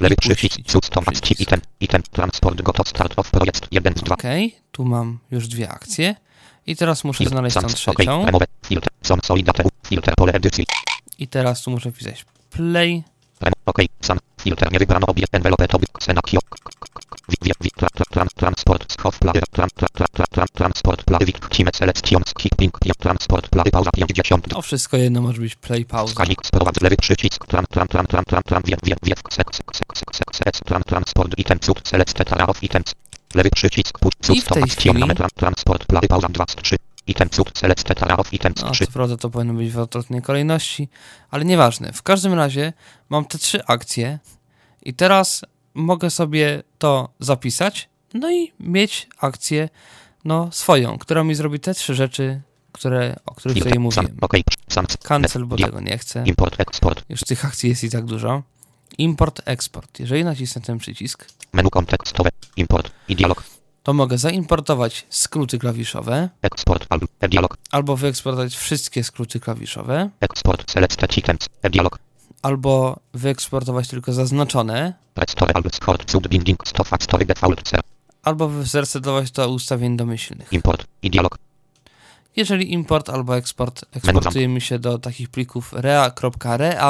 lewy 0.00 0.14
I 0.14 0.16
puścić 0.16 0.36
przycisk 0.36 0.68
custom 0.72 1.04
akcji 1.06 1.22
przycisk. 1.22 1.40
item 1.40 1.60
item 1.80 2.02
transport 2.02 2.62
gotow 2.62 2.88
start 2.88 3.12
of 3.18 3.30
project 3.30 3.66
1 3.70 3.94
z 3.96 4.02
2 4.02 4.14
Okej, 4.14 4.56
tu 4.72 4.84
mam 4.84 5.18
już 5.30 5.48
dwie 5.48 5.68
akcje. 5.68 6.14
I 6.66 6.76
teraz 6.76 7.04
muszę 7.04 7.24
znaleźć 7.24 7.56
tą 7.56 7.66
trzecią. 7.66 8.26
remowe 8.26 8.44
filter 8.66 8.88
son 9.02 9.20
solidate 9.24 9.64
filter 9.88 10.14
pole 10.14 10.32
edycji 10.32 10.66
I 11.18 11.28
teraz 11.28 11.62
tu 11.62 11.70
muszę 11.70 11.92
wpisać 11.92 12.24
play. 12.50 13.02
OK. 13.66 13.78
Sam. 14.00 14.18
Filtr. 14.42 14.72
Nie 14.72 14.78
wybrano 14.78 15.06
obiekt. 15.06 15.34
Envelope. 15.34 15.68
Top. 15.68 15.82
Senak. 16.00 16.24
Transport. 18.36 18.92
Schow. 18.92 19.18
Plady. 19.18 19.40
Transport. 20.54 21.04
Plady. 21.04 21.24
Wik. 21.24 21.48
Cimet. 21.50 21.76
Selekcjon. 21.76 22.22
Skip. 22.26 22.56
Ping. 22.56 22.72
Transport. 22.98 23.48
Plady. 23.48 23.70
Pauza. 23.70 23.90
50. 23.90 24.48
To 24.48 24.62
wszystko 24.62 24.96
jedno 24.96 25.20
może 25.20 25.40
być 25.40 25.54
play, 25.54 25.84
pauza. 25.84 26.14
Skanik. 26.14 26.46
Sprowadz. 26.46 26.80
Lewy 26.80 26.96
przycisk. 26.96 27.46
Tran. 27.46 27.64
Tran. 27.70 27.88
Tran. 27.88 28.06
Tran. 28.06 28.24
Tran. 28.24 28.42
Tran. 28.42 28.62
Wiek. 28.64 28.80
Wiek. 28.84 28.98
Wiek. 29.02 29.18
Sek. 29.30 29.54
Sek. 29.54 29.76
Sek. 29.76 29.86
Sek. 29.96 30.14
Sek. 30.16 30.36
Sek. 30.36 30.64
Tran. 30.64 30.82
Transport. 30.82 31.34
Item. 31.38 31.58
Cud. 31.58 31.80
Select. 31.84 32.14
Tetara. 32.14 32.46
Off. 32.46 32.62
Items. 32.62 32.94
Lewy 33.34 33.50
przycisk. 33.50 33.98
Puść. 33.98 34.16
Cud. 34.22 34.44
Tomat. 34.44 34.74
Ciemna. 34.74 35.06
Transport. 35.34 35.86
Plady. 35.86 36.08
Pauza. 36.08 36.28
23 36.28 36.76
item, 37.06 37.30
cud, 37.30 37.50
select, 37.58 37.94
tara 37.94 38.16
of 38.16 38.32
items, 38.32 38.62
No, 38.62 38.70
3, 38.70 38.86
co 38.86 38.92
prawda 38.92 39.16
to 39.16 39.30
powinno 39.30 39.54
być 39.54 39.72
w 39.72 39.78
odwrotnej 39.78 40.22
kolejności, 40.22 40.88
ale 41.30 41.44
nieważne. 41.44 41.92
W 41.92 42.02
każdym 42.02 42.34
razie 42.34 42.72
mam 43.08 43.24
te 43.24 43.38
trzy 43.38 43.64
akcje 43.64 44.18
i 44.82 44.94
teraz 44.94 45.44
mogę 45.74 46.10
sobie 46.10 46.62
to 46.78 47.08
zapisać, 47.20 47.88
no 48.14 48.32
i 48.32 48.52
mieć 48.60 49.08
akcję 49.20 49.68
no, 50.24 50.48
swoją, 50.52 50.98
która 50.98 51.24
mi 51.24 51.34
zrobi 51.34 51.60
te 51.60 51.74
trzy 51.74 51.94
rzeczy, 51.94 52.40
które, 52.72 53.16
o 53.26 53.34
których 53.34 53.58
tutaj 53.58 53.78
mówiłem. 53.78 54.16
Cancel, 55.02 55.44
bo 55.46 55.56
tego 55.56 55.80
nie 55.80 55.98
chcę. 55.98 56.22
import, 56.26 56.60
export, 56.60 57.04
Już 57.08 57.20
tych 57.20 57.44
akcji 57.44 57.68
jest 57.68 57.84
i 57.84 57.90
tak 57.90 58.04
dużo. 58.04 58.42
Import, 58.98 59.40
eksport. 59.44 60.00
Jeżeli 60.00 60.24
nacisnę 60.24 60.62
ten 60.62 60.78
przycisk, 60.78 61.26
menu 61.52 61.70
kontekstowe, 61.70 62.30
import 62.56 62.90
i 63.08 63.16
dialog, 63.16 63.44
to 63.86 63.92
mogę 63.92 64.18
zaimportować 64.18 65.06
skróty 65.10 65.58
klawiszowe, 65.58 66.28
export, 66.42 66.86
albo, 66.88 67.06
e-dialog, 67.20 67.56
albo 67.70 67.96
wyeksportować 67.96 68.56
wszystkie 68.56 69.04
skróty 69.04 69.40
klawiszowe, 69.40 70.10
Export 70.20 70.70
select 70.70 71.16
items, 71.18 71.48
e-dialog, 71.62 71.98
albo 72.42 73.00
wyeksportować 73.14 73.88
tylko 73.88 74.12
zaznaczone, 74.12 74.94
restore 75.16 75.52
albo 75.54 75.70
binding 76.28 76.62
default 77.26 77.70
albo 78.22 78.50
zresetować 78.62 79.30
do 79.30 79.48
ustawień 79.48 79.96
domyślnych. 79.96 80.52
import 80.52 80.86
i 81.02 81.10
dialog, 81.10 81.38
Jeżeli 82.36 82.72
import 82.72 83.10
albo 83.10 83.36
eksport 83.36 83.84
eksportujemy 83.96 84.60
się 84.60 84.78
do 84.78 84.98
takich 84.98 85.28
plików 85.28 85.72
rea.rea.map, 85.72 86.88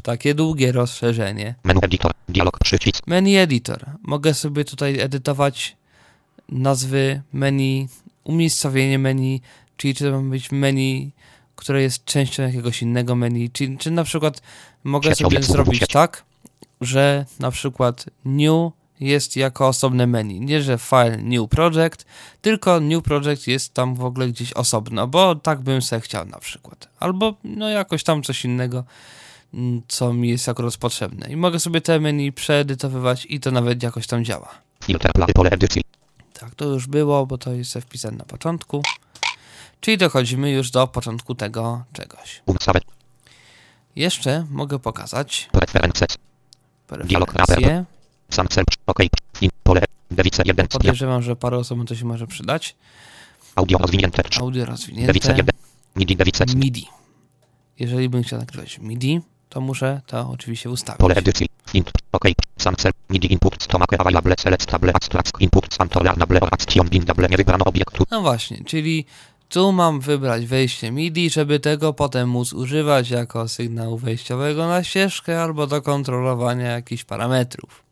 takie 0.00 0.34
długie 0.34 0.72
rozszerzenie. 0.72 1.54
menu 1.64 1.80
editor, 1.82 2.12
dialog 2.28 2.58
przycisk, 2.58 3.06
Menu 3.06 3.36
editor. 3.36 3.86
Mogę 4.02 4.34
sobie 4.34 4.64
tutaj 4.64 5.00
edytować 5.00 5.76
nazwy 6.48 7.22
menu, 7.32 7.88
umiejscowienie 8.24 8.98
menu, 8.98 9.40
czyli 9.76 9.94
czy 9.94 10.04
to 10.04 10.22
ma 10.22 10.30
być 10.30 10.52
menu, 10.52 11.12
które 11.56 11.82
jest 11.82 12.04
częścią 12.04 12.42
jakiegoś 12.42 12.82
innego 12.82 13.14
menu, 13.14 13.50
czy, 13.50 13.76
czy 13.76 13.90
na 13.90 14.04
przykład 14.04 14.42
mogę 14.84 15.14
sobie 15.14 15.42
zrobić 15.42 15.86
tak, 15.88 16.24
że 16.80 17.26
na 17.40 17.50
przykład 17.50 18.06
new 18.24 18.72
jest 19.00 19.36
jako 19.36 19.68
osobne 19.68 20.06
menu. 20.06 20.40
Nie, 20.40 20.62
że 20.62 20.78
file 20.78 21.16
new 21.16 21.48
project, 21.48 22.04
tylko 22.40 22.80
new 22.80 23.02
project 23.02 23.46
jest 23.46 23.74
tam 23.74 23.94
w 23.94 24.04
ogóle 24.04 24.28
gdzieś 24.28 24.52
osobno, 24.52 25.06
bo 25.06 25.34
tak 25.34 25.60
bym 25.60 25.82
se 25.82 26.00
chciał 26.00 26.26
na 26.26 26.38
przykład. 26.38 26.88
Albo 27.00 27.34
no 27.44 27.68
jakoś 27.68 28.04
tam 28.04 28.22
coś 28.22 28.44
innego, 28.44 28.84
mm, 29.54 29.82
co 29.88 30.12
mi 30.12 30.28
jest 30.28 30.48
akurat 30.48 30.76
potrzebne. 30.76 31.28
I 31.30 31.36
mogę 31.36 31.60
sobie 31.60 31.80
te 31.80 32.00
menu 32.00 32.32
przeedytowywać 32.32 33.26
i 33.30 33.40
to 33.40 33.50
nawet 33.50 33.82
jakoś 33.82 34.06
tam 34.06 34.24
działa. 34.24 34.48
Pole 35.34 35.50
edycji. 35.50 35.82
Tak, 36.32 36.54
to 36.54 36.64
już 36.64 36.86
było, 36.86 37.26
bo 37.26 37.38
to 37.38 37.52
jest 37.52 37.74
wpisane 37.74 38.16
na 38.16 38.24
początku. 38.24 38.82
Czyli 39.80 39.98
dochodzimy 39.98 40.50
już 40.50 40.70
do 40.70 40.86
początku 40.86 41.34
tego 41.34 41.84
czegoś. 41.92 42.42
Jeszcze 43.96 44.46
mogę 44.50 44.78
pokazać 44.78 45.48
Preferences. 45.52 46.18
Dialog 47.04 47.32
preferencje. 47.32 47.84
Sam. 48.30 48.46
OK. 48.88 48.98
In 49.40 49.50
pole. 49.62 49.84
Dewice 50.10 50.42
1. 50.46 50.66
Dia. 50.66 50.78
Podejrzewam, 50.78 51.22
że 51.22 51.36
parę 51.36 51.58
osobom 51.58 51.86
to 51.86 51.94
się 51.94 52.04
może 52.04 52.26
przydać. 52.26 52.76
Audio 53.54 53.78
rozwinięte 53.78 54.22
3. 54.22 54.40
Audio 54.40 54.64
rozwinięte. 54.64 55.12
1. 55.14 55.46
MIDI 55.96 56.16
dewice. 56.16 56.44
MIDI. 56.56 56.86
Jeżeli 57.78 58.08
bym 58.08 58.22
chciał 58.22 58.38
nagrywać 58.38 58.78
MIDI, 58.78 59.20
to 59.48 59.60
muszę 59.60 60.00
to 60.06 60.30
oczywiście 60.30 60.70
ustawić. 60.70 60.98
Pole 60.98 61.14
edycji. 61.14 61.46
Int. 61.74 61.90
OK. 62.12 62.24
Sam 62.58 62.76
cel. 62.76 62.92
MIDI 63.10 63.32
input. 63.32 63.62
Stomach 63.62 63.88
available. 63.98 64.34
Select 64.38 64.66
table. 64.66 64.92
Abstract 64.94 65.40
input. 65.40 65.74
Sam 65.74 65.88
tolerable 65.88 66.40
or 66.40 66.48
action 66.52 66.88
bindable. 66.88 67.28
Nie 67.28 67.36
wybrano 67.36 67.64
obiektu. 67.64 68.04
No 68.10 68.20
właśnie, 68.20 68.64
czyli 68.64 69.04
tu 69.48 69.72
mam 69.72 70.00
wybrać 70.00 70.46
wejście 70.46 70.90
MIDI, 70.92 71.30
żeby 71.30 71.60
tego 71.60 71.92
potem 71.92 72.28
móc 72.28 72.52
używać 72.52 73.10
jako 73.10 73.48
sygnału 73.48 73.98
wejściowego 73.98 74.68
na 74.68 74.84
ścieżkę 74.84 75.42
albo 75.42 75.66
do 75.66 75.82
kontrolowania 75.82 76.66
jakichś 76.66 77.04
parametrów. 77.04 77.87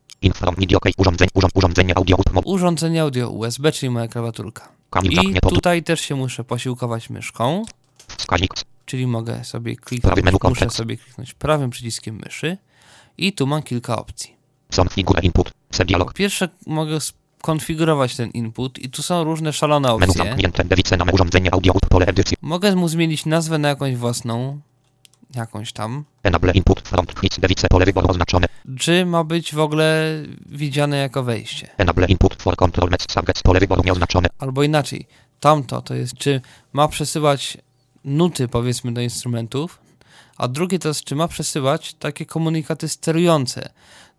Urządzenie. 0.99 1.31
Urząd, 1.35 1.53
urządzenie 1.55 1.97
audio. 1.97 2.17
Urządzenie 2.45 3.03
audio 3.03 3.31
USB, 3.31 3.73
czyli 3.73 3.91
moja 3.91 4.09
klawiaturka. 4.09 4.69
I 5.03 5.41
tutaj 5.41 5.83
też 5.83 6.01
się 6.01 6.14
muszę 6.14 6.45
posiłkować 6.45 7.11
myszką, 7.11 7.62
Wskaźnik. 8.19 8.55
czyli 8.87 9.07
mogę 9.07 9.45
sobie 9.45 9.77
kliknąć, 9.77 10.23
menu 10.23 10.39
muszę 10.45 10.71
sobie 10.71 10.97
kliknąć 10.97 11.35
prawym 11.35 11.71
przyciskiem 11.71 12.21
myszy 12.25 12.57
i 13.19 13.33
tu 13.33 13.47
mam 13.47 13.62
kilka 13.62 13.97
opcji. 13.99 14.37
Są 14.71 14.85
figure 14.89 15.21
input. 15.23 15.53
Dialog. 15.87 16.14
Pierwsze 16.14 16.49
mogę 16.67 16.99
skonfigurować 17.01 18.17
ten 18.17 18.31
input 18.31 18.79
i 18.79 18.91
tu 18.91 19.03
są 19.03 19.25
różne 19.25 19.53
szalone 19.53 19.89
Menu 19.89 20.11
opcje. 20.11 20.25
zamknięte. 20.25 20.64
Dewice 20.64 20.97
na 20.97 21.05
urządzenie 21.12 21.55
audio. 21.55 21.73
Pole 21.89 22.07
edycji. 22.07 22.37
Mogę 22.43 22.77
mu 22.77 22.89
zmienić 22.89 23.27
nazwę 23.27 23.59
na 23.59 23.69
jakąś 23.69 23.97
własną, 23.97 24.61
jakąś 25.35 25.72
tam. 25.72 26.05
Enable 26.22 26.53
input. 26.53 26.89
Front. 26.89 27.20
Hits. 27.20 27.41
Dewice. 27.41 27.68
Pole 27.68 27.85
wyboru 27.85 28.09
oznaczone. 28.09 28.47
Czy 28.79 29.07
ma 29.07 29.24
być 29.24 29.55
w 29.55 29.59
ogóle 29.59 30.22
widziane 30.47 30.97
jako 30.97 31.22
wejście? 31.22 31.68
Enable 31.77 32.07
input. 32.07 32.43
For 32.43 32.57
control. 32.57 32.91
Mess. 32.91 33.07
Subject. 33.11 33.43
Pole 33.43 33.61
wyboru 33.61 33.83
nieoznaczone. 33.85 34.29
Albo 34.39 34.62
inaczej, 34.62 35.07
tamto 35.41 35.83
to 35.83 35.95
jest, 35.95 36.14
czy 36.14 36.41
ma 36.72 36.89
przesyłać 36.89 37.59
nuty, 38.05 38.49
powiedzmy, 38.49 38.93
do 38.93 39.01
instrumentów, 39.01 39.79
a 40.37 40.49
drugie 40.49 40.79
to 40.79 40.89
jest, 40.89 41.05
czy 41.05 41.14
ma 41.14 41.29
przesyłać 41.29 41.95
takie 41.95 42.27
komunikaty 42.27 42.89
sterujące. 42.89 43.68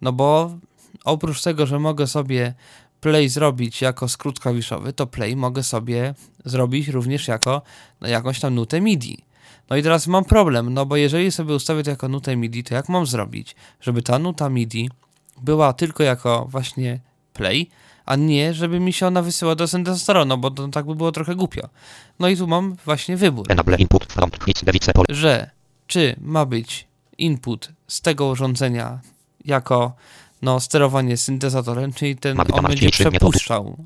No 0.01 0.13
bo 0.13 0.57
oprócz 1.05 1.41
tego, 1.41 1.65
że 1.65 1.79
mogę 1.79 2.07
sobie 2.07 2.53
play 3.01 3.29
zrobić 3.29 3.81
jako 3.81 4.07
skrót 4.07 4.39
klawiszowy, 4.39 4.93
to 4.93 5.07
play 5.07 5.35
mogę 5.35 5.63
sobie 5.63 6.13
zrobić 6.45 6.87
również 6.87 7.27
jako 7.27 7.61
no, 8.01 8.07
jakąś 8.07 8.39
tam 8.39 8.55
nutę 8.55 8.81
MIDI. 8.81 9.26
No 9.69 9.75
i 9.75 9.83
teraz 9.83 10.07
mam 10.07 10.25
problem, 10.25 10.73
no 10.73 10.85
bo 10.85 10.95
jeżeli 10.95 11.31
sobie 11.31 11.55
ustawię 11.55 11.83
to 11.83 11.89
jako 11.89 12.07
nutę 12.07 12.35
MIDI, 12.35 12.63
to 12.63 12.75
jak 12.75 12.89
mam 12.89 13.05
zrobić, 13.05 13.55
żeby 13.81 14.01
ta 14.01 14.19
nuta 14.19 14.49
MIDI 14.49 14.89
była 15.41 15.73
tylko 15.73 16.03
jako 16.03 16.45
właśnie 16.49 16.99
play, 17.33 17.69
a 18.05 18.15
nie, 18.15 18.53
żeby 18.53 18.79
mi 18.79 18.93
się 18.93 19.07
ona 19.07 19.21
wysyła 19.21 19.55
do 19.55 19.67
syntezatora, 19.67 20.25
no 20.25 20.37
bo 20.37 20.51
to 20.51 20.67
tak 20.67 20.85
by 20.85 20.95
było 20.95 21.11
trochę 21.11 21.35
głupio. 21.35 21.69
No 22.19 22.27
i 22.29 22.37
tu 22.37 22.47
mam 22.47 22.75
właśnie 22.85 23.17
wybór, 23.17 23.47
że 25.09 25.49
czy 25.87 26.15
ma 26.21 26.45
być 26.45 26.87
input 27.17 27.69
z 27.87 28.01
tego 28.01 28.27
urządzenia 28.27 28.99
jako 29.45 29.95
no, 30.41 30.59
sterowanie 30.59 31.17
syntezatorem, 31.17 31.93
czyli 31.93 32.15
ten 32.15 32.39
on 32.51 32.65
będzie 32.65 32.89
przepuszczał 32.89 33.77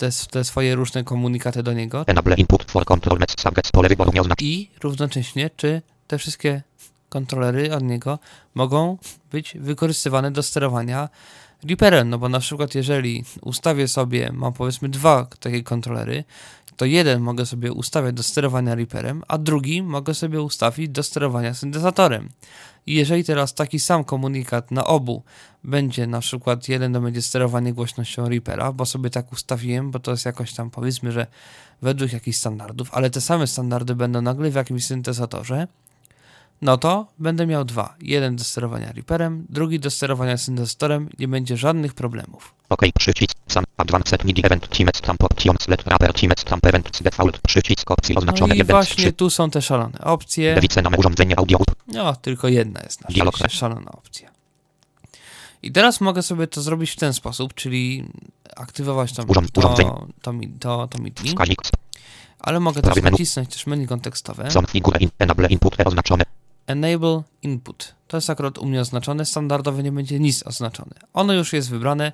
te, 0.00 0.10
te 0.30 0.44
swoje 0.44 0.74
różne 0.74 1.04
komunikaty 1.04 1.62
do 1.62 1.72
niego 1.72 2.04
Enable 2.06 2.34
input. 2.34 2.70
For 2.70 2.84
control. 2.84 3.18
Pole 3.72 3.88
wyboru 3.88 4.12
i 4.40 4.70
równocześnie, 4.82 5.50
czy 5.56 5.82
te 6.06 6.18
wszystkie 6.18 6.62
kontrolery 7.08 7.74
od 7.74 7.82
niego 7.82 8.18
mogą 8.54 8.98
być 9.32 9.54
wykorzystywane 9.60 10.30
do 10.30 10.42
sterowania 10.42 11.08
Reaperem, 11.68 12.10
no 12.10 12.18
bo 12.18 12.28
na 12.28 12.40
przykład 12.40 12.74
jeżeli 12.74 13.24
ustawię 13.42 13.88
sobie, 13.88 14.32
mam 14.32 14.52
powiedzmy 14.52 14.88
dwa 14.88 15.26
takie 15.40 15.62
kontrolery, 15.62 16.24
to 16.80 16.84
jeden 16.84 17.20
mogę 17.20 17.46
sobie 17.46 17.72
ustawiać 17.72 18.14
do 18.14 18.22
sterowania 18.22 18.74
Reaperem, 18.74 19.22
a 19.28 19.38
drugi 19.38 19.82
mogę 19.82 20.14
sobie 20.14 20.42
ustawić 20.42 20.88
do 20.88 21.02
sterowania 21.02 21.54
syntezatorem. 21.54 22.28
I 22.86 22.94
jeżeli 22.94 23.24
teraz 23.24 23.54
taki 23.54 23.80
sam 23.80 24.04
komunikat 24.04 24.70
na 24.70 24.84
obu 24.84 25.22
będzie, 25.64 26.06
na 26.06 26.20
przykład 26.20 26.68
jeden 26.68 26.92
to 26.92 27.00
będzie 27.00 27.22
sterowanie 27.22 27.72
głośnością 27.72 28.28
Reapera, 28.28 28.72
bo 28.72 28.86
sobie 28.86 29.10
tak 29.10 29.32
ustawiłem, 29.32 29.90
bo 29.90 29.98
to 29.98 30.10
jest 30.10 30.26
jakoś 30.26 30.52
tam 30.52 30.70
powiedzmy, 30.70 31.12
że 31.12 31.26
według 31.82 32.12
jakichś 32.12 32.38
standardów, 32.38 32.88
ale 32.92 33.10
te 33.10 33.20
same 33.20 33.46
standardy 33.46 33.94
będą 33.94 34.22
nagle 34.22 34.50
w 34.50 34.54
jakimś 34.54 34.84
syntezatorze, 34.84 35.66
no 36.62 36.78
to 36.78 37.06
będę 37.18 37.46
miał 37.46 37.64
dwa. 37.64 37.94
Jeden 38.00 38.36
do 38.36 38.44
sterowania 38.44 38.92
Reaperem, 38.92 39.46
drugi 39.48 39.80
do 39.80 39.90
sterowania 39.90 40.36
syntezatorem, 40.36 41.08
nie 41.18 41.28
będzie 41.28 41.56
żadnych 41.56 41.94
problemów. 41.94 42.54
OK. 42.68 42.80
Przycisk. 42.98 43.36
Sam. 43.48 43.64
Advanced 43.76 44.24
MIDI 44.24 44.46
event. 44.46 44.68
Teams. 44.68 44.90
Stamp 44.96 45.24
options. 45.24 45.68
Let 45.68 45.82
wrapper. 45.84 46.12
Teams. 46.12 46.40
Stamp 46.40 46.66
event. 46.66 47.02
Default. 47.02 47.38
Przycisk 47.38 47.90
opcji 47.90 48.14
No 48.14 48.18
oznaczone. 48.18 48.54
i 48.54 48.58
1 48.58 48.66
z 48.66 48.70
właśnie 48.70 49.04
3. 49.04 49.12
tu 49.12 49.30
są 49.30 49.50
te 49.50 49.62
szalone 49.62 49.98
opcje. 49.98 50.54
Dewice 50.54 50.82
na 50.82 50.90
urządzenie 50.98 51.38
audio. 51.38 51.58
No, 51.86 52.14
tylko 52.16 52.48
jedna 52.48 52.80
jest 52.82 53.00
na 53.00 53.06
Dialog. 53.08 53.36
szalona 53.48 53.92
opcja. 53.92 54.30
I 55.62 55.72
teraz 55.72 56.00
mogę 56.00 56.22
sobie 56.22 56.46
to 56.46 56.62
zrobić 56.62 56.90
w 56.90 56.96
ten 56.96 57.12
sposób, 57.14 57.54
czyli 57.54 58.04
aktywować 58.56 59.12
to, 59.12 59.22
Urząd- 59.22 59.50
to, 59.52 60.06
to, 60.22 60.32
mi- 60.32 60.48
to, 60.48 60.88
to 60.88 60.98
MIDI, 60.98 61.34
ale 62.40 62.60
mogę 62.60 62.82
też 62.82 63.02
nacisnąć 63.02 63.48
też 63.48 63.66
menu 63.66 63.86
kontekstowe. 63.86 64.48
Enable 65.18 65.48
input. 65.48 65.76
Oznaczone. 65.84 66.24
Enable 66.66 67.22
Input. 67.42 67.94
To 68.08 68.16
jest 68.16 68.30
akurat 68.30 68.58
u 68.58 68.66
mnie 68.66 68.80
oznaczone, 68.80 69.26
standardowo 69.26 69.82
nie 69.82 69.92
będzie 69.92 70.20
nic 70.20 70.46
oznaczone. 70.46 70.94
Ono 71.12 71.32
już 71.32 71.52
jest 71.52 71.70
wybrane, 71.70 72.12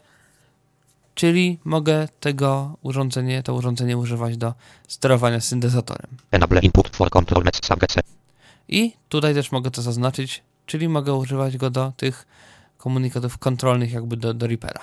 czyli 1.15 1.59
mogę 1.65 2.09
tego 2.21 2.77
urządzenie, 2.83 3.43
to 3.43 3.55
urządzenie 3.55 3.97
używać 3.99 4.37
do 4.37 4.55
sterowania 4.89 5.41
syntezatorem. 5.41 6.11
Enable 6.31 6.61
input. 6.61 6.97
For 6.97 7.11
control. 7.11 7.45
Mess. 7.45 7.55
Subject. 7.65 7.97
I 8.69 8.93
tutaj 9.09 9.35
też 9.35 9.53
mogę 9.53 9.71
to 9.71 9.83
zaznaczyć, 9.83 10.43
czyli 10.67 10.89
mogę 10.89 11.15
używać 11.15 11.57
go 11.57 11.71
do 11.71 11.93
tych 11.97 12.27
komunikatów 12.79 13.39
kontrolnych 13.39 13.93
jakby 13.93 14.17
do, 14.17 14.35
do 14.35 14.47
Reapera. 14.47 14.81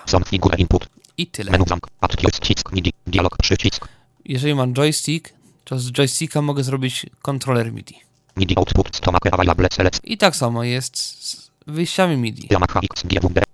Input. 0.57 0.87
I 1.17 1.27
tyle. 1.27 1.51
Menu 1.51 1.65
zamk. 1.67 1.87
Przycisk. 2.31 2.71
MIDI. 2.71 2.93
Dialog. 3.07 3.37
Przycisk. 3.37 3.87
Jeżeli 4.25 4.55
mam 4.55 4.73
joystick, 4.73 5.33
to 5.63 5.79
z 5.79 5.91
joysticka 5.91 6.41
mogę 6.41 6.63
zrobić 6.63 7.05
kontroler 7.21 7.73
MIDI. 7.73 7.95
MIDI 8.35 8.57
output. 8.57 8.95
Stomach 8.95 9.21
available. 9.31 9.67
Select. 9.71 10.01
I 10.03 10.17
tak 10.17 10.35
samo 10.35 10.63
jest 10.63 10.97
z 11.25 11.51
wyjściami 11.67 12.17
MIDI. 12.17 12.47
Yamaha. 12.51 12.81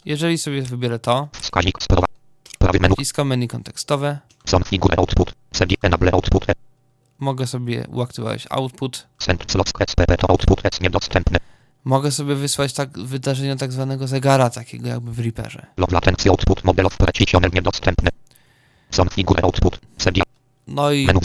Jeżeli 0.05 0.37
sobie 0.37 0.61
wybiorę 0.61 0.99
to, 0.99 1.27
Wskaźnik. 1.33 1.77
Prawy 2.59 2.79
menu. 2.79 2.95
wciskam 2.95 3.27
menu 3.27 3.47
kontekstowe, 3.47 4.19
figure 4.65 4.97
output. 4.97 5.33
Enable 5.81 6.11
output. 6.11 6.45
mogę 7.19 7.47
sobie 7.47 7.87
uaktywować 7.87 8.47
output, 8.49 9.07
Send 9.19 9.51
slots. 9.51 9.71
SPP 9.87 10.17
to 10.17 10.29
output. 10.29 10.61
S 10.65 10.81
niedostępny. 10.81 11.37
mogę 11.83 12.11
sobie 12.11 12.35
wysłać 12.35 12.73
tak 12.73 12.99
wydarzenia 12.99 13.55
tak 13.55 13.71
zwanego 13.71 14.07
zegara, 14.07 14.49
takiego 14.49 14.87
jakby 14.87 15.11
w 15.11 15.19
Reaperze. 15.19 15.65
Low 15.77 15.91
latency 15.91 16.29
output. 16.29 16.63
Model 16.63 16.85
of 16.85 16.97
precision 16.97 17.43
niedostępny. 17.53 18.09
Figure 19.11 19.43
output. 19.43 19.79
No 20.67 20.91
i 20.91 21.05
Menu 21.05 21.19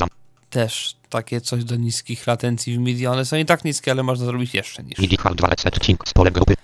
też 0.51 0.97
takie 1.15 1.41
coś 1.41 1.65
do 1.65 1.77
niskich 1.77 2.27
latencji 2.27 2.75
w 2.75 2.79
MIDI. 2.79 3.07
One 3.07 3.25
są 3.25 3.37
i 3.37 3.45
tak 3.45 3.65
niskie, 3.65 3.91
ale 3.91 4.03
można 4.03 4.27
zrobić 4.27 4.55
jeszcze 4.55 4.83
niż. 4.83 4.99
MIDI 4.99 5.17
hardware 5.17 5.61
settings. 5.61 6.13
Pole 6.13 6.31
grupy. 6.31 6.55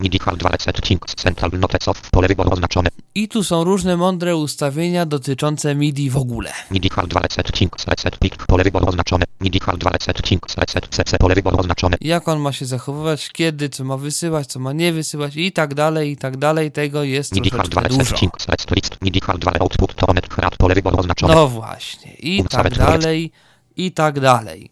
MIDI 0.00 0.18
hardware 0.18 0.62
settings. 0.62 1.14
Central 1.14 1.50
notes 1.52 1.88
of. 1.88 2.10
Pole 2.10 2.28
wyboru 2.28 2.50
oznaczone. 2.52 2.88
I 3.14 3.28
tu 3.28 3.44
są 3.44 3.64
różne 3.64 3.96
mądre 3.96 4.36
ustawienia 4.36 5.06
dotyczące 5.06 5.74
MIDI 5.74 6.10
w 6.10 6.16
ogóle. 6.16 6.52
MIDI. 6.70 6.90
Reset 7.86 8.18
pick. 8.18 8.46
Pole 8.46 8.64
wyboru 8.64 8.86
oznaczone. 8.88 9.24
MIDI. 9.40 9.60
Reset 10.56 10.88
CC. 10.90 11.18
Pole 11.18 11.34
wyboru 11.34 11.58
oznaczone. 11.58 11.96
Jak 12.00 12.28
on 12.28 12.40
ma 12.40 12.52
się 12.52 12.66
zachowywać, 12.66 13.30
kiedy, 13.30 13.68
co 13.68 13.84
ma 13.84 13.96
wysyłać, 13.96 14.46
co 14.46 14.60
ma 14.60 14.72
nie 14.72 14.92
wysyłać 14.92 15.36
i 15.36 15.52
tak 15.52 15.74
dalej, 15.74 16.10
i 16.10 16.16
tak 16.16 16.36
dalej. 16.36 16.72
Tego 16.72 17.02
jest 17.02 17.34
MIDI 17.34 17.50
troszeczkę 17.50 17.88
dużo. 17.88 18.16
MIDI 19.02 19.20
hardware 19.20 19.62
output. 19.62 19.94
Pole 20.58 20.74
wyboru 20.74 20.98
oznaczone. 20.98 21.34
No 21.34 21.48
właśnie. 21.48 22.12
I 22.12 22.44
tak 22.44 22.74
dalej, 22.74 23.32
i 23.78 23.92
tak 23.92 24.20
dalej. 24.20 24.70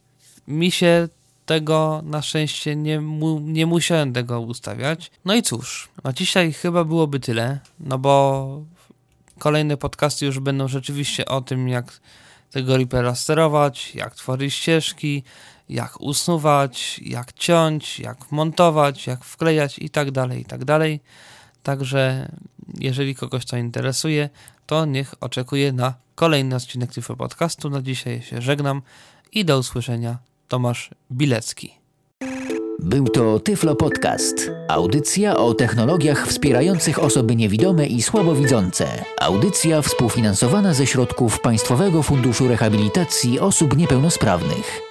Mi 0.49 0.71
się 0.71 1.09
tego 1.47 2.03
na 2.05 2.23
szczęście 2.23 2.77
nie, 2.77 3.01
mu, 3.01 3.41
nie 3.41 3.67
musiałem 3.67 4.13
tego 4.13 4.41
ustawiać. 4.41 5.11
No 5.25 5.35
i 5.35 5.43
cóż, 5.43 5.89
na 6.05 6.13
dzisiaj 6.13 6.53
chyba 6.53 6.85
byłoby 6.85 7.21
tyle, 7.21 7.59
no 7.81 7.99
bo 7.99 8.63
kolejne 9.39 9.77
podcasty 9.77 10.27
już 10.27 10.41
będą 10.41 10.69
rzeczywiście 10.69 11.27
o 11.27 11.41
tym, 11.41 11.69
jak 11.69 12.01
tego 12.51 12.77
Reapera 12.77 13.15
sterować, 13.15 13.95
jak 13.95 14.15
tworzyć 14.15 14.55
ścieżki, 14.55 15.23
jak 15.69 16.01
usuwać, 16.01 17.01
jak 17.05 17.33
ciąć, 17.33 18.01
jak 18.01 18.33
montować, 18.33 19.07
jak 19.07 19.25
wklejać 19.25 19.79
i 19.79 19.91
tak 19.91 20.11
dalej, 20.11 20.41
i 20.41 20.45
tak 20.45 20.65
dalej. 20.65 21.01
Także 21.67 22.29
jeżeli 22.81 23.15
kogoś 23.15 23.45
to 23.45 23.57
interesuje, 23.57 24.29
to 24.67 24.85
niech 24.85 25.15
oczekuje 25.21 25.73
na 25.73 25.95
kolejny 26.15 26.57
odcinek 26.57 26.93
Tyflo 26.93 27.17
Podcastu. 27.17 27.71
Na 27.71 27.83
dzisiaj 27.83 28.23
się 28.23 28.43
żegnam 28.43 28.83
i 29.33 29.45
do 29.45 29.59
usłyszenia. 29.59 30.19
Tomasz 30.49 30.91
Bilecki. 31.13 31.75
Był 32.79 33.09
to 33.09 33.41
Tyflo 33.41 33.77
Podcast. 33.77 34.51
Audycja 34.69 35.37
o 35.37 35.55
technologiach 35.55 36.27
wspierających 36.27 36.99
osoby 36.99 37.37
niewidome 37.37 37.87
i 37.87 38.03
słabowidzące. 38.03 39.05
Audycja 39.21 39.83
współfinansowana 39.83 40.75
ze 40.75 40.87
środków 40.87 41.41
Państwowego 41.41 42.03
Funduszu 42.03 42.49
Rehabilitacji 42.49 43.41
Osób 43.41 43.77
Niepełnosprawnych. 43.77 44.86